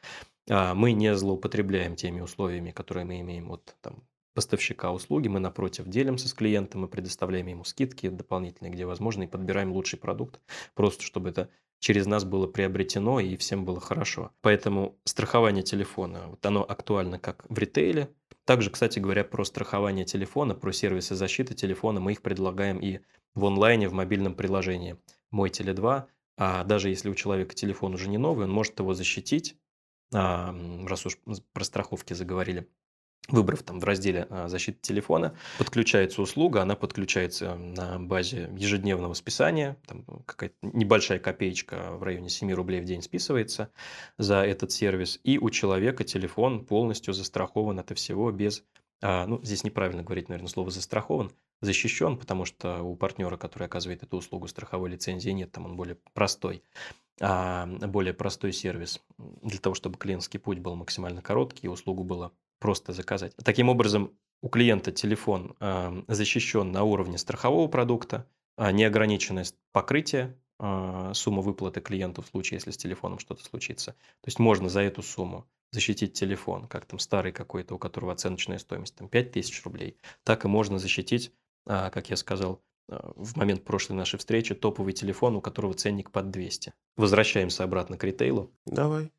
а, 0.48 0.76
мы 0.76 0.91
не 0.91 1.15
злоупотребляем 1.15 1.96
теми 1.96 2.22
условиями, 2.22 2.70
которые 2.70 3.06
мы 3.06 3.20
имеем 3.22 3.46
от 3.51 3.75
там, 3.81 4.03
поставщика 4.33 4.91
услуги. 4.91 5.27
Мы, 5.27 5.39
напротив, 5.39 5.88
делимся 5.88 6.29
с 6.29 6.33
клиентом, 6.33 6.81
мы 6.81 6.88
предоставляем 6.88 7.47
ему 7.47 7.63
скидки 7.63 8.10
дополнительные, 8.10 8.71
где 8.71 8.86
возможно, 8.86 9.23
и 9.23 9.27
подбираем 9.27 9.71
лучший 9.71 9.97
продукт, 9.97 10.39
просто 10.75 11.03
чтобы 11.03 11.29
это 11.29 11.49
через 11.79 12.05
нас 12.05 12.23
было 12.23 12.47
приобретено 12.47 13.19
и 13.19 13.36
всем 13.38 13.65
было 13.65 13.79
хорошо. 13.79 14.31
Поэтому 14.41 14.97
страхование 15.05 15.63
телефона, 15.63 16.27
вот 16.27 16.45
оно 16.45 16.63
актуально 16.63 17.19
как 17.19 17.45
в 17.49 17.57
ритейле. 17.57 18.13
Также, 18.45 18.69
кстати 18.69 18.99
говоря, 18.99 19.23
про 19.23 19.43
страхование 19.43 20.05
телефона, 20.05 20.55
про 20.55 20.71
сервисы 20.71 21.15
защиты 21.15 21.53
телефона 21.53 21.99
мы 21.99 22.13
их 22.13 22.21
предлагаем 22.21 22.79
и 22.79 22.99
в 23.36 23.45
онлайне, 23.45 23.89
в 23.89 23.93
мобильном 23.93 24.36
приложении 24.36 24.97
«Мой 25.31 25.49
Теле 25.49 25.73
2». 25.73 26.05
А 26.38 26.63
даже 26.63 26.89
если 26.89 27.10
у 27.10 27.15
человека 27.15 27.55
телефон 27.55 27.95
уже 27.95 28.07
не 28.07 28.17
новый, 28.17 28.45
он 28.45 28.51
может 28.51 28.79
его 28.79 28.93
защитить 28.93 29.57
а, 30.13 30.55
раз 30.86 31.05
уж 31.05 31.17
про 31.53 31.63
страховки 31.63 32.13
заговорили, 32.13 32.69
выбрав 33.27 33.63
там 33.63 33.80
в 33.80 33.84
разделе 33.84 34.27
а, 34.30 34.47
защиты 34.47 34.80
телефона, 34.82 35.36
подключается 35.58 36.21
услуга, 36.21 36.62
она 36.62 36.75
подключается 36.75 37.56
на 37.56 37.99
базе 37.99 38.49
ежедневного 38.56 39.13
списания, 39.13 39.77
там 39.86 40.06
какая-то 40.25 40.56
небольшая 40.62 41.19
копеечка 41.19 41.91
в 41.97 42.03
районе 42.03 42.30
7 42.30 42.51
рублей 42.53 42.82
в 42.82 42.86
день 42.86 43.01
списывается 43.01 43.69
за 44.17 44.45
этот 44.45 44.71
сервис, 44.71 45.19
и 45.23 45.38
у 45.38 45.49
человека 45.49 46.03
телефон 46.03 46.65
полностью 46.65 47.13
застрахован 47.13 47.80
от 47.80 47.95
всего 47.97 48.32
без 48.32 48.63
а, 49.01 49.27
ну, 49.27 49.39
здесь 49.43 49.63
неправильно 49.63 50.03
говорить, 50.03 50.30
наверное, 50.30 50.49
слово 50.49 50.71
«застрахован», 50.71 51.32
защищен, 51.62 52.17
потому 52.17 52.45
что 52.45 52.82
у 52.82 52.95
партнера, 52.95 53.38
который 53.38 53.65
оказывает 53.65 54.03
эту 54.03 54.17
услугу, 54.17 54.47
страховой 54.47 54.89
лицензии 54.89 55.30
нет, 55.32 55.51
там 55.51 55.65
он 55.65 55.75
более 55.75 55.97
простой, 56.13 56.63
а 57.21 57.65
более 57.65 58.13
простой 58.13 58.53
сервис 58.53 59.01
для 59.17 59.60
того, 59.60 59.75
чтобы 59.75 59.97
клиентский 59.97 60.39
путь 60.39 60.60
был 60.60 60.75
максимально 60.75 61.21
короткий 61.21 61.67
услугу 61.67 62.03
было 62.03 62.32
просто 62.60 62.93
заказать. 62.93 63.36
Таким 63.43 63.70
образом, 63.70 64.17
у 64.41 64.50
клиента 64.50 64.91
телефон 64.91 65.56
э, 65.60 66.04
защищен 66.08 66.72
на 66.72 66.84
уровне 66.84 67.17
страхового 67.17 67.67
продукта, 67.67 68.28
э, 68.58 68.72
неограниченность 68.72 69.56
покрытия, 69.72 70.38
э, 70.60 71.12
сумма 71.13 71.41
выплаты 71.41 71.82
клиенту 71.82 72.22
в 72.22 72.28
случае, 72.28 72.58
если 72.58 72.72
с 72.72 72.78
телефоном 72.78 73.20
что-то 73.20 73.43
случится. 73.43 73.91
То 73.93 74.28
есть 74.28 74.39
можно 74.39 74.70
за 74.70 74.82
эту 74.82 75.02
сумму 75.02 75.48
защитить 75.72 76.13
телефон, 76.13 76.67
как 76.67 76.86
там 76.86 77.00
старый 77.00 77.32
какой-то, 77.32 77.76
у 77.76 77.80
которого 77.80 78.13
оценочная 78.13 78.60
стоимость 78.60 78.96
там 78.96 79.10
5000 79.10 79.63
рублей, 79.65 79.98
так 80.24 80.46
и 80.46 80.48
можно 80.48 80.80
защитить, 80.80 81.32
э, 81.65 81.89
как 81.89 82.10
я 82.10 82.15
сказал, 82.15 82.62
в 82.88 83.36
момент 83.36 83.65
прошлой 83.65 83.98
нашей 83.98 84.17
встречи 84.17 84.56
топовый 84.56 84.93
телефон, 84.93 85.36
у 85.36 85.41
которого 85.41 85.74
ценник 85.74 86.10
под 86.10 86.32
200. 86.32 86.74
Возвращаемся 86.96 87.65
обратно 87.65 87.98
к 87.98 88.04
ритейлу. 88.06 88.50
Давай. 88.65 89.12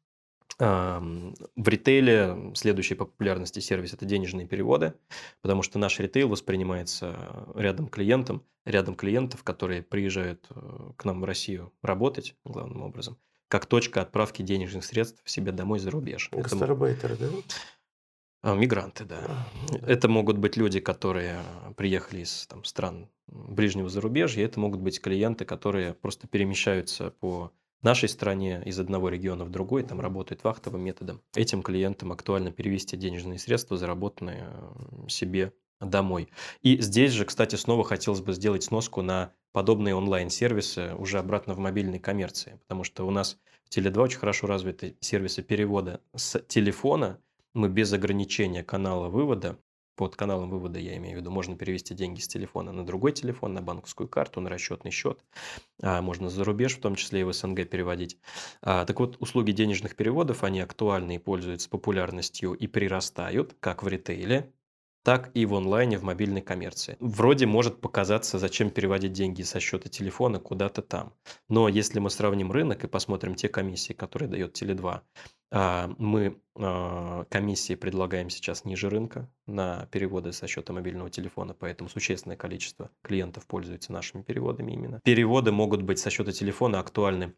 В 0.58 1.68
ритейле 1.68 2.52
следующий 2.54 2.94
по 2.94 3.04
популярности 3.04 3.60
сервис– 3.60 3.92
это 3.94 4.04
денежные 4.04 4.46
переводы, 4.46 4.94
потому 5.40 5.62
что 5.62 5.78
наш 5.78 6.00
ритейл 6.00 6.28
воспринимается 6.28 7.46
рядом 7.54 7.86
клиентом, 7.86 8.42
рядом 8.64 8.96
клиентов, 8.96 9.44
которые 9.44 9.82
приезжают 9.82 10.46
э, 10.50 10.90
к 10.96 11.04
нам 11.04 11.20
в 11.20 11.24
Россию 11.24 11.72
работать, 11.80 12.34
главным 12.44 12.82
образом, 12.82 13.18
как 13.46 13.66
точка 13.66 14.02
отправки 14.02 14.42
денежных 14.42 14.84
средств 14.84 15.22
себе 15.24 15.52
домой 15.52 15.78
за 15.78 15.92
рубеж. 15.92 16.28
Гастарбайтеры, 16.32 17.16
да? 17.16 17.28
А, 18.42 18.54
мигранты, 18.54 19.04
да. 19.04 19.46
да. 19.70 19.78
Это 19.86 20.08
могут 20.08 20.38
быть 20.38 20.56
люди, 20.56 20.80
которые 20.80 21.40
приехали 21.76 22.22
из 22.22 22.46
там, 22.46 22.64
стран 22.64 23.08
ближнего 23.26 23.88
зарубежья, 23.88 24.44
это 24.44 24.58
могут 24.60 24.80
быть 24.80 25.00
клиенты, 25.00 25.44
которые 25.44 25.94
просто 25.94 26.26
перемещаются 26.26 27.10
по 27.10 27.52
нашей 27.82 28.08
стране 28.08 28.62
из 28.64 28.78
одного 28.78 29.08
региона 29.08 29.44
в 29.44 29.50
другой, 29.50 29.82
там 29.82 30.00
работают 30.00 30.44
вахтовым 30.44 30.82
методом. 30.82 31.20
Этим 31.34 31.62
клиентам 31.62 32.12
актуально 32.12 32.50
перевести 32.50 32.96
денежные 32.96 33.38
средства, 33.38 33.76
заработанные 33.76 34.48
себе 35.08 35.52
домой. 35.80 36.28
И 36.62 36.80
здесь 36.80 37.12
же, 37.12 37.24
кстати, 37.24 37.54
снова 37.56 37.84
хотелось 37.84 38.20
бы 38.20 38.32
сделать 38.32 38.64
сноску 38.64 39.02
на 39.02 39.32
подобные 39.52 39.94
онлайн-сервисы 39.94 40.94
уже 40.94 41.18
обратно 41.18 41.54
в 41.54 41.58
мобильной 41.58 41.98
коммерции, 41.98 42.58
потому 42.62 42.84
что 42.84 43.06
у 43.06 43.10
нас 43.10 43.38
в 43.64 43.76
Теле2 43.76 44.00
очень 44.00 44.18
хорошо 44.18 44.46
развиты 44.46 44.96
сервисы 45.00 45.42
перевода 45.42 46.00
с 46.14 46.40
телефона, 46.40 47.20
мы 47.54 47.68
без 47.68 47.92
ограничения 47.92 48.62
канала 48.62 49.08
вывода 49.08 49.58
под 49.98 50.14
каналом 50.14 50.48
вывода, 50.48 50.78
я 50.78 50.96
имею 50.96 51.16
в 51.16 51.20
виду, 51.20 51.32
можно 51.32 51.56
перевести 51.56 51.92
деньги 51.92 52.20
с 52.20 52.28
телефона 52.28 52.70
на 52.70 52.87
другой 52.87 53.11
телефон, 53.11 53.52
на 53.52 53.62
банковскую 53.62 54.08
карту, 54.08 54.40
на 54.40 54.48
расчетный 54.48 54.92
счет. 54.92 55.24
А, 55.82 56.00
можно 56.00 56.30
за 56.30 56.44
рубеж, 56.44 56.76
в 56.76 56.80
том 56.80 56.94
числе 56.94 57.22
и 57.22 57.24
в 57.24 57.32
СНГ 57.32 57.68
переводить. 57.68 58.16
А, 58.62 58.84
так 58.84 59.00
вот, 59.00 59.16
услуги 59.18 59.50
денежных 59.50 59.96
переводов, 59.96 60.44
они 60.44 60.61
актуальны 60.61 61.16
и 61.16 61.18
пользуются 61.18 61.68
популярностью 61.68 62.52
и 62.52 62.68
прирастают, 62.68 63.56
как 63.58 63.82
в 63.82 63.88
ритейле, 63.88 64.52
так 65.02 65.30
и 65.34 65.46
в 65.46 65.54
онлайне, 65.54 65.98
в 65.98 66.02
мобильной 66.02 66.42
коммерции. 66.42 66.96
Вроде 67.00 67.46
может 67.46 67.80
показаться, 67.80 68.38
зачем 68.38 68.70
переводить 68.70 69.12
деньги 69.12 69.42
со 69.42 69.61
счета 69.61 69.88
телефона 69.88 70.38
куда-то 70.38 70.82
там. 70.82 71.14
Но 71.48 71.68
если 71.68 71.98
мы 71.98 72.11
сравним 72.11 72.52
рынок 72.52 72.84
и 72.84 72.88
посмотрим 72.88 73.34
те 73.34 73.48
комиссии, 73.48 73.92
которые 73.92 74.28
дает 74.28 74.61
Теле2, 74.61 75.00
а, 75.50 75.90
мы 75.96 76.38
а, 76.56 77.24
комиссии 77.30 77.74
предлагаем 77.74 78.28
сейчас 78.28 78.64
ниже 78.64 78.90
рынка 78.90 79.30
на 79.46 79.87
переводы 79.87 80.32
со 80.32 80.46
счета 80.46 80.72
мобильного 80.72 81.08
телефона, 81.11 81.54
поэтому 81.54 81.88
существенное 81.88 82.37
количество 82.37 82.90
клиентов 83.02 83.46
пользуется 83.46 83.92
нашими 83.92 84.22
переводами 84.22 84.72
именно. 84.72 85.00
Переводы 85.04 85.52
могут 85.52 85.82
быть 85.82 85.98
со 85.98 86.11
счета 86.11 86.32
телефона 86.32 86.80
актуальны 86.80 87.34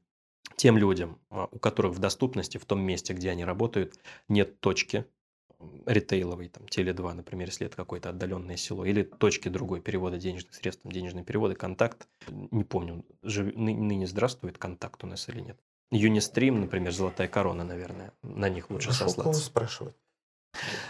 тем 0.56 0.76
людям, 0.76 1.18
а, 1.30 1.48
у 1.50 1.58
которых 1.58 1.92
в 1.92 1.98
доступности 2.00 2.58
в 2.58 2.64
том 2.64 2.80
месте, 2.80 3.12
где 3.12 3.30
они 3.30 3.44
работают, 3.44 3.94
нет 4.28 4.60
точки 4.60 5.06
ритейловой, 5.86 6.48
там, 6.48 6.64
Теле2, 6.64 7.12
например, 7.12 7.48
если 7.48 7.66
это 7.66 7.76
какое-то 7.76 8.10
отдаленное 8.10 8.56
село, 8.56 8.84
или 8.84 9.02
точки 9.02 9.48
другой 9.48 9.80
перевода 9.80 10.18
денежных 10.18 10.54
средств, 10.54 10.82
там, 10.82 10.92
денежные 10.92 11.24
переводы, 11.24 11.54
контакт, 11.54 12.08
не 12.28 12.64
помню, 12.64 13.04
жив... 13.22 13.54
ныне 13.54 14.06
здравствует 14.06 14.58
контакт 14.58 15.04
у 15.04 15.06
нас 15.06 15.28
или 15.28 15.40
нет. 15.40 15.58
Юнистрим, 15.90 16.60
например, 16.60 16.92
Золотая 16.92 17.28
корона, 17.28 17.64
наверное. 17.64 18.12
На 18.22 18.48
них 18.48 18.70
лучше 18.70 18.88
Нашел 18.88 19.08
сослаться. 19.08 19.42
спрашивать. 19.42 19.94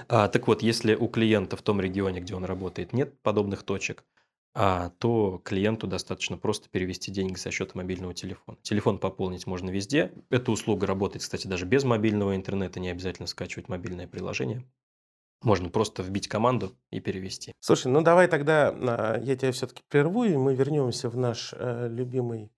А, 0.08 0.28
так 0.28 0.46
вот, 0.46 0.62
если 0.62 0.94
у 0.94 1.08
клиента 1.08 1.56
в 1.56 1.62
том 1.62 1.80
регионе, 1.80 2.20
где 2.20 2.34
он 2.34 2.44
работает, 2.44 2.92
нет 2.92 3.18
подобных 3.22 3.62
точек, 3.62 4.04
а, 4.52 4.90
то 4.98 5.40
клиенту 5.44 5.86
достаточно 5.86 6.36
просто 6.36 6.68
перевести 6.68 7.10
деньги 7.10 7.36
со 7.36 7.50
счета 7.50 7.72
мобильного 7.74 8.14
телефона. 8.14 8.58
Телефон 8.62 8.98
пополнить 8.98 9.46
можно 9.46 9.70
везде. 9.70 10.12
Эта 10.28 10.50
услуга 10.50 10.86
работает, 10.86 11.22
кстати, 11.22 11.46
даже 11.46 11.66
без 11.66 11.84
мобильного 11.84 12.34
интернета, 12.34 12.80
не 12.80 12.90
обязательно 12.90 13.26
скачивать 13.26 13.68
мобильное 13.68 14.08
приложение. 14.08 14.64
Можно 15.42 15.70
просто 15.70 16.02
вбить 16.02 16.28
команду 16.28 16.76
и 16.90 17.00
перевести. 17.00 17.54
Слушай, 17.60 17.92
ну 17.92 18.02
давай 18.02 18.28
тогда 18.28 18.74
а, 18.74 19.18
я 19.20 19.36
тебя 19.36 19.52
все-таки 19.52 19.82
прерву, 19.88 20.24
и 20.24 20.36
мы 20.36 20.54
вернемся 20.54 21.08
в 21.08 21.16
наш 21.16 21.54
э, 21.56 21.88
любимый 21.88 22.50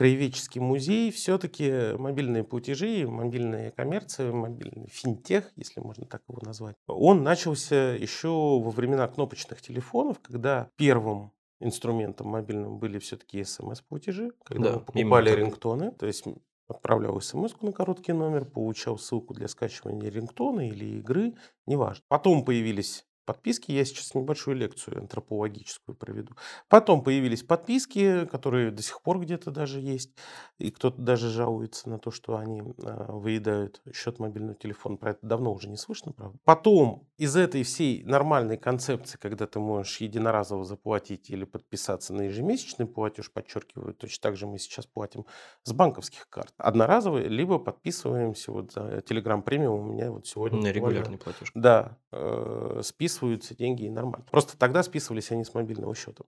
краеведческий 0.00 0.62
музей, 0.62 1.10
все-таки 1.10 1.92
мобильные 1.98 2.42
платежи, 2.42 3.06
мобильная 3.06 3.70
коммерция, 3.70 4.32
мобильный 4.32 4.88
финтех, 4.88 5.52
если 5.56 5.80
можно 5.80 6.06
так 6.06 6.22
его 6.26 6.38
назвать, 6.40 6.74
он 6.86 7.22
начался 7.22 7.92
еще 7.92 8.28
во 8.28 8.70
времена 8.70 9.06
кнопочных 9.08 9.60
телефонов, 9.60 10.18
когда 10.22 10.70
первым 10.76 11.32
инструментом 11.60 12.28
мобильным 12.28 12.78
были 12.78 12.98
все-таки 12.98 13.44
смс-платежи, 13.44 14.30
когда 14.42 14.70
да, 14.70 14.76
мы 14.76 14.84
покупали 14.86 15.30
рингтоны, 15.32 15.92
то 15.92 16.06
есть 16.06 16.24
отправлял 16.66 17.20
смс 17.20 17.52
на 17.60 17.72
короткий 17.72 18.14
номер, 18.14 18.46
получал 18.46 18.96
ссылку 18.96 19.34
для 19.34 19.48
скачивания 19.48 20.10
рингтона 20.10 20.66
или 20.66 20.98
игры, 20.98 21.34
неважно. 21.66 22.02
Потом 22.08 22.46
появились 22.46 23.04
подписки. 23.30 23.70
Я 23.70 23.84
сейчас 23.84 24.12
небольшую 24.16 24.56
лекцию 24.56 24.98
антропологическую 24.98 25.94
проведу. 25.94 26.34
Потом 26.68 27.04
появились 27.04 27.44
подписки, 27.44 28.26
которые 28.26 28.72
до 28.72 28.82
сих 28.82 29.00
пор 29.02 29.20
где-то 29.20 29.52
даже 29.52 29.78
есть. 29.78 30.10
И 30.58 30.72
кто-то 30.72 31.00
даже 31.00 31.28
жалуется 31.28 31.88
на 31.88 32.00
то, 32.00 32.10
что 32.10 32.36
они 32.36 32.62
а, 32.82 33.12
выедают 33.12 33.82
счет 33.94 34.18
мобильного 34.18 34.56
телефона. 34.56 34.96
Про 34.96 35.10
это 35.12 35.20
давно 35.22 35.52
уже 35.52 35.68
не 35.68 35.76
слышно, 35.76 36.10
правда. 36.10 36.38
Потом 36.44 37.06
из 37.18 37.36
этой 37.36 37.62
всей 37.62 38.02
нормальной 38.02 38.56
концепции, 38.56 39.16
когда 39.16 39.46
ты 39.46 39.60
можешь 39.60 40.00
единоразово 40.00 40.64
заплатить 40.64 41.30
или 41.30 41.44
подписаться 41.44 42.12
на 42.12 42.22
ежемесячный 42.22 42.86
платеж, 42.86 43.30
подчеркиваю, 43.30 43.94
точно 43.94 44.22
так 44.22 44.36
же 44.36 44.48
мы 44.48 44.58
сейчас 44.58 44.86
платим 44.86 45.24
с 45.62 45.72
банковских 45.72 46.28
карт. 46.28 46.52
Одноразовые, 46.58 47.28
либо 47.28 47.60
подписываемся 47.60 48.50
вот 48.50 48.72
за 48.72 48.98
Telegram 49.08 49.40
премиум 49.40 49.88
у 49.88 49.92
меня 49.92 50.10
вот 50.10 50.26
сегодня. 50.26 50.60
На 50.60 50.72
регулярный 50.72 51.18
платеж. 51.18 51.52
Да, 51.54 51.96
э, 52.10 52.80
списываем 52.82 53.19
списываются 53.20 53.54
деньги 53.54 53.84
и 53.84 53.90
нормально. 53.90 54.26
Просто 54.30 54.56
тогда 54.56 54.82
списывались 54.82 55.30
они 55.30 55.44
с 55.44 55.54
мобильного 55.54 55.94
счета. 55.94 56.24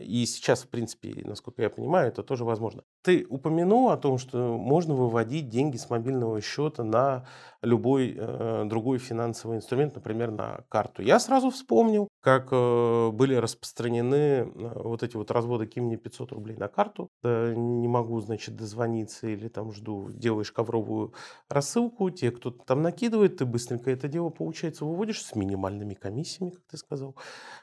И 0.00 0.24
сейчас, 0.24 0.62
в 0.62 0.68
принципе, 0.68 1.22
насколько 1.24 1.60
я 1.60 1.68
понимаю, 1.68 2.08
это 2.08 2.22
тоже 2.22 2.44
возможно. 2.44 2.82
Ты 3.02 3.26
упомянул 3.28 3.90
о 3.90 3.96
том, 3.98 4.16
что 4.16 4.56
можно 4.56 4.94
выводить 4.94 5.50
деньги 5.50 5.76
с 5.76 5.90
мобильного 5.90 6.40
счета 6.40 6.82
на 6.82 7.26
любой 7.60 8.14
э, 8.16 8.64
другой 8.66 8.98
финансовый 8.98 9.58
инструмент, 9.58 9.94
например, 9.94 10.30
на 10.30 10.64
карту. 10.70 11.02
Я 11.02 11.18
сразу 11.18 11.50
вспомнил, 11.50 12.08
как 12.26 12.48
э, 12.50 13.10
были 13.12 13.36
распространены 13.36 14.16
э, 14.16 14.46
вот 14.82 15.04
эти 15.04 15.16
вот 15.16 15.30
разводы 15.30 15.68
«Ким 15.68 15.84
мне 15.84 15.96
500 15.96 16.32
рублей 16.32 16.56
на 16.56 16.66
карту». 16.66 17.08
Э, 17.22 17.54
не 17.54 17.86
могу, 17.86 18.20
значит, 18.20 18.56
дозвониться 18.56 19.28
или 19.28 19.46
там 19.46 19.70
жду, 19.70 20.10
делаешь 20.10 20.50
ковровую 20.50 21.14
рассылку, 21.48 22.10
те, 22.10 22.32
кто 22.32 22.50
там 22.50 22.82
накидывает, 22.82 23.36
ты 23.36 23.44
быстренько 23.44 23.92
это 23.92 24.08
дело, 24.08 24.30
получается, 24.30 24.84
выводишь 24.84 25.22
с 25.22 25.36
минимальными 25.36 25.94
комиссиями, 25.94 26.50
как 26.50 26.64
ты 26.68 26.76
сказал. 26.78 27.14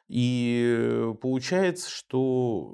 И 0.08 1.12
получается, 1.22 1.90
что 1.90 2.70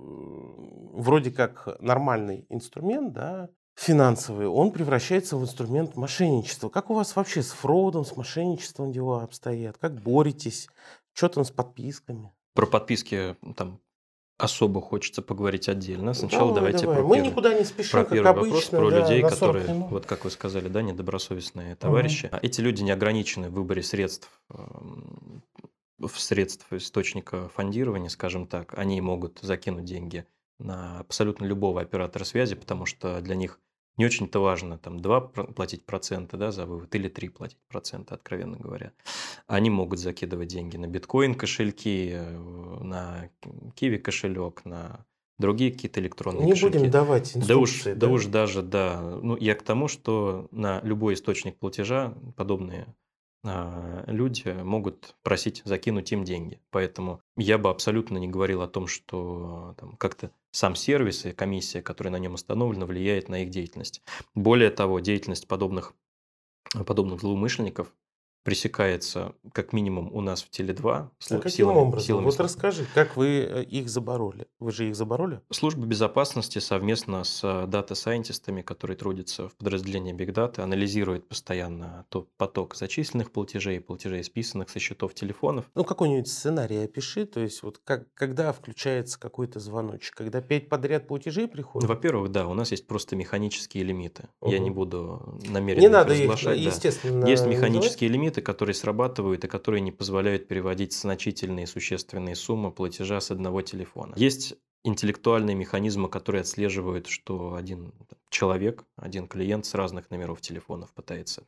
вроде 0.94 1.32
как 1.32 1.76
нормальный 1.82 2.46
инструмент, 2.50 3.14
да, 3.14 3.50
финансовый, 3.80 4.48
он 4.48 4.72
превращается 4.72 5.38
в 5.38 5.42
инструмент 5.42 5.96
мошенничества. 5.96 6.68
Как 6.68 6.90
у 6.90 6.94
вас 6.94 7.16
вообще 7.16 7.42
с 7.42 7.52
фродом, 7.52 8.04
с 8.04 8.16
мошенничеством 8.16 8.92
дела 8.92 9.24
обстоят? 9.24 9.78
Как 9.78 9.96
боретесь? 9.96 10.68
Что 11.20 11.28
там 11.28 11.44
с 11.44 11.52
подписками? 11.52 12.32
Про 12.54 12.66
подписки 12.66 13.36
там 13.58 13.82
особо 14.38 14.80
хочется 14.80 15.22
поговорить 15.22 15.68
отдельно. 15.68 16.14
Сначала 16.14 16.56
давай, 16.56 16.72
давайте 16.72 16.86
давай. 16.86 16.96
про 16.96 17.06
Мы 17.06 17.16
первый, 17.16 17.30
никуда 17.30 17.54
не 17.60 17.66
спешим, 17.66 17.92
про 17.92 18.06
первый 18.06 18.26
вопрос, 18.26 18.48
обычно, 18.48 18.80
про 18.80 18.90
да, 18.90 19.00
людей, 19.02 19.22
которые, 19.24 19.68
минут. 19.68 19.92
вот 19.92 20.06
как 20.06 20.24
вы 20.24 20.32
сказали, 20.32 20.70
да, 20.70 20.82
недобросовестные 20.82 21.76
товарищи. 21.76 22.28
Угу. 22.28 22.38
Эти 22.42 22.62
люди 22.62 22.84
не 22.84 22.92
ограничены 22.92 23.50
в 23.50 23.54
выборе 23.56 23.84
средств 23.84 24.30
эм, 24.50 25.44
в 26.00 26.18
средств 26.18 26.72
источника 26.72 27.50
фондирования, 27.50 28.08
скажем 28.08 28.48
так, 28.48 28.78
они 28.78 29.02
могут 29.02 29.40
закинуть 29.42 29.84
деньги 29.84 30.26
на 30.58 31.02
абсолютно 31.02 31.44
любого 31.44 31.82
оператора 31.82 32.24
связи, 32.24 32.56
потому 32.56 32.86
что 32.86 33.20
для 33.20 33.36
них 33.36 33.60
Не 34.00 34.06
очень-то 34.06 34.40
важно, 34.40 34.78
там 34.78 35.02
2 35.02 35.20
платить 35.20 35.86
процента 35.86 36.38
да, 36.38 36.52
за 36.54 36.66
вывод 36.66 36.96
или 36.96 37.10
3 37.10 37.28
платить 37.30 37.60
процента, 37.68 38.16
откровенно 38.16 38.56
говоря. 38.58 38.94
Они 39.46 39.70
могут 39.70 40.00
закидывать 40.00 40.48
деньги 40.48 40.78
на 40.78 40.88
биткоин 40.88 41.36
кошельки, 41.36 42.12
э, 42.14 42.38
на 42.82 43.30
киви 43.76 43.98
кошелек, 43.98 44.64
на 44.64 45.06
другие 45.38 45.74
какие-то 45.74 46.00
электронные 46.00 46.46
Не 46.46 46.52
кошельки. 46.54 46.78
будем 46.78 46.92
давать 46.92 47.34
Да 47.36 47.58
уж, 47.58 47.72
инструкции. 47.72 47.94
да 47.94 48.08
уж 48.08 48.26
даже, 48.28 48.62
да. 48.62 49.02
Ну, 49.22 49.36
я 49.36 49.54
к 49.54 49.64
тому, 49.64 49.90
что 49.90 50.48
на 50.52 50.80
любой 50.82 51.16
источник 51.16 51.58
платежа 51.60 52.14
подобные 52.38 52.96
люди 53.44 54.50
могут 54.64 55.16
просить 55.24 55.62
закинуть 55.66 56.12
им 56.12 56.24
деньги. 56.24 56.62
Поэтому 56.72 57.22
я 57.38 57.58
бы 57.58 57.70
абсолютно 57.70 58.18
не 58.18 58.28
говорил 58.28 58.62
о 58.62 58.68
том, 58.68 58.88
что 58.88 59.76
там, 59.78 59.96
как-то 59.98 60.32
сам 60.52 60.76
сервис 60.76 61.26
и 61.26 61.32
комиссия, 61.32 61.82
которая 61.82 62.12
на 62.12 62.18
нем 62.20 62.34
установлена, 62.34 62.86
влияет 62.86 63.30
на 63.30 63.44
их 63.44 63.50
деятельность. 63.50 64.02
Более 64.36 64.72
того, 64.72 65.00
деятельность 65.00 65.48
подобных, 65.48 65.94
подобных 66.86 67.22
злоумышленников 67.22 67.94
пресекается 68.44 69.34
как 69.54 69.74
минимум 69.74 70.10
у 70.14 70.22
нас 70.22 70.42
в 70.44 70.50
Теле2 70.50 70.92
А 70.92 71.10
каким 71.28 71.50
силами, 71.50 71.78
образом? 71.78 72.08
силами 72.08 72.26
Вот 72.26 72.40
расскажи, 72.40 72.86
как 72.94 73.16
вы 73.18 73.28
э, 73.50 73.64
их 73.64 73.90
забороли? 73.90 74.48
Вы 74.60 74.72
же 74.72 74.88
их 74.90 74.96
забороли? 74.96 75.42
Служба 75.52 75.86
безопасности 75.86 76.60
совместно 76.60 77.24
с 77.24 77.66
дата-сайентистами, 77.68 78.62
которые 78.62 78.98
трудятся 78.98 79.50
в 79.50 79.56
подразделении 79.56 80.14
Big 80.14 80.34
Data, 80.34 80.62
анализирует 80.62 81.28
постоянно 81.28 82.06
тот 82.10 82.30
поток 82.38 82.76
зачисленных 82.76 83.32
платежей, 83.32 83.80
платежей, 83.80 84.24
списанных 84.24 84.70
со 84.70 84.80
счетов 84.80 85.14
телефонов. 85.14 85.66
Ну, 85.76 85.84
какой-нибудь 85.84 86.28
сценарий 86.28 86.78
опиши, 86.78 87.26
то 87.26 87.40
есть 87.40 87.62
вот 87.64 87.80
как, 87.84 88.14
когда 88.14 88.52
включается 88.54 89.20
какой-то 89.20 89.60
звоночек, 89.60 90.16
когда 90.16 90.42
пять 90.42 90.70
подряд 90.70 91.08
платежей 91.08 91.46
Ну, 91.46 91.52
приходят? 91.52 91.90
Во-первых, 91.90 92.32
да, 92.32 92.48
у 92.48 92.54
нас 92.54 92.72
есть 92.72 92.88
просто 92.88 93.16
механические 93.16 93.84
лимиты. 93.84 94.30
Я 94.46 94.60
не 94.60 94.70
буду 94.70 95.40
намеренно 95.48 95.82
Не 95.82 95.86
их 95.88 95.92
надо 95.92 96.14
их, 96.14 96.20
разглашать, 96.22 96.58
да. 96.64 96.70
естественно, 96.70 97.26
Есть 97.26 97.46
механические 97.46 98.10
лимиты, 98.10 98.39
которые 98.42 98.74
срабатывают 98.74 99.44
и 99.44 99.48
которые 99.48 99.82
не 99.82 99.92
позволяют 99.92 100.48
переводить 100.48 100.94
значительные 100.94 101.68
существенные 101.68 102.36
суммы 102.36 102.72
платежа 102.72 103.20
с 103.20 103.32
одного 103.32 103.62
телефона. 103.62 104.14
Есть 104.18 104.56
интеллектуальные 104.84 105.56
механизмы, 105.56 106.10
которые 106.10 106.42
отслеживают, 106.42 107.08
что 107.08 107.56
один 107.56 107.94
человек, 108.30 108.86
один 108.96 109.28
клиент 109.28 109.66
с 109.66 109.74
разных 109.74 110.10
номеров 110.10 110.42
телефонов 110.42 110.94
пытается 110.94 111.46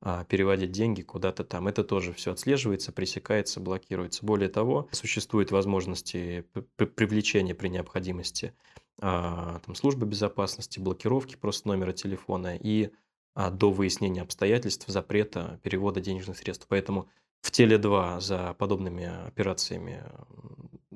а, 0.00 0.24
переводить 0.24 0.72
деньги 0.72 1.02
куда-то 1.02 1.44
там. 1.44 1.68
Это 1.68 1.84
тоже 1.84 2.12
все 2.12 2.32
отслеживается, 2.32 2.92
пресекается, 2.92 3.60
блокируется. 3.60 4.24
Более 4.24 4.48
того, 4.48 4.88
существуют 4.92 5.50
возможности 5.50 6.44
привлечения 6.76 7.54
при 7.54 7.68
необходимости 7.68 8.54
а, 9.00 9.60
там, 9.64 9.74
службы 9.74 10.06
безопасности, 10.06 10.80
блокировки 10.80 11.36
просто 11.36 11.68
номера 11.68 11.92
телефона 11.92 12.56
и 12.56 12.90
до 13.34 13.70
выяснения 13.70 14.22
обстоятельств 14.22 14.86
запрета 14.88 15.60
перевода 15.62 16.00
денежных 16.00 16.38
средств. 16.38 16.66
Поэтому 16.68 17.08
в 17.40 17.50
Теле2 17.50 18.20
за 18.20 18.54
подобными 18.54 19.26
операциями 19.26 20.04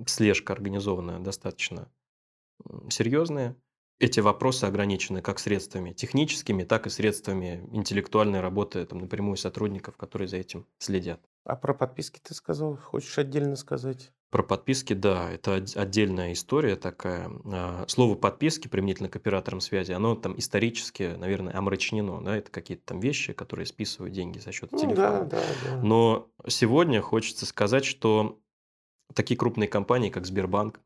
слежка 0.06 0.52
организована 0.52 1.22
достаточно 1.22 1.90
серьезная. 2.88 3.56
Эти 3.98 4.20
вопросы 4.20 4.64
ограничены 4.64 5.22
как 5.22 5.38
средствами 5.38 5.92
техническими, 5.92 6.64
так 6.64 6.86
и 6.86 6.90
средствами 6.90 7.66
интеллектуальной 7.72 8.40
работы 8.40 8.84
там, 8.84 8.98
напрямую 8.98 9.38
сотрудников, 9.38 9.96
которые 9.96 10.28
за 10.28 10.36
этим 10.36 10.66
следят. 10.78 11.20
А 11.44 11.56
про 11.56 11.72
подписки 11.72 12.20
ты 12.22 12.34
сказал, 12.34 12.76
хочешь 12.76 13.16
отдельно 13.18 13.56
сказать? 13.56 14.12
Про 14.30 14.42
подписки, 14.42 14.92
да, 14.92 15.30
это 15.30 15.64
отдельная 15.76 16.32
история 16.32 16.74
такая. 16.76 17.30
А, 17.44 17.84
Слово 17.86 18.16
подписки 18.16 18.66
применительно 18.66 19.08
к 19.08 19.16
операторам 19.16 19.60
связи, 19.60 19.92
оно 19.92 20.16
там 20.16 20.36
исторически, 20.38 21.14
наверное, 21.16 21.56
омрачнено, 21.56 22.20
да, 22.22 22.36
это 22.36 22.50
какие-то 22.50 22.84
там 22.86 23.00
вещи, 23.00 23.32
которые 23.32 23.66
списывают 23.66 24.12
деньги 24.12 24.38
за 24.38 24.50
счет 24.52 24.72
Ну, 24.72 24.78
да, 24.78 24.84
телефона. 24.84 25.24
да, 25.24 25.42
да. 25.64 25.76
Но 25.82 26.28
сегодня 26.48 27.00
хочется 27.00 27.46
сказать, 27.46 27.84
что 27.84 28.40
такие 29.14 29.36
крупные 29.36 29.68
компании, 29.68 30.10
как 30.10 30.26
Сбербанк, 30.26 30.80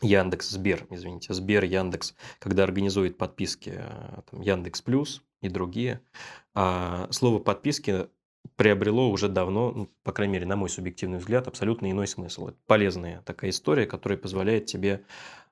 Яндекс, 0.00 0.48
Сбер, 0.50 0.86
извините, 0.90 1.32
Сбер, 1.34 1.64
Яндекс, 1.64 2.14
когда 2.38 2.64
организует 2.64 3.18
подписки 3.18 3.74
э, 3.76 4.22
там, 4.30 4.40
Яндекс 4.40 4.82
Плюс 4.82 5.22
и 5.42 5.48
другие, 5.48 6.00
а, 6.54 7.06
слово 7.10 7.38
подписки 7.38 8.08
приобрело 8.62 9.10
уже 9.10 9.28
давно, 9.28 9.72
ну, 9.72 9.90
по 10.04 10.12
крайней 10.12 10.34
мере, 10.34 10.46
на 10.46 10.54
мой 10.54 10.68
субъективный 10.68 11.18
взгляд, 11.18 11.48
абсолютно 11.48 11.90
иной 11.90 12.06
смысл. 12.06 12.46
Это 12.46 12.58
полезная 12.68 13.20
такая 13.22 13.50
история, 13.50 13.86
которая 13.86 14.16
позволяет 14.16 14.66
тебе 14.66 15.02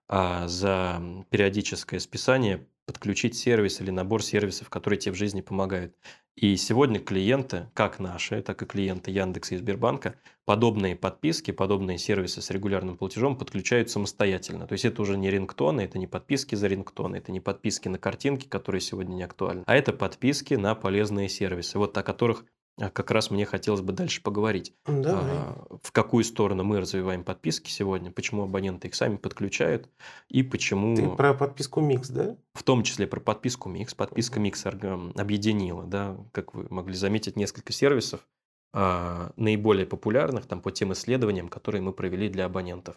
а, 0.06 0.46
за 0.46 1.02
периодическое 1.28 1.98
списание 1.98 2.68
подключить 2.86 3.36
сервис 3.36 3.80
или 3.80 3.90
набор 3.90 4.22
сервисов, 4.22 4.70
которые 4.70 5.00
тебе 5.00 5.12
в 5.12 5.16
жизни 5.18 5.40
помогают. 5.40 5.96
И 6.36 6.56
сегодня 6.56 7.00
клиенты, 7.00 7.68
как 7.74 7.98
наши, 7.98 8.42
так 8.42 8.62
и 8.62 8.66
клиенты 8.66 9.10
Яндекса 9.10 9.56
и 9.56 9.58
Сбербанка, 9.58 10.14
подобные 10.44 10.94
подписки, 10.94 11.50
подобные 11.50 11.98
сервисы 11.98 12.40
с 12.40 12.48
регулярным 12.52 12.96
платежом 12.96 13.36
подключают 13.36 13.90
самостоятельно. 13.90 14.68
То 14.68 14.74
есть 14.74 14.84
это 14.84 15.02
уже 15.02 15.18
не 15.18 15.32
рингтоны, 15.32 15.80
это 15.80 15.98
не 15.98 16.06
подписки 16.06 16.54
за 16.54 16.68
рингтоны, 16.68 17.16
это 17.16 17.32
не 17.32 17.40
подписки 17.40 17.88
на 17.88 17.98
картинки, 17.98 18.46
которые 18.46 18.80
сегодня 18.80 19.14
не 19.14 19.24
актуальны, 19.24 19.64
а 19.66 19.74
это 19.74 19.92
подписки 19.92 20.54
на 20.54 20.76
полезные 20.76 21.28
сервисы, 21.28 21.76
вот 21.76 21.98
о 21.98 22.04
которых 22.04 22.44
как 22.88 23.10
раз 23.10 23.30
мне 23.30 23.44
хотелось 23.44 23.82
бы 23.82 23.92
дальше 23.92 24.22
поговорить. 24.22 24.72
Давай. 24.86 25.22
А, 25.26 25.66
В 25.82 25.92
какую 25.92 26.24
сторону 26.24 26.64
мы 26.64 26.80
развиваем 26.80 27.24
подписки 27.24 27.68
сегодня, 27.68 28.10
почему 28.10 28.44
абоненты 28.44 28.88
их 28.88 28.94
сами 28.94 29.16
подключают 29.16 29.90
и 30.28 30.42
почему... 30.42 30.96
Ты 30.96 31.08
про 31.08 31.34
подписку 31.34 31.80
Микс, 31.80 32.08
да? 32.08 32.36
В 32.54 32.62
том 32.62 32.82
числе 32.82 33.06
про 33.06 33.20
подписку 33.20 33.68
Микс. 33.68 33.94
Подписка 33.94 34.40
Микс 34.40 34.64
объединила, 34.64 35.84
да, 35.84 36.16
как 36.32 36.54
вы 36.54 36.66
могли 36.70 36.94
заметить, 36.94 37.36
несколько 37.36 37.72
сервисов, 37.72 38.26
а, 38.72 39.32
наиболее 39.36 39.84
популярных 39.84 40.46
там 40.46 40.62
по 40.62 40.70
тем 40.70 40.92
исследованиям, 40.92 41.48
которые 41.48 41.82
мы 41.82 41.92
провели 41.92 42.28
для 42.28 42.46
абонентов. 42.46 42.96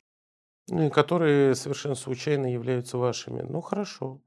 Ну, 0.69 0.87
и 0.87 0.89
которые 0.89 1.55
совершенно 1.55 1.95
случайно 1.95 2.51
являются 2.51 2.97
вашими. 2.97 3.41
Ну, 3.41 3.59
хорошо. 3.59 4.21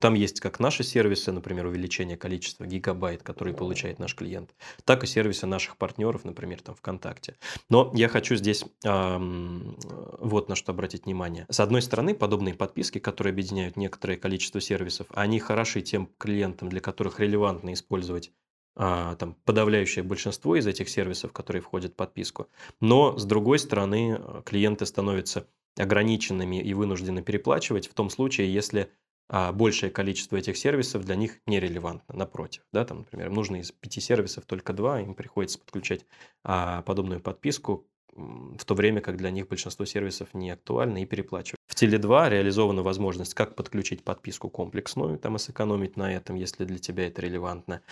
Там 0.00 0.14
есть 0.14 0.40
как 0.40 0.60
наши 0.60 0.84
сервисы, 0.84 1.32
например, 1.32 1.66
увеличение 1.66 2.16
количества 2.16 2.66
гигабайт, 2.66 3.22
которые 3.22 3.54
получает 3.54 3.98
наш 3.98 4.14
клиент, 4.14 4.54
так 4.84 5.02
и 5.04 5.06
сервисы 5.06 5.46
наших 5.46 5.76
партнеров, 5.76 6.24
например, 6.24 6.62
там 6.62 6.74
ВКонтакте. 6.76 7.36
Но 7.68 7.90
я 7.94 8.08
хочу 8.08 8.36
здесь 8.36 8.64
ам, 8.84 9.76
вот 10.18 10.48
на 10.48 10.54
что 10.54 10.72
обратить 10.72 11.06
внимание. 11.06 11.46
С 11.48 11.60
одной 11.60 11.82
стороны, 11.82 12.14
подобные 12.14 12.54
подписки, 12.54 12.98
которые 12.98 13.32
объединяют 13.32 13.76
некоторое 13.76 14.16
количество 14.16 14.60
сервисов, 14.60 15.06
они 15.14 15.40
хороши 15.40 15.80
тем 15.80 16.08
клиентам, 16.18 16.68
для 16.68 16.80
которых 16.80 17.18
релевантно 17.20 17.72
использовать 17.72 18.30
а, 18.76 19.16
там, 19.16 19.34
подавляющее 19.44 20.04
большинство 20.04 20.54
из 20.54 20.66
этих 20.68 20.88
сервисов, 20.88 21.32
которые 21.32 21.60
входят 21.60 21.94
в 21.94 21.96
подписку. 21.96 22.46
Но, 22.80 23.18
с 23.18 23.24
другой 23.24 23.58
стороны, 23.58 24.20
клиенты 24.44 24.86
становятся 24.86 25.48
ограниченными 25.76 26.62
и 26.62 26.74
вынуждены 26.74 27.22
переплачивать 27.22 27.88
в 27.88 27.94
том 27.94 28.10
случае, 28.10 28.52
если 28.54 28.92
а 29.28 29.52
большее 29.52 29.90
количество 29.90 30.36
этих 30.36 30.56
сервисов 30.56 31.04
для 31.04 31.14
них 31.14 31.40
нерелевантно, 31.46 32.14
напротив. 32.14 32.62
Да, 32.72 32.84
там, 32.84 32.98
например, 32.98 33.28
им 33.28 33.34
нужно 33.34 33.56
из 33.56 33.70
пяти 33.72 34.00
сервисов 34.00 34.44
только 34.46 34.72
два, 34.72 35.00
им 35.00 35.14
приходится 35.14 35.58
подключать 35.58 36.06
а, 36.44 36.82
подобную 36.82 37.20
подписку, 37.20 37.86
в 38.18 38.64
то 38.64 38.74
время 38.74 39.00
как 39.00 39.16
для 39.16 39.30
них 39.30 39.48
большинство 39.48 39.84
сервисов 39.84 40.34
не 40.34 40.50
актуальны 40.50 41.02
и 41.02 41.06
переплачивают. 41.06 41.58
В 41.66 41.80
Теле2 41.80 42.30
реализована 42.30 42.82
возможность 42.82 43.34
как 43.34 43.54
подключить 43.54 44.02
подписку 44.02 44.50
комплексную, 44.50 45.18
там 45.18 45.36
и 45.36 45.38
сэкономить 45.38 45.96
на 45.96 46.12
этом, 46.12 46.36
если 46.36 46.64
для 46.64 46.78
тебя 46.78 47.06
это 47.06 47.22
релевантно, 47.22 47.82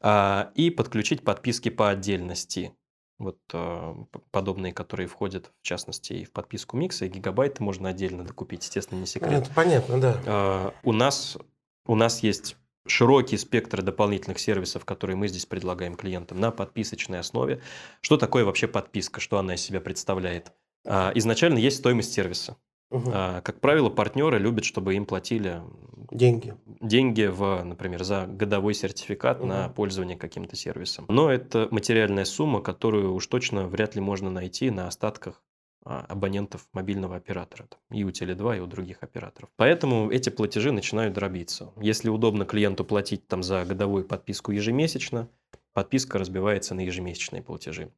а, 0.00 0.52
и 0.54 0.70
подключить 0.70 1.24
подписки 1.24 1.68
по 1.68 1.90
отдельности. 1.90 2.72
Вот 3.18 3.38
п- 3.48 3.94
подобные, 4.30 4.72
которые 4.74 5.06
входят, 5.06 5.50
в 5.62 5.62
частности, 5.66 6.12
и 6.12 6.24
в 6.24 6.32
подписку 6.32 6.76
Микса, 6.76 7.06
и 7.06 7.08
гигабайты 7.08 7.62
можно 7.62 7.88
отдельно 7.88 8.24
докупить, 8.24 8.62
естественно, 8.64 8.98
не 9.00 9.06
секрет. 9.06 9.42
Это 9.44 9.50
понятно, 9.54 10.00
да. 10.00 10.22
А, 10.26 10.74
У 10.82 10.92
нас, 10.92 11.38
у 11.86 11.94
нас 11.94 12.22
есть 12.22 12.56
широкий 12.86 13.36
спектр 13.38 13.82
дополнительных 13.82 14.38
сервисов, 14.38 14.84
которые 14.84 15.16
мы 15.16 15.28
здесь 15.28 15.46
предлагаем 15.46 15.96
клиентам 15.96 16.38
на 16.40 16.50
подписочной 16.50 17.18
основе. 17.20 17.62
Что 18.00 18.16
такое 18.18 18.44
вообще 18.44 18.68
подписка? 18.68 19.20
Что 19.20 19.38
она 19.38 19.54
из 19.54 19.62
себя 19.62 19.80
представляет? 19.80 20.52
А, 20.84 21.10
Изначально 21.14 21.58
есть 21.58 21.78
стоимость 21.78 22.12
сервиса. 22.12 22.56
А, 22.90 23.40
Как 23.42 23.60
правило, 23.60 23.88
партнеры 23.90 24.38
любят, 24.38 24.64
чтобы 24.64 24.94
им 24.94 25.06
платили 25.06 25.62
Деньги. 26.10 26.54
деньги, 26.80 27.24
в, 27.24 27.62
например, 27.64 28.04
за 28.04 28.26
годовой 28.26 28.74
сертификат 28.74 29.42
на 29.42 29.64
Мгм. 29.66 29.74
пользование 29.74 30.16
каким-то 30.16 30.54
сервисом. 30.56 31.06
Но 31.08 31.30
это 31.30 31.68
материальная 31.70 32.24
сумма, 32.24 32.60
которую 32.60 33.12
уж 33.14 33.26
точно 33.26 33.66
вряд 33.66 33.94
ли 33.96 34.00
можно 34.00 34.30
найти 34.30 34.70
на 34.70 34.86
остатках 34.86 35.42
а, 35.88 36.04
абонентов 36.08 36.66
мобильного 36.72 37.14
оператора. 37.16 37.68
И 37.92 38.02
у 38.02 38.08
Теле2, 38.10 38.56
и 38.56 38.60
у 38.60 38.66
других 38.66 39.02
операторов. 39.04 39.50
Поэтому 39.56 40.10
эти 40.10 40.30
платежи 40.30 40.72
начинают 40.72 41.14
дробиться. 41.14 41.72
Если 41.80 42.08
удобно 42.08 42.44
клиенту 42.44 42.84
платить 42.84 43.28
там 43.28 43.42
за 43.44 43.64
годовую 43.64 44.04
подписку 44.04 44.50
ежемесячно, 44.50 45.28
подписка 45.74 46.18
разбивается 46.18 46.74
на 46.74 46.80
ежемесячные 46.80 47.42
платежи. 47.42 47.90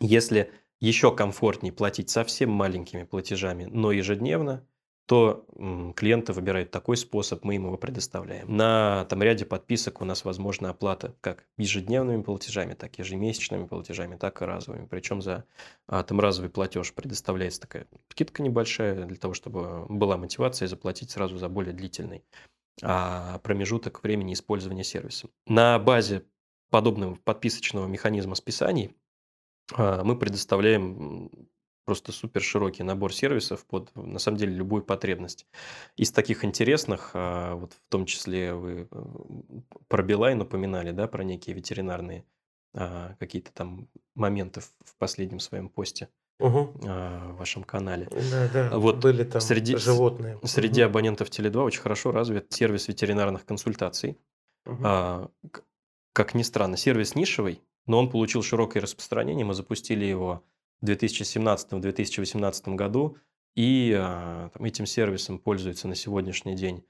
Если 0.00 0.50
еще 0.80 1.14
комфортнее 1.14 1.72
платить 1.72 2.10
совсем 2.10 2.50
маленькими 2.50 3.04
платежами, 3.04 3.64
но 3.64 3.92
ежедневно, 3.92 4.66
то 5.08 5.46
клиенты 5.96 6.34
выбирают 6.34 6.70
такой 6.70 6.98
способ, 6.98 7.42
мы 7.42 7.54
им 7.54 7.64
его 7.64 7.78
предоставляем. 7.78 8.54
На 8.54 9.06
там, 9.06 9.22
ряде 9.22 9.46
подписок 9.46 10.02
у 10.02 10.04
нас 10.04 10.22
возможна 10.22 10.68
оплата 10.68 11.14
как 11.22 11.46
ежедневными 11.56 12.20
платежами, 12.20 12.74
так 12.74 12.98
и 12.98 13.02
ежемесячными 13.02 13.66
платежами, 13.66 14.16
так 14.16 14.42
и 14.42 14.44
разовыми. 14.44 14.86
Причем 14.86 15.22
за 15.22 15.46
а, 15.86 16.02
там 16.02 16.20
разовый 16.20 16.50
платеж 16.50 16.92
предоставляется 16.92 17.62
такая 17.62 17.86
скидка 18.10 18.42
небольшая 18.42 19.06
для 19.06 19.16
того, 19.16 19.32
чтобы 19.32 19.86
была 19.88 20.18
мотивация 20.18 20.68
заплатить 20.68 21.10
сразу 21.10 21.38
за 21.38 21.48
более 21.48 21.72
длительный 21.72 22.22
а, 22.82 23.38
промежуток 23.38 24.02
времени 24.02 24.34
использования 24.34 24.84
сервиса. 24.84 25.30
На 25.46 25.78
базе 25.78 26.24
подобного 26.68 27.14
подписочного 27.14 27.86
механизма 27.86 28.34
списаний 28.34 28.94
мы 29.76 30.16
предоставляем 30.16 31.30
просто 31.88 32.12
супер 32.12 32.42
широкий 32.42 32.82
набор 32.82 33.14
сервисов 33.14 33.64
под, 33.64 33.96
на 33.96 34.18
самом 34.18 34.36
деле, 34.36 34.52
любую 34.52 34.82
потребность. 34.82 35.46
Из 35.96 36.12
таких 36.12 36.44
интересных, 36.44 37.12
а, 37.14 37.54
вот 37.54 37.72
в 37.72 37.80
том 37.88 38.04
числе 38.04 38.52
вы 38.52 38.88
э, 38.90 39.04
про 39.88 40.02
Билайн 40.02 40.42
упоминали, 40.42 40.90
да, 40.90 41.08
про 41.08 41.24
некие 41.24 41.56
ветеринарные 41.56 42.26
а, 42.74 43.14
какие-то 43.18 43.52
там 43.54 43.88
моменты 44.14 44.60
в 44.60 44.96
последнем 44.98 45.40
своем 45.40 45.70
посте 45.70 46.10
угу. 46.38 46.72
в 46.78 47.36
вашем 47.38 47.64
канале. 47.64 48.06
Да, 48.30 48.50
да, 48.52 48.78
вот 48.78 48.98
были 48.98 49.24
там 49.24 49.40
среди, 49.40 49.74
животные. 49.78 50.38
Среди 50.44 50.82
угу. 50.82 50.90
абонентов 50.90 51.30
Теле2 51.30 51.64
очень 51.64 51.80
хорошо 51.80 52.12
развит 52.12 52.52
сервис 52.52 52.86
ветеринарных 52.88 53.46
консультаций. 53.46 54.18
Угу. 54.66 55.30
Как 56.12 56.34
ни 56.34 56.42
странно, 56.42 56.76
сервис 56.76 57.14
нишевый, 57.14 57.62
но 57.88 57.98
он 57.98 58.08
получил 58.08 58.42
широкое 58.42 58.82
распространение. 58.82 59.44
Мы 59.44 59.54
запустили 59.54 60.04
его 60.04 60.44
2017-2018 60.84 62.74
году, 62.76 63.16
и 63.56 63.92
а, 63.98 64.50
там, 64.50 64.64
этим 64.64 64.86
сервисом 64.86 65.40
пользуются 65.40 65.88
на 65.88 65.96
сегодняшний 65.96 66.54
день 66.54 66.84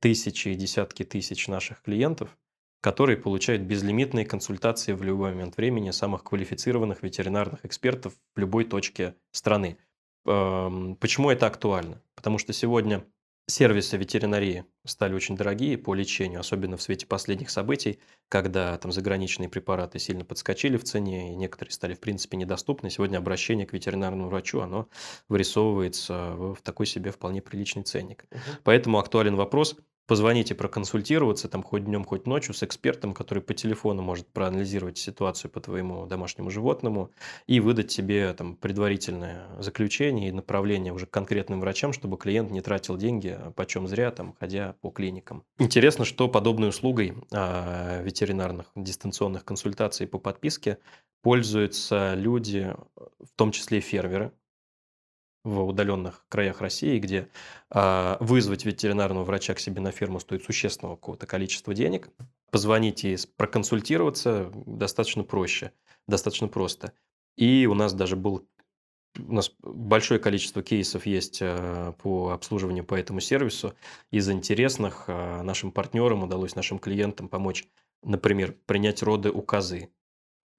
тысячи 0.00 0.48
и 0.48 0.54
десятки 0.54 1.04
тысяч 1.04 1.46
наших 1.46 1.82
клиентов, 1.82 2.36
которые 2.80 3.16
получают 3.16 3.62
безлимитные 3.62 4.24
консультации 4.24 4.94
в 4.94 5.02
любой 5.02 5.30
момент 5.30 5.56
времени 5.56 5.90
самых 5.90 6.24
квалифицированных 6.24 7.02
ветеринарных 7.02 7.64
экспертов 7.64 8.14
в 8.34 8.40
любой 8.40 8.64
точке 8.64 9.14
страны. 9.30 9.78
Почему 10.24 11.30
это 11.30 11.46
актуально? 11.46 12.02
Потому 12.14 12.38
что 12.38 12.52
сегодня 12.52 13.04
сервисы 13.48 13.96
ветеринарии 13.96 14.64
стали 14.84 15.14
очень 15.14 15.36
дорогие 15.36 15.76
по 15.76 15.94
лечению, 15.94 16.40
особенно 16.40 16.76
в 16.76 16.82
свете 16.82 17.06
последних 17.06 17.50
событий, 17.50 17.98
когда 18.28 18.76
там 18.78 18.92
заграничные 18.92 19.48
препараты 19.48 19.98
сильно 19.98 20.24
подскочили 20.24 20.76
в 20.76 20.84
цене, 20.84 21.32
и 21.32 21.36
некоторые 21.36 21.72
стали, 21.72 21.94
в 21.94 22.00
принципе, 22.00 22.36
недоступны. 22.36 22.90
Сегодня 22.90 23.18
обращение 23.18 23.66
к 23.66 23.72
ветеринарному 23.72 24.28
врачу, 24.28 24.60
оно 24.60 24.88
вырисовывается 25.28 26.34
в 26.36 26.58
такой 26.62 26.86
себе 26.86 27.10
вполне 27.10 27.42
приличный 27.42 27.82
ценник. 27.82 28.26
Угу. 28.30 28.40
Поэтому 28.64 28.98
актуален 28.98 29.34
вопрос, 29.34 29.76
позвонить 30.08 30.50
и 30.50 30.54
проконсультироваться 30.54 31.48
там 31.48 31.62
хоть 31.62 31.84
днем, 31.84 32.04
хоть 32.04 32.26
ночью 32.26 32.54
с 32.54 32.62
экспертом, 32.62 33.12
который 33.12 33.42
по 33.42 33.52
телефону 33.52 34.02
может 34.02 34.26
проанализировать 34.26 34.96
ситуацию 34.96 35.50
по 35.50 35.60
твоему 35.60 36.06
домашнему 36.06 36.50
животному 36.50 37.10
и 37.46 37.60
выдать 37.60 37.88
тебе 37.88 38.32
там 38.32 38.56
предварительное 38.56 39.46
заключение 39.58 40.30
и 40.30 40.32
направление 40.32 40.94
уже 40.94 41.04
к 41.04 41.10
конкретным 41.10 41.60
врачам, 41.60 41.92
чтобы 41.92 42.16
клиент 42.16 42.50
не 42.50 42.62
тратил 42.62 42.96
деньги 42.96 43.36
а 43.38 43.50
почем 43.50 43.86
зря, 43.86 44.10
там, 44.10 44.34
ходя 44.40 44.74
по 44.80 44.90
клиникам. 44.90 45.44
Интересно, 45.58 46.06
что 46.06 46.26
подобной 46.28 46.70
услугой 46.70 47.14
а, 47.30 48.02
ветеринарных 48.02 48.66
дистанционных 48.74 49.44
консультаций 49.44 50.06
по 50.06 50.18
подписке 50.18 50.78
пользуются 51.20 52.14
люди, 52.14 52.74
в 52.96 53.36
том 53.36 53.52
числе 53.52 53.80
фермеры, 53.80 54.32
в 55.48 55.66
удаленных 55.66 56.24
краях 56.28 56.60
России, 56.60 56.98
где 56.98 57.28
э, 57.70 58.16
вызвать 58.20 58.64
ветеринарного 58.64 59.24
врача 59.24 59.54
к 59.54 59.60
себе 59.60 59.80
на 59.80 59.90
ферму 59.90 60.20
стоит 60.20 60.44
существенного 60.44 60.96
какого-то 60.96 61.26
количества 61.26 61.74
денег, 61.74 62.10
позвонить 62.50 63.04
и 63.04 63.16
проконсультироваться 63.36 64.50
достаточно 64.66 65.24
проще, 65.24 65.72
достаточно 66.06 66.48
просто. 66.48 66.92
И 67.36 67.66
у 67.66 67.74
нас 67.74 67.94
даже 67.94 68.16
был 68.16 68.46
у 69.18 69.32
нас 69.32 69.50
большое 69.62 70.20
количество 70.20 70.62
кейсов 70.62 71.06
есть 71.06 71.38
э, 71.40 71.92
по 71.98 72.30
обслуживанию 72.30 72.84
по 72.84 72.94
этому 72.94 73.20
сервису. 73.20 73.74
Из 74.10 74.28
интересных 74.30 75.04
э, 75.08 75.42
нашим 75.42 75.72
партнерам 75.72 76.22
удалось 76.22 76.54
нашим 76.54 76.78
клиентам 76.78 77.28
помочь, 77.28 77.66
например, 78.02 78.54
принять 78.66 79.02
роды 79.02 79.30
у 79.30 79.42
козы. 79.42 79.88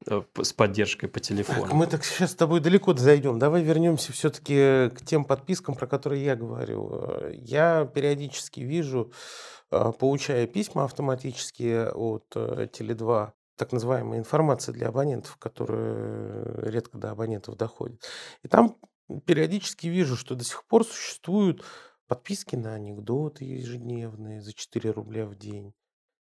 Э, 0.08 0.22
с 0.42 0.54
поддержкой 0.54 1.08
по 1.08 1.20
телефону. 1.20 1.64
Так, 1.64 1.74
мы 1.74 1.86
так 1.86 2.06
сейчас 2.06 2.32
с 2.32 2.36
тобой 2.36 2.62
далеко 2.62 2.94
зайдем. 2.96 3.38
Давай 3.38 3.64
вернемся 3.64 4.14
все-таки 4.14 4.90
к 4.96 5.02
тем 5.06 5.26
подпискам, 5.26 5.76
про 5.76 5.88
которые 5.88 6.24
я 6.24 6.36
говорю. 6.36 7.30
Я 7.34 7.86
периодически 7.86 8.62
вижу, 8.62 9.12
э, 9.72 9.92
получая 10.00 10.48
письма 10.48 10.86
автоматические 10.86 11.92
от 11.92 12.32
э, 12.36 12.70
Теле2, 12.72 13.32
так 13.58 13.74
называемая 13.74 14.20
информация 14.20 14.72
для 14.72 14.88
абонентов, 14.88 15.36
которая 15.36 16.46
редко 16.62 16.98
до 16.98 17.12
абонентов 17.12 17.58
доходит. 17.58 18.02
И 18.44 18.48
там 18.48 18.78
периодически 19.26 19.88
вижу, 19.88 20.16
что 20.16 20.36
до 20.36 20.46
сих 20.46 20.64
пор 20.66 20.86
существуют 20.86 21.66
подписки 22.08 22.56
на 22.56 22.74
анекдоты 22.74 23.44
ежедневные 23.44 24.42
за 24.42 24.54
4 24.54 24.92
рубля 24.92 25.26
в 25.26 25.36
день 25.36 25.74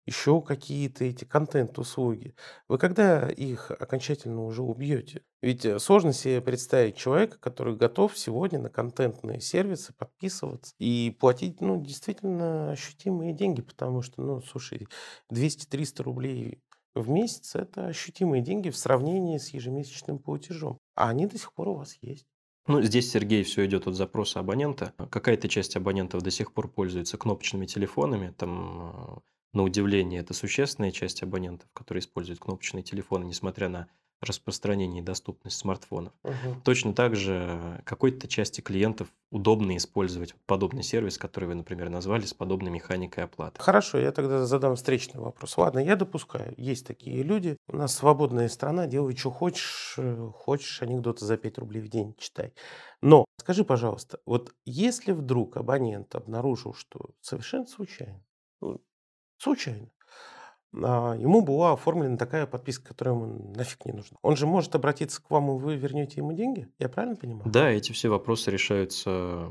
еще 0.07 0.41
какие-то 0.43 1.05
эти 1.05 1.25
контент-услуги. 1.25 2.35
Вы 2.69 2.79
когда 2.79 3.29
их 3.29 3.71
окончательно 3.71 4.45
уже 4.45 4.63
убьете? 4.63 5.23
Ведь 5.43 5.65
э, 5.65 5.79
сложно 5.79 6.13
себе 6.13 6.41
представить 6.41 6.97
человека, 6.97 7.39
который 7.39 7.77
готов 7.77 8.17
сегодня 8.17 8.59
на 8.59 8.71
контентные 8.71 9.41
сервисы 9.41 9.93
подписываться 9.95 10.75
и 10.79 11.17
платить, 11.19 11.61
ну, 11.61 11.81
действительно 11.81 12.73
ощутимые 12.73 13.33
деньги, 13.33 13.63
потому 13.63 14.03
что, 14.03 14.23
ну, 14.23 14.41
слушай, 14.43 14.87
200-300 15.33 16.03
рублей 16.03 16.61
в 16.95 17.09
месяц– 17.09 17.55
это 17.57 17.87
ощутимые 17.87 18.43
деньги 18.43 18.71
в 18.71 18.77
сравнении 18.77 19.39
с 19.39 19.49
ежемесячным 19.51 20.19
платежом. 20.19 20.79
А 20.95 21.09
они 21.09 21.27
до 21.27 21.39
сих 21.39 21.53
пор 21.53 21.69
у 21.69 21.75
вас 21.75 21.97
есть. 22.01 22.27
Ну, 22.67 22.81
здесь, 22.81 23.11
Сергей, 23.11 23.43
все 23.43 23.67
идет 23.67 23.87
от 23.87 23.95
запроса 23.95 24.41
абонента. 24.41 24.95
Какая-то 25.11 25.49
часть 25.49 25.77
абонентов 25.77 26.23
до 26.23 26.31
сих 26.31 26.55
пор 26.55 26.69
пользуется 26.69 27.19
кнопочными 27.19 27.67
телефонами, 27.67 28.31
там 28.31 29.23
на 29.55 29.63
удивление, 29.63 30.21
это 30.21 30.35
существенная 30.35 30.91
часть 30.91 31.23
абонентов, 31.23 31.69
которые 31.73 32.01
используют 32.01 32.41
кнопочные 32.41 32.83
телефоны, 32.83 33.25
несмотря 33.25 33.69
на 33.69 33.89
распространение 34.25 35.03
и 35.03 35.05
доступность 35.05 35.59
смартфонов. 35.59 36.13
Угу. 36.23 36.63
Точно 36.65 36.95
так 36.95 37.17
же 37.17 37.83
какой-то 37.85 38.27
части 38.29 38.61
клиентов 38.61 39.09
удобно 39.31 39.77
использовать 39.77 40.35
подобный 40.47 40.83
сервис, 40.83 41.19
который 41.19 41.47
вы, 41.47 41.55
например, 41.55 41.91
назвали, 41.91 42.25
с 42.25 42.35
подобной 42.35 42.71
механикой 42.71 43.25
оплаты. 43.25 43.61
Хорошо, 43.61 43.99
я 43.99 44.13
тогда 44.13 44.47
задам 44.47 44.77
встречный 44.77 45.21
вопрос. 45.21 45.57
Ладно, 45.57 45.79
я 45.81 45.97
допускаю, 45.97 46.55
есть 46.57 46.87
такие 46.87 47.23
люди. 47.23 47.57
У 47.69 47.77
нас 47.77 47.95
свободная 47.95 48.49
страна, 48.49 48.87
делай, 48.87 49.17
что 49.17 49.31
хочешь. 49.31 49.95
Э, 49.99 50.31
хочешь 50.35 50.83
анекдоты 50.83 51.25
за 51.25 51.37
5 51.37 51.59
рублей 51.59 51.81
в 51.83 51.89
день 51.89 52.15
читай. 52.19 52.55
Но 53.03 53.25
скажи, 53.39 53.65
пожалуйста, 53.65 54.21
вот 54.25 54.55
если 54.65 55.13
вдруг 55.13 55.57
абонент 55.57 56.15
обнаружил, 56.15 56.75
что 56.75 57.11
совершенно 57.21 57.67
случайно, 57.67 58.25
ну, 58.61 58.81
Случайно. 59.45 59.91
А, 60.83 61.15
ему 61.15 61.43
была 61.43 61.75
оформлена 61.75 62.17
такая 62.17 62.47
подписка, 62.47 62.89
которая 62.89 63.15
ему 63.15 63.53
нафиг 63.55 63.85
не 63.85 63.93
нужна. 63.93 64.17
Он 64.23 64.37
же 64.37 64.47
может 64.47 64.75
обратиться 64.75 65.23
к 65.23 65.31
вам, 65.31 65.51
и 65.51 65.61
вы 65.61 65.77
вернете 65.77 66.15
ему 66.17 66.33
деньги? 66.33 66.67
Я 66.79 66.89
правильно 66.89 67.15
понимаю? 67.15 67.43
Да, 67.45 67.71
эти 67.71 67.93
все 67.93 68.09
вопросы 68.09 68.51
решаются, 68.51 69.51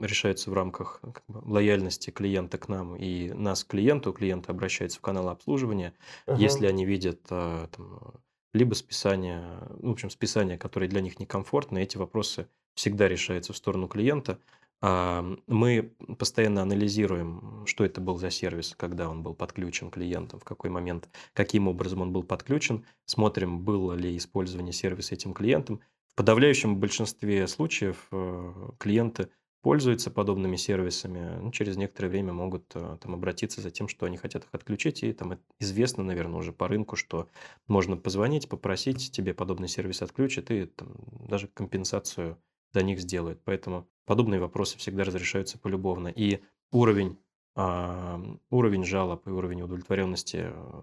решаются 0.00 0.48
в 0.48 0.54
рамках 0.54 1.00
как 1.02 1.24
бы, 1.26 1.40
лояльности 1.44 2.10
клиента 2.10 2.56
к 2.56 2.68
нам 2.68 2.94
и 2.94 3.32
нас 3.32 3.64
к 3.64 3.68
клиенту. 3.68 4.12
Клиенты 4.12 4.52
обращаются 4.52 4.98
в 4.98 5.02
канал 5.02 5.28
обслуживания, 5.28 5.92
ага. 6.26 6.40
если 6.40 6.66
они 6.66 6.84
видят 6.86 7.20
а, 7.30 7.66
там, 7.66 8.12
либо 8.54 8.74
списание, 8.74 9.42
ну, 9.80 9.88
в 9.88 9.92
общем, 9.92 10.08
списание, 10.08 10.56
которое 10.56 10.86
для 10.86 11.00
них 11.00 11.18
некомфортно, 11.18 11.78
эти 11.78 11.96
вопросы 11.96 12.46
всегда 12.76 13.08
решаются 13.08 13.52
в 13.52 13.56
сторону 13.56 13.88
клиента. 13.88 14.38
А, 14.82 15.24
мы 15.46 15.94
постоянно 16.18 16.62
анализируем, 16.62 17.64
что 17.66 17.84
это 17.84 18.00
был 18.00 18.18
за 18.18 18.30
сервис, 18.30 18.74
когда 18.76 19.08
он 19.08 19.22
был 19.22 19.34
подключен 19.34 19.90
клиентам, 19.90 20.40
в 20.40 20.44
какой 20.44 20.70
момент, 20.70 21.08
каким 21.32 21.68
образом 21.68 22.02
он 22.02 22.12
был 22.12 22.22
подключен, 22.22 22.84
смотрим, 23.06 23.60
было 23.60 23.94
ли 23.94 24.16
использование 24.16 24.72
сервиса 24.72 25.14
этим 25.14 25.32
клиентом. 25.32 25.80
В 26.08 26.14
подавляющем 26.16 26.78
большинстве 26.78 27.46
случаев 27.46 28.06
э, 28.10 28.70
клиенты 28.78 29.28
пользуются 29.62 30.10
подобными 30.10 30.56
сервисами, 30.56 31.40
ну, 31.40 31.50
через 31.50 31.76
некоторое 31.76 32.08
время 32.08 32.32
могут 32.32 32.70
э, 32.74 32.98
там, 33.00 33.14
обратиться 33.14 33.60
за 33.60 33.70
тем, 33.70 33.88
что 33.88 34.06
они 34.06 34.16
хотят 34.16 34.44
их 34.44 34.50
отключить, 34.52 35.02
и 35.02 35.12
там 35.12 35.40
известно, 35.58 36.04
наверное, 36.04 36.38
уже 36.38 36.52
по 36.52 36.68
рынку, 36.68 36.96
что 36.96 37.28
можно 37.66 37.96
позвонить, 37.96 38.48
попросить, 38.48 39.10
тебе 39.10 39.34
подобный 39.34 39.68
сервис 39.68 40.02
отключат, 40.02 40.50
и 40.50 40.66
там, 40.66 40.94
даже 41.28 41.48
компенсацию 41.48 42.38
за 42.76 42.82
них 42.82 43.00
сделают. 43.00 43.40
Поэтому 43.44 43.88
подобные 44.04 44.38
вопросы 44.38 44.76
всегда 44.76 45.04
разрешаются 45.04 45.58
полюбовно. 45.58 46.08
И 46.08 46.42
уровень, 46.70 47.18
а, 47.54 48.20
уровень 48.50 48.84
жалоб 48.84 49.26
и 49.26 49.30
уровень 49.30 49.62
удовлетворенности 49.62 50.50
э, 50.50 50.82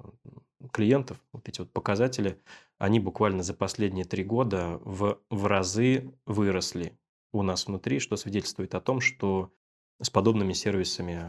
клиентов, 0.71 1.19
вот 1.31 1.47
эти 1.47 1.59
вот 1.59 1.71
показатели, 1.71 2.41
они 2.79 2.99
буквально 2.99 3.43
за 3.43 3.53
последние 3.53 4.05
три 4.05 4.23
года 4.23 4.79
в, 4.83 5.19
в 5.29 5.45
разы 5.45 6.11
выросли 6.25 6.97
у 7.31 7.43
нас 7.43 7.67
внутри, 7.67 7.99
что 7.99 8.15
свидетельствует 8.15 8.73
о 8.73 8.81
том, 8.81 8.99
что 8.99 9.53
с 10.01 10.09
подобными 10.09 10.53
сервисами 10.53 11.27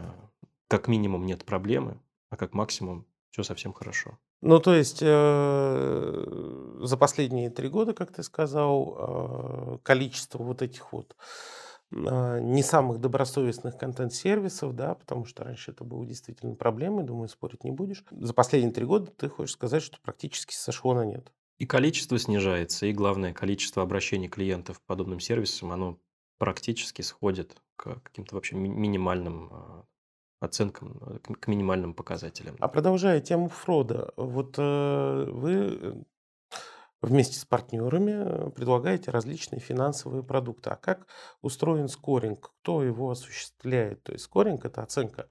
как 0.67 0.87
минимум 0.87 1.27
нет 1.27 1.45
проблемы, 1.45 1.99
а 2.31 2.37
как 2.37 2.53
максимум 2.55 3.05
все 3.29 3.43
совсем 3.43 3.71
хорошо. 3.71 4.17
Ну, 4.41 4.59
то 4.59 4.75
есть 4.75 4.99
э, 5.01 6.25
за 6.81 6.97
последние 6.97 7.49
три 7.49 7.69
года, 7.69 7.93
как 7.93 8.11
ты 8.11 8.21
сказал, 8.23 8.97
э, 8.97 9.77
количество 9.83 10.43
вот 10.43 10.61
этих 10.61 10.93
вот 10.93 11.15
а, 11.93 12.39
не 12.39 12.63
самых 12.63 12.99
добросовестных 12.99 13.77
контент-сервисов, 13.77 14.75
да, 14.75 14.95
потому 14.95 15.25
что 15.25 15.43
раньше 15.43 15.71
это 15.71 15.83
было 15.83 16.05
действительно 16.05 16.55
проблемой, 16.55 17.03
думаю, 17.03 17.29
спорить 17.29 17.63
не 17.63 17.71
будешь. 17.71 18.03
За 18.11 18.33
последние 18.33 18.73
три 18.73 18.85
года 18.85 19.11
ты 19.11 19.29
хочешь 19.29 19.53
сказать, 19.53 19.83
что 19.83 19.99
практически 20.01 20.53
сошло 20.53 20.93
на 20.93 21.05
нет. 21.05 21.31
И 21.57 21.65
количество 21.65 22.17
снижается, 22.19 22.85
и 22.85 22.91
главное, 22.91 23.33
количество 23.33 23.81
обращений 23.81 24.27
клиентов 24.27 24.79
к 24.79 24.85
подобным 24.85 25.19
сервисам, 25.19 25.71
оно 25.71 25.97
практически 26.37 27.01
сходит 27.01 27.55
к 27.77 28.01
каким-то 28.01 28.35
вообще 28.35 28.55
минимальным 28.55 29.49
а, 29.53 29.85
оценкам, 30.45 30.99
э, 31.01 31.33
к 31.39 31.47
минимальным 31.47 31.93
показателям. 31.93 32.55
А 32.59 32.67
продолжая 32.67 33.19
тему 33.21 33.49
Фрода, 33.49 34.13
вот 34.15 34.55
э, 34.57 35.25
вы 35.29 36.05
вместе 37.05 37.39
с 37.39 37.45
партнерами 37.45 38.49
предлагаете 38.51 39.11
различные 39.11 39.59
финансовые 39.59 40.23
продукты. 40.23 40.71
А 40.71 40.75
как 40.75 41.07
устроен 41.41 41.87
скоринг? 41.87 42.51
Кто 42.61 42.83
его 42.83 43.11
осуществляет? 43.11 44.03
То 44.03 44.13
есть 44.13 44.25
скоринг– 44.25 44.65
это 44.65 44.81
оценка 44.81 45.29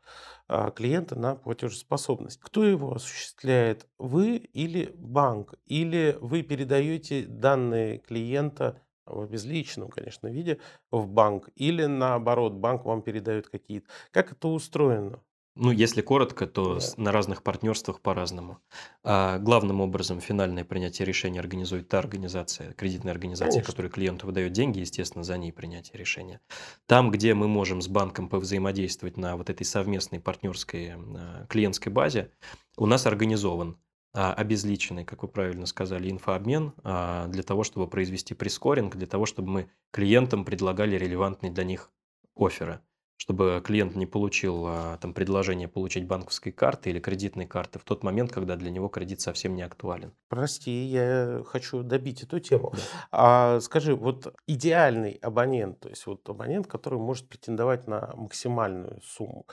а, 0.49 0.71
клиента 0.71 1.19
на 1.19 1.35
платежеспособность. 1.35 2.41
Кто 2.41 2.65
его 2.65 2.95
осуществляет? 2.95 3.87
Вы 3.99 4.37
или 4.37 4.95
банк? 4.97 5.55
Или 5.67 6.17
вы 6.21 6.43
передаете 6.43 7.27
данные 7.27 7.99
клиента 7.99 8.81
в 9.07 9.21
обезличенном, 9.21 9.91
конечно, 9.91 10.29
виде 10.29 10.59
в 10.91 11.07
банк? 11.09 11.49
Или 11.57 11.85
наоборот, 11.87 12.55
банк 12.55 12.85
вам 12.85 13.03
передает 13.03 13.49
какие-то? 13.49 13.89
Как 14.11 14.33
это 14.33 14.49
устроено? 14.49 15.21
Ну, 15.57 15.71
если 15.71 16.01
коротко, 16.03 16.49
то 16.49 16.81
с- 16.81 16.97
на 16.97 17.13
разных 17.13 17.45
партнерствах 17.45 18.01
по-разному. 18.01 18.59
А 19.05 19.39
главным 19.39 19.81
образом 19.81 20.21
финальное 20.21 20.65
принятие 20.65 21.07
решения 21.07 21.39
организует 21.39 21.89
та 21.89 22.01
организация, 22.01 22.73
кредитная 22.73 23.13
организация, 23.13 23.53
Конечно. 23.61 23.73
которая 23.73 23.93
клиенту 23.93 24.27
выдает 24.27 24.51
деньги, 24.53 24.81
естественно, 24.81 25.23
за 25.23 25.39
ней 25.39 25.53
принятие 25.53 25.97
решения. 25.97 26.41
Там, 26.87 27.13
где 27.13 27.35
мы 27.35 27.47
можем 27.47 27.83
с 27.83 27.87
банком 27.89 28.29
повзаимодействовать 28.29 29.17
на 29.17 29.37
вот 29.37 29.49
этой 29.49 29.63
совместной 29.63 30.19
партнерской 30.19 30.95
а, 30.97 31.47
клиентской 31.49 31.93
базе, 31.93 32.33
у 32.77 32.87
нас 32.87 33.07
организован 33.07 33.79
обезличенный, 34.15 35.05
как 35.05 35.23
вы 35.23 35.29
правильно 35.29 35.67
сказали, 35.67 36.11
инфообмен 36.11 36.73
а, 36.85 37.27
для 37.29 37.43
того, 37.43 37.65
чтобы 37.65 37.89
произвести 37.89 38.35
прескоринг, 38.35 38.97
для 38.97 39.07
того, 39.07 39.27
чтобы 39.27 39.51
мы 39.51 39.71
клиентам 39.91 40.45
предлагали 40.45 40.97
релевантные 40.97 41.51
для 41.51 41.65
них 41.65 41.91
оферы 42.37 42.81
чтобы 43.17 43.63
клиент 43.65 43.95
не 43.95 44.07
получил 44.07 44.65
а, 44.67 44.99
там, 44.99 45.15
предложение 45.15 45.69
получить 45.69 46.07
банковской 46.07 46.53
карты 46.53 46.91
или 46.91 47.01
кредитной 47.01 47.47
карты 47.47 47.79
в 47.79 47.85
тот 47.85 48.03
момент, 48.03 48.33
когда 48.33 48.57
для 48.57 48.71
него 48.71 48.89
кредит 48.89 49.21
совсем 49.21 49.55
не 49.55 49.63
актуален. 49.63 50.13
Прости, 50.29 50.85
я 50.85 51.43
хочу 51.47 51.83
добить 51.83 52.23
эту 52.23 52.41
тему. 52.41 52.73
Да. 52.75 52.81
А 53.13 53.61
скажи, 53.61 53.95
вот 53.95 54.35
идеальный 54.47 55.13
абонент, 55.23 55.81
то 55.81 55.89
есть 55.89 56.07
вот 56.07 56.29
абонент, 56.29 56.67
который 56.67 56.99
может 56.99 57.29
претендовать 57.29 57.87
на 57.87 58.13
максимальную 58.17 59.01
сумму. 59.03 59.47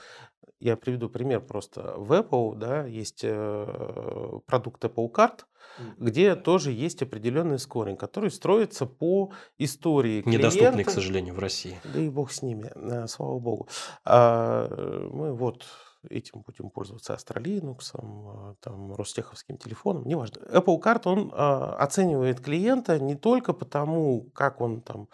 Я 0.58 0.76
приведу 0.76 1.08
пример 1.08 1.40
просто. 1.40 1.94
В 1.96 2.12
Apple 2.12 2.56
да, 2.56 2.86
есть 2.86 3.22
э, 3.24 4.38
продукт 4.46 4.84
Apple 4.84 5.10
Card, 5.10 5.40
где 5.98 6.34
тоже 6.34 6.72
есть 6.72 7.02
определенный 7.02 7.58
скоринг, 7.58 8.00
который 8.00 8.30
строится 8.30 8.86
по 8.86 9.32
истории 9.58 10.22
Недоступный, 10.26 10.70
к 10.70 10.72
клиента. 10.72 10.90
сожалению, 10.90 11.34
в 11.34 11.38
России. 11.38 11.80
Да 11.92 12.00
и 12.00 12.08
бог 12.08 12.32
с 12.32 12.42
ними, 12.42 12.70
э, 12.74 13.06
слава 13.06 13.38
богу. 13.38 13.68
А, 14.04 14.68
э, 14.70 15.08
мы 15.12 15.34
вот 15.34 15.64
этим 16.10 16.42
будем 16.42 16.70
пользоваться 16.70 17.14
Астролинуксом, 17.14 18.28
а, 18.28 18.54
там, 18.60 18.94
Ростеховским 18.94 19.56
телефоном, 19.56 20.06
неважно. 20.06 20.40
Apple 20.50 20.80
Card, 20.82 21.02
он 21.04 21.32
а, 21.32 21.76
оценивает 21.76 22.40
клиента 22.40 22.98
не 22.98 23.14
только 23.14 23.52
потому, 23.52 24.22
как 24.34 24.60
он 24.60 24.80
там 24.80 25.08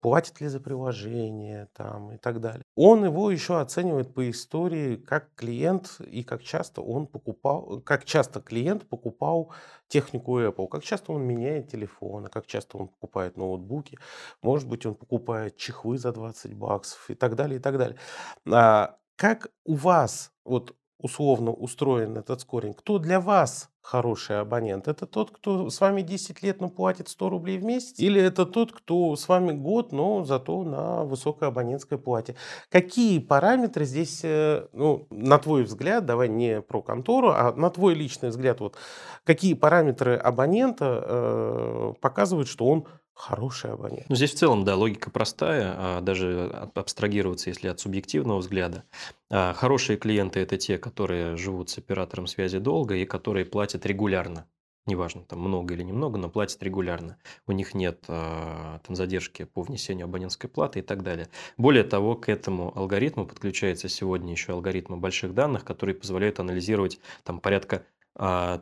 платит 0.00 0.40
ли 0.40 0.48
за 0.48 0.60
приложение 0.60 1.68
там, 1.74 2.12
и 2.12 2.18
так 2.18 2.40
далее. 2.40 2.62
Он 2.76 3.04
его 3.04 3.30
еще 3.30 3.60
оценивает 3.60 4.14
по 4.14 4.28
истории, 4.30 4.96
как 4.96 5.34
клиент 5.34 6.00
и 6.00 6.22
как 6.22 6.42
часто 6.42 6.80
он 6.82 7.06
покупал, 7.06 7.80
как 7.80 8.04
часто 8.04 8.40
клиент 8.40 8.88
покупал 8.88 9.52
технику 9.88 10.40
Apple, 10.40 10.68
как 10.68 10.84
часто 10.84 11.12
он 11.12 11.22
меняет 11.22 11.70
телефоны, 11.70 12.28
как 12.28 12.46
часто 12.46 12.78
он 12.78 12.88
покупает 12.88 13.36
ноутбуки, 13.36 13.98
может 14.42 14.68
быть, 14.68 14.86
он 14.86 14.94
покупает 14.94 15.56
чехлы 15.56 15.98
за 15.98 16.12
20 16.12 16.54
баксов 16.54 17.10
и 17.10 17.14
так 17.14 17.34
далее, 17.36 17.58
и 17.58 17.62
так 17.62 17.78
далее. 17.78 17.98
А 18.46 18.96
как 19.16 19.48
у 19.64 19.74
вас 19.74 20.32
вот 20.44 20.76
условно 20.98 21.52
устроен 21.52 22.16
этот 22.16 22.40
скоринг? 22.40 22.78
Кто 22.78 22.98
для 22.98 23.20
вас 23.20 23.70
хороший 23.80 24.40
абонент? 24.40 24.88
Это 24.88 25.06
тот, 25.06 25.30
кто 25.30 25.70
с 25.70 25.80
вами 25.80 26.02
10 26.02 26.42
лет, 26.42 26.60
но 26.60 26.68
платит 26.68 27.08
100 27.08 27.28
рублей 27.28 27.58
в 27.58 27.64
месяц? 27.64 27.98
Или 27.98 28.20
это 28.20 28.46
тот, 28.46 28.72
кто 28.72 29.14
с 29.16 29.28
вами 29.28 29.52
год, 29.52 29.92
но 29.92 30.24
зато 30.24 30.62
на 30.64 31.04
высокой 31.04 31.48
абонентской 31.48 31.98
плате? 31.98 32.36
Какие 32.70 33.18
параметры 33.18 33.84
здесь, 33.84 34.20
э, 34.24 34.66
ну, 34.72 35.06
на 35.10 35.38
твой 35.38 35.62
взгляд, 35.62 36.04
давай 36.04 36.28
не 36.28 36.60
про 36.60 36.82
контору, 36.82 37.30
а 37.30 37.52
на 37.54 37.70
твой 37.70 37.94
личный 37.94 38.30
взгляд, 38.30 38.60
вот 38.60 38.76
какие 39.24 39.54
параметры 39.54 40.16
абонента 40.16 41.04
э, 41.06 41.92
показывают, 42.00 42.48
что 42.48 42.66
он 42.66 42.86
хороший 43.18 43.72
абонент. 43.72 44.08
Ну, 44.08 44.14
здесь 44.14 44.32
в 44.32 44.36
целом, 44.36 44.64
да, 44.64 44.76
логика 44.76 45.10
простая, 45.10 45.74
а 45.76 46.00
даже 46.00 46.70
абстрагироваться, 46.74 47.50
если 47.50 47.68
от 47.68 47.80
субъективного 47.80 48.38
взгляда. 48.38 48.84
А 49.30 49.52
хорошие 49.54 49.98
клиенты– 49.98 50.40
это 50.40 50.56
те, 50.56 50.78
которые 50.78 51.36
живут 51.36 51.68
с 51.68 51.78
оператором 51.78 52.26
связи 52.26 52.58
долго 52.58 52.94
и 52.94 53.04
которые 53.04 53.44
платят 53.44 53.84
регулярно. 53.86 54.46
Неважно, 54.86 55.22
там 55.24 55.40
много 55.40 55.74
или 55.74 55.82
немного, 55.82 56.16
но 56.18 56.30
платят 56.30 56.62
регулярно. 56.62 57.18
У 57.46 57.52
них 57.52 57.74
нет 57.74 58.04
а, 58.08 58.80
там 58.86 58.96
задержки 58.96 59.44
по 59.44 59.60
внесению 59.60 60.04
абонентской 60.04 60.48
платы 60.48 60.78
и 60.78 60.82
так 60.82 61.02
далее. 61.02 61.28
Более 61.58 61.84
того, 61.84 62.14
к 62.14 62.30
этому 62.30 62.72
алгоритму 62.74 63.26
подключается 63.26 63.90
сегодня 63.90 64.32
еще 64.32 64.52
алгоритмы 64.52 64.96
больших 64.96 65.34
данных, 65.34 65.66
которые 65.66 65.94
позволяют 65.94 66.40
анализировать 66.40 67.00
там 67.22 67.38
порядка 67.38 67.84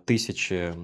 тысячи 0.04 0.74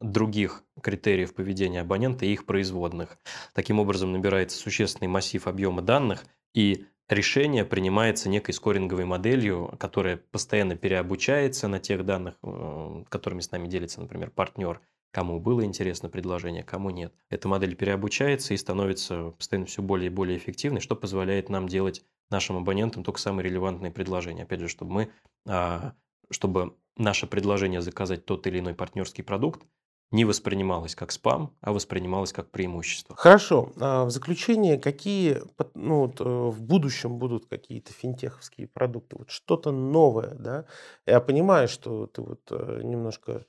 других 0.00 0.62
критериев 0.80 1.34
поведения 1.34 1.80
абонента 1.80 2.24
и 2.24 2.32
их 2.32 2.46
производных. 2.46 3.18
Таким 3.54 3.80
образом, 3.80 4.12
набирается 4.12 4.56
существенный 4.58 5.08
массив 5.08 5.46
объема 5.46 5.82
данных, 5.82 6.24
и 6.54 6.86
решение 7.08 7.64
принимается 7.64 8.28
некой 8.28 8.54
скоринговой 8.54 9.04
моделью, 9.04 9.74
которая 9.78 10.16
постоянно 10.16 10.76
переобучается 10.76 11.68
на 11.68 11.80
тех 11.80 12.04
данных, 12.04 12.36
э, 12.42 13.04
которыми 13.08 13.40
с 13.40 13.50
нами 13.50 13.68
делится, 13.68 14.00
например, 14.00 14.30
партнер, 14.30 14.80
кому 15.10 15.40
было 15.40 15.64
интересно 15.64 16.08
предложение, 16.08 16.62
кому 16.62 16.90
нет. 16.90 17.12
Эта 17.28 17.48
модель 17.48 17.74
переобучается 17.74 18.54
и 18.54 18.56
становится 18.56 19.30
постоянно 19.32 19.66
все 19.66 19.82
более 19.82 20.06
и 20.06 20.14
более 20.14 20.38
эффективной, 20.38 20.80
что 20.80 20.94
позволяет 20.94 21.48
нам 21.48 21.68
делать 21.68 22.04
нашим 22.30 22.56
абонентам 22.56 23.02
только 23.02 23.18
самые 23.18 23.44
релевантные 23.44 23.90
предложения. 23.90 24.44
Опять 24.44 24.60
же, 24.60 24.68
чтобы 24.68 24.92
мы, 24.92 25.10
а, 25.48 25.94
чтобы 26.30 26.76
наше 27.00 27.26
предложение 27.26 27.80
заказать 27.80 28.24
тот 28.24 28.46
или 28.46 28.60
иной 28.60 28.74
партнерский 28.74 29.22
продукт 29.22 29.62
не 30.10 30.24
воспринималось 30.24 30.96
как 30.96 31.12
спам, 31.12 31.56
а 31.60 31.72
воспринималось 31.72 32.32
как 32.32 32.50
преимущество. 32.50 33.14
Хорошо. 33.16 33.72
А 33.76 34.04
в 34.04 34.10
заключение, 34.10 34.76
какие 34.76 35.40
ну, 35.74 36.00
вот, 36.00 36.20
э, 36.20 36.24
в 36.24 36.60
будущем 36.62 37.18
будут 37.18 37.46
какие-то 37.46 37.92
финтеховские 37.92 38.66
продукты? 38.66 39.16
Вот 39.18 39.30
что-то 39.30 39.70
новое, 39.70 40.34
да? 40.34 40.64
Я 41.06 41.20
понимаю, 41.20 41.68
что 41.68 42.06
ты 42.06 42.22
вот 42.22 42.40
э, 42.50 42.80
немножко 42.82 43.46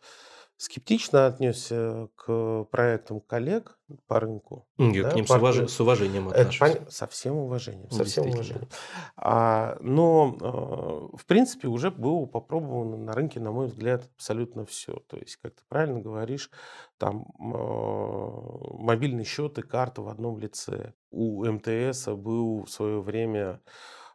скептично 0.62 1.26
отнесся 1.26 2.08
к 2.16 2.66
проектам 2.66 3.20
коллег 3.20 3.80
по 4.06 4.20
рынку. 4.20 4.68
Я 4.78 5.04
да, 5.04 5.10
к 5.10 5.16
ним 5.16 5.26
с, 5.26 5.32
уваж... 5.32 5.68
с 5.68 5.80
уважением 5.80 6.28
отношусь. 6.28 6.60
пон... 6.60 6.88
Со 6.88 7.08
всем 7.08 7.36
уважением. 7.38 7.90
Со 7.90 8.04
всем 8.04 8.28
уважением. 8.28 8.68
А, 9.16 9.78
но, 9.82 10.38
э, 10.40 11.18
в 11.18 11.26
принципе, 11.26 11.68
уже 11.68 11.90
было 11.90 12.28
попробовано 12.28 12.96
на 12.96 13.14
рынке, 13.14 13.40
на 13.40 13.52
мой 13.52 13.68
взгляд, 13.68 14.08
абсолютно 14.16 14.64
все. 14.68 15.02
То 15.08 15.18
есть, 15.18 15.38
как 15.38 15.56
ты 15.56 15.64
правильно 15.68 16.00
говоришь, 16.00 16.52
там 17.00 17.26
э, 17.40 18.84
мобильный 18.84 19.26
счет 19.26 19.58
и 19.58 19.64
карта 19.64 20.04
в 20.04 20.10
одном 20.10 20.38
лице. 20.38 20.94
У 21.10 21.44
МТС 21.44 22.08
был 22.10 22.66
в 22.66 22.70
свое 22.70 23.02
время 23.02 23.62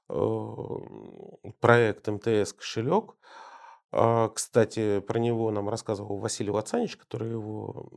э, 0.08 0.46
проект 1.58 2.06
МТС 2.06 2.52
кошелек, 2.52 3.16
кстати, 3.90 5.00
про 5.00 5.18
него 5.18 5.50
нам 5.50 5.68
рассказывал 5.68 6.18
Василий 6.18 6.50
Лацанич, 6.50 6.96
который 6.96 7.30
его 7.30 7.88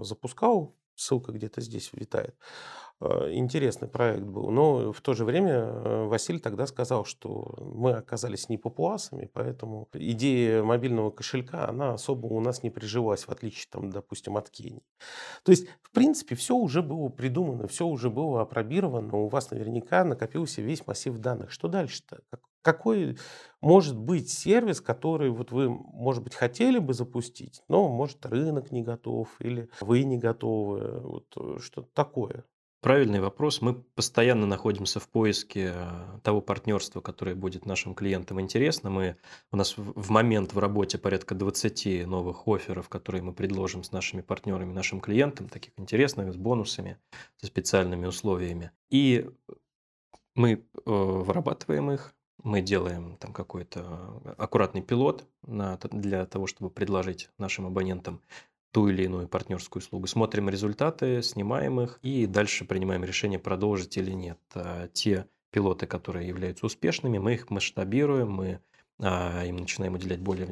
а, 0.00 0.04
запускал 0.04 0.74
ссылка 0.98 1.32
где-то 1.32 1.60
здесь 1.60 1.90
витает. 1.92 2.36
Э, 3.00 3.30
интересный 3.32 3.88
проект 3.88 4.24
был. 4.24 4.50
Но 4.50 4.92
в 4.92 5.00
то 5.00 5.14
же 5.14 5.24
время 5.24 5.52
э, 5.52 6.04
Василий 6.06 6.40
тогда 6.40 6.66
сказал, 6.66 7.04
что 7.04 7.54
мы 7.60 7.92
оказались 7.92 8.48
не 8.48 8.58
папуасами, 8.58 9.30
поэтому 9.32 9.88
идея 9.92 10.62
мобильного 10.62 11.10
кошелька, 11.10 11.68
она 11.68 11.94
особо 11.94 12.26
у 12.26 12.40
нас 12.40 12.62
не 12.62 12.70
прижилась, 12.70 13.24
в 13.24 13.30
отличие, 13.30 13.68
там, 13.70 13.90
допустим, 13.90 14.36
от 14.36 14.50
Кении. 14.50 14.82
То 15.44 15.52
есть, 15.52 15.68
в 15.82 15.90
принципе, 15.92 16.34
все 16.34 16.56
уже 16.56 16.82
было 16.82 17.08
придумано, 17.08 17.68
все 17.68 17.86
уже 17.86 18.10
было 18.10 18.42
опробировано, 18.42 19.16
у 19.16 19.28
вас 19.28 19.50
наверняка 19.50 20.04
накопился 20.04 20.62
весь 20.62 20.86
массив 20.86 21.16
данных. 21.18 21.52
Что 21.52 21.68
дальше-то? 21.68 22.20
Какой 22.62 23.18
может 23.60 23.96
быть 23.96 24.30
сервис, 24.30 24.80
который 24.80 25.30
вот 25.30 25.52
вы, 25.52 25.68
может 25.68 26.22
быть, 26.22 26.34
хотели 26.34 26.78
бы 26.78 26.94
запустить, 26.94 27.62
но, 27.68 27.88
может, 27.88 28.24
рынок 28.26 28.70
не 28.72 28.82
готов 28.82 29.28
или 29.40 29.68
вы 29.80 30.02
не 30.04 30.18
готовы, 30.18 31.00
вот 31.00 31.26
э, 31.36 31.58
что-то 31.60 31.88
такое? 31.94 32.44
Правильный 32.80 33.18
вопрос. 33.18 33.60
Мы 33.60 33.74
постоянно 33.74 34.46
находимся 34.46 35.00
в 35.00 35.08
поиске 35.08 35.72
э, 35.74 36.20
того 36.22 36.40
партнерства, 36.40 37.00
которое 37.00 37.34
будет 37.34 37.66
нашим 37.66 37.92
клиентам 37.92 38.40
интересно. 38.40 38.88
Мы, 38.88 39.16
у 39.50 39.56
нас 39.56 39.74
в 39.76 40.10
момент 40.10 40.52
в 40.52 40.60
работе 40.60 40.96
порядка 40.96 41.34
20 41.34 42.06
новых 42.06 42.46
офферов, 42.46 42.88
которые 42.88 43.22
мы 43.22 43.32
предложим 43.32 43.82
с 43.82 43.90
нашими 43.90 44.20
партнерами, 44.20 44.72
нашим 44.72 45.00
клиентам, 45.00 45.48
таких 45.48 45.72
интересных, 45.76 46.32
с 46.32 46.36
бонусами, 46.36 46.98
со 47.38 47.46
специальными 47.46 48.06
условиями. 48.06 48.70
И 48.90 49.28
мы 50.36 50.52
э, 50.52 50.58
вырабатываем 50.86 51.90
их, 51.90 52.14
мы 52.42 52.60
делаем 52.60 53.16
там 53.16 53.32
какой-то 53.32 54.22
аккуратный 54.36 54.82
пилот 54.82 55.26
на, 55.46 55.78
для 55.90 56.26
того, 56.26 56.46
чтобы 56.46 56.70
предложить 56.70 57.30
нашим 57.38 57.66
абонентам 57.66 58.20
ту 58.72 58.88
или 58.88 59.04
иную 59.04 59.28
партнерскую 59.28 59.82
услугу. 59.82 60.06
Смотрим 60.06 60.48
результаты, 60.48 61.22
снимаем 61.22 61.80
их 61.80 61.98
и 62.02 62.26
дальше 62.26 62.64
принимаем 62.64 63.04
решение, 63.04 63.38
продолжить 63.38 63.96
или 63.96 64.12
нет. 64.12 64.38
А 64.54 64.88
те 64.88 65.26
пилоты, 65.50 65.86
которые 65.86 66.28
являются 66.28 66.66
успешными, 66.66 67.18
мы 67.18 67.34
их 67.34 67.50
масштабируем, 67.50 68.30
мы 68.30 68.60
а, 69.00 69.44
им 69.44 69.56
начинаем 69.56 69.94
уделять 69.94 70.20
более 70.20 70.48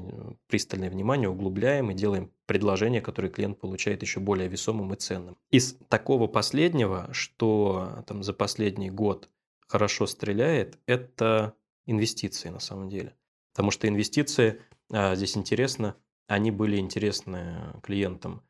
пристальное 0.46 0.90
внимание, 0.90 1.28
углубляем 1.28 1.90
и 1.90 1.94
делаем 1.94 2.30
предложение, 2.46 3.00
которое 3.00 3.28
клиент 3.28 3.58
получает 3.58 4.02
еще 4.02 4.20
более 4.20 4.48
весомым 4.48 4.94
и 4.94 4.96
ценным. 4.96 5.36
Из 5.50 5.76
такого 5.88 6.26
последнего, 6.26 7.08
что 7.12 8.04
там 8.06 8.22
за 8.22 8.32
последний 8.32 8.90
год 8.90 9.28
хорошо 9.66 10.06
стреляет, 10.06 10.78
это 10.86 11.54
инвестиции 11.86 12.48
на 12.48 12.60
самом 12.60 12.88
деле. 12.88 13.14
Потому 13.52 13.70
что 13.70 13.88
инвестиции, 13.88 14.60
а, 14.92 15.14
здесь 15.14 15.36
интересно, 15.36 15.96
они 16.26 16.50
были 16.50 16.76
интересны 16.76 17.72
клиентам 17.82 18.42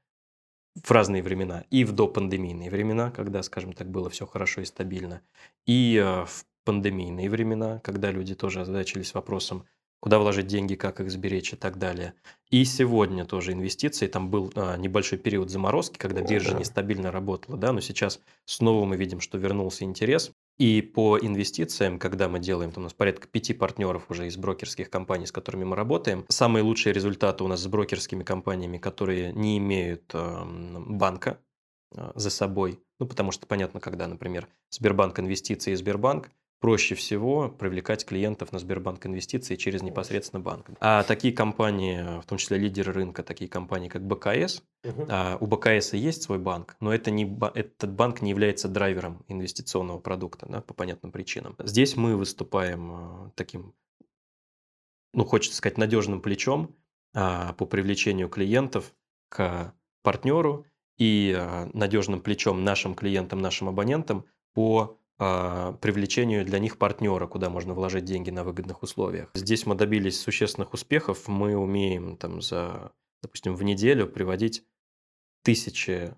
в 0.82 0.90
разные 0.90 1.22
времена. 1.22 1.64
И 1.70 1.84
в 1.84 1.92
допандемийные 1.92 2.70
времена, 2.70 3.10
когда, 3.10 3.42
скажем 3.42 3.72
так, 3.72 3.90
было 3.90 4.10
все 4.10 4.26
хорошо 4.26 4.62
и 4.62 4.64
стабильно. 4.64 5.22
И 5.66 5.96
э, 5.96 6.24
в 6.24 6.44
пандемийные 6.64 7.30
времена, 7.30 7.80
когда 7.80 8.10
люди 8.10 8.34
тоже 8.34 8.60
озадачились 8.60 9.14
вопросом, 9.14 9.64
куда 10.00 10.18
вложить 10.18 10.46
деньги, 10.46 10.74
как 10.74 11.00
их 11.00 11.10
сберечь 11.10 11.52
и 11.52 11.56
так 11.56 11.78
далее. 11.78 12.14
И 12.50 12.64
сегодня 12.64 13.24
тоже 13.24 13.52
инвестиции. 13.52 14.06
Там 14.06 14.30
был 14.30 14.52
а, 14.54 14.76
небольшой 14.76 15.18
период 15.18 15.50
заморозки, 15.50 15.96
когда 15.96 16.22
биржа 16.22 16.58
нестабильно 16.58 17.10
работала, 17.10 17.56
да, 17.56 17.72
но 17.72 17.80
сейчас 17.80 18.20
снова 18.44 18.84
мы 18.84 18.96
видим, 18.96 19.20
что 19.20 19.38
вернулся 19.38 19.84
интерес. 19.84 20.32
И 20.58 20.80
по 20.80 21.18
инвестициям, 21.18 21.98
когда 21.98 22.28
мы 22.28 22.38
делаем, 22.38 22.72
там 22.72 22.84
у 22.84 22.86
нас 22.86 22.94
порядка 22.94 23.28
пяти 23.28 23.52
партнеров 23.52 24.10
уже 24.10 24.26
из 24.26 24.38
брокерских 24.38 24.88
компаний, 24.88 25.26
с 25.26 25.32
которыми 25.32 25.64
мы 25.64 25.76
работаем, 25.76 26.24
самые 26.28 26.62
лучшие 26.62 26.94
результаты 26.94 27.44
у 27.44 27.48
нас 27.48 27.60
с 27.60 27.66
брокерскими 27.66 28.24
компаниями, 28.24 28.78
которые 28.78 29.32
не 29.34 29.58
имеют 29.58 30.10
э, 30.14 30.42
банка 30.86 31.38
э, 31.94 32.10
за 32.14 32.30
собой. 32.30 32.80
Ну, 32.98 33.06
потому 33.06 33.32
что 33.32 33.46
понятно, 33.46 33.80
когда, 33.80 34.06
например, 34.06 34.48
Сбербанк 34.70 35.20
инвестиции 35.20 35.72
и 35.72 35.76
Сбербанк, 35.76 36.30
проще 36.60 36.94
всего 36.94 37.48
привлекать 37.48 38.04
клиентов 38.04 38.52
на 38.52 38.58
Сбербанк 38.58 39.04
инвестиции 39.06 39.56
через 39.56 39.82
непосредственно 39.82 40.40
банк. 40.40 40.70
А 40.80 41.02
такие 41.02 41.32
компании, 41.32 42.20
в 42.20 42.24
том 42.26 42.38
числе 42.38 42.58
лидеры 42.58 42.92
рынка, 42.92 43.22
такие 43.22 43.48
компании, 43.48 43.88
как 43.88 44.06
БКС, 44.06 44.62
угу. 44.84 45.06
а, 45.08 45.36
у 45.40 45.46
БКС 45.46 45.92
есть 45.92 46.22
свой 46.22 46.38
банк, 46.38 46.76
но 46.80 46.94
это 46.94 47.10
не, 47.10 47.38
этот 47.54 47.92
банк 47.92 48.22
не 48.22 48.30
является 48.30 48.68
драйвером 48.68 49.24
инвестиционного 49.28 49.98
продукта 49.98 50.46
да, 50.48 50.60
по 50.60 50.74
понятным 50.74 51.12
причинам. 51.12 51.56
Здесь 51.62 51.96
мы 51.96 52.16
выступаем 52.16 52.90
а, 52.92 53.32
таким, 53.34 53.74
ну, 55.12 55.24
хочется 55.24 55.56
сказать, 55.58 55.78
надежным 55.78 56.20
плечом 56.20 56.74
а, 57.14 57.52
по 57.54 57.66
привлечению 57.66 58.28
клиентов 58.28 58.94
к 59.28 59.74
партнеру 60.02 60.64
и 60.96 61.34
а, 61.36 61.68
надежным 61.74 62.20
плечом 62.20 62.64
нашим 62.64 62.94
клиентам, 62.94 63.40
нашим 63.40 63.68
абонентам 63.68 64.24
по 64.54 64.98
привлечению 65.18 66.44
для 66.44 66.58
них 66.58 66.78
партнера, 66.78 67.26
куда 67.26 67.48
можно 67.48 67.74
вложить 67.74 68.04
деньги 68.04 68.30
на 68.30 68.44
выгодных 68.44 68.82
условиях. 68.82 69.30
Здесь 69.34 69.64
мы 69.66 69.74
добились 69.74 70.20
существенных 70.20 70.74
успехов. 70.74 71.26
Мы 71.26 71.56
умеем 71.56 72.16
там 72.16 72.42
за, 72.42 72.92
допустим, 73.22 73.54
в 73.54 73.62
неделю 73.62 74.06
приводить 74.06 74.64
тысячи 75.42 76.14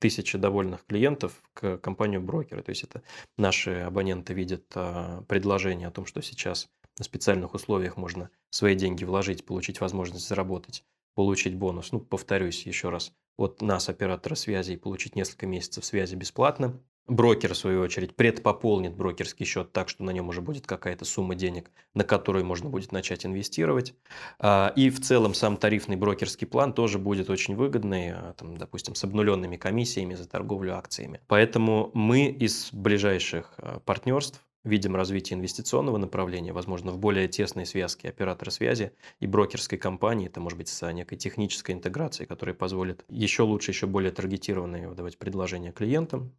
тысячи 0.00 0.38
довольных 0.38 0.84
клиентов 0.86 1.42
к 1.52 1.76
компанию 1.76 2.20
брокера. 2.20 2.62
То 2.62 2.70
есть 2.70 2.82
это 2.82 3.02
наши 3.36 3.70
абоненты 3.80 4.32
видят 4.32 4.64
а, 4.74 5.22
предложение 5.28 5.88
о 5.88 5.90
том, 5.90 6.06
что 6.06 6.22
сейчас 6.22 6.68
на 6.98 7.04
специальных 7.04 7.54
условиях 7.54 7.96
можно 7.96 8.30
свои 8.48 8.74
деньги 8.74 9.04
вложить, 9.04 9.44
получить 9.44 9.80
возможность 9.80 10.26
заработать, 10.26 10.84
получить 11.14 11.54
бонус. 11.54 11.92
Ну, 11.92 12.00
повторюсь 12.00 12.66
еще 12.66 12.88
раз, 12.88 13.12
от 13.36 13.62
нас, 13.62 13.88
оператора 13.88 14.34
связи, 14.34 14.72
и 14.72 14.76
получить 14.76 15.16
несколько 15.16 15.46
месяцев 15.46 15.84
связи 15.84 16.14
бесплатно. 16.14 16.78
Брокер, 17.10 17.54
в 17.54 17.56
свою 17.56 17.80
очередь, 17.80 18.14
предпополнит 18.14 18.94
брокерский 18.94 19.44
счет 19.44 19.72
так, 19.72 19.88
что 19.88 20.04
на 20.04 20.10
нем 20.10 20.28
уже 20.28 20.40
будет 20.40 20.68
какая-то 20.68 21.04
сумма 21.04 21.34
денег, 21.34 21.72
на 21.92 22.04
которую 22.04 22.44
можно 22.44 22.70
будет 22.70 22.92
начать 22.92 23.26
инвестировать. 23.26 23.94
А, 24.38 24.72
и 24.76 24.90
в 24.90 25.00
целом 25.00 25.34
сам 25.34 25.56
тарифный 25.56 25.96
брокерский 25.96 26.46
план 26.46 26.72
тоже 26.72 27.00
будет 27.00 27.28
очень 27.28 27.56
выгодный, 27.56 28.12
а, 28.12 28.34
там, 28.34 28.56
допустим, 28.56 28.94
с 28.94 29.02
обнуленными 29.02 29.56
комиссиями 29.56 30.14
за 30.14 30.28
торговлю 30.28 30.76
акциями. 30.76 31.20
Поэтому 31.26 31.90
мы 31.94 32.26
из 32.26 32.68
ближайших 32.72 33.54
а, 33.58 33.80
партнерств 33.80 34.40
видим 34.62 34.94
развитие 34.94 35.36
инвестиционного 35.36 35.96
направления, 35.96 36.52
возможно, 36.52 36.92
в 36.92 36.98
более 36.98 37.26
тесной 37.26 37.66
связке 37.66 38.08
оператора 38.08 38.50
связи 38.50 38.92
и 39.18 39.26
брокерской 39.26 39.78
компании, 39.78 40.28
это 40.28 40.38
может 40.38 40.58
быть 40.58 40.68
с 40.68 40.92
некой 40.92 41.18
технической 41.18 41.74
интеграцией, 41.74 42.28
которая 42.28 42.54
позволит 42.54 43.04
еще 43.08 43.42
лучше, 43.42 43.72
еще 43.72 43.88
более 43.88 44.12
таргетированные 44.12 44.88
выдавать 44.88 45.18
предложения 45.18 45.72
клиентам, 45.72 46.32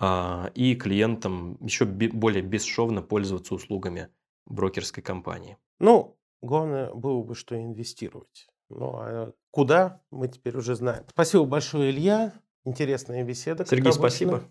и 0.00 0.74
клиентам 0.74 1.58
еще 1.60 1.84
более 1.84 2.42
бесшовно 2.42 3.02
пользоваться 3.02 3.54
услугами 3.54 4.08
брокерской 4.46 5.02
компании. 5.02 5.56
Ну, 5.78 6.16
главное 6.40 6.92
было 6.92 7.22
бы, 7.22 7.34
что 7.34 7.56
инвестировать. 7.56 8.48
Ну, 8.68 8.94
а 8.96 9.32
куда, 9.50 10.00
мы 10.10 10.28
теперь 10.28 10.56
уже 10.56 10.74
знаем. 10.74 11.04
Спасибо 11.08 11.44
большое, 11.44 11.90
Илья. 11.90 12.32
Интересная 12.64 13.22
беседа. 13.24 13.66
Сергей, 13.66 13.92
спасибо. 13.92 14.44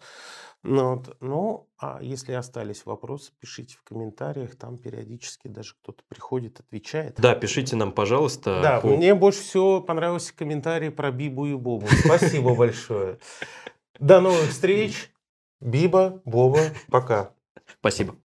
Ну, 0.63 0.95
вот, 0.95 1.17
ну, 1.21 1.69
а 1.79 1.99
если 2.03 2.33
остались 2.33 2.85
вопросы, 2.85 3.31
пишите 3.39 3.75
в 3.77 3.83
комментариях. 3.83 4.55
Там 4.55 4.77
периодически 4.77 5.47
даже 5.47 5.73
кто-то 5.81 6.03
приходит, 6.07 6.59
отвечает. 6.59 7.15
Да, 7.19 7.33
пишите 7.33 7.75
нам, 7.75 7.91
пожалуйста. 7.91 8.61
Да, 8.61 8.79
по... 8.79 8.89
мне 8.89 9.15
больше 9.15 9.41
всего 9.41 9.81
понравился 9.81 10.35
комментарий 10.35 10.91
про 10.91 11.11
Бибу 11.11 11.47
и 11.47 11.55
Бобу. 11.55 11.87
Спасибо 12.05 12.53
большое. 12.53 13.17
До 13.99 14.21
новых 14.21 14.49
встреч. 14.49 15.10
Биба, 15.61 16.21
Боба, 16.25 16.59
пока. 16.89 17.33
Спасибо. 17.79 18.20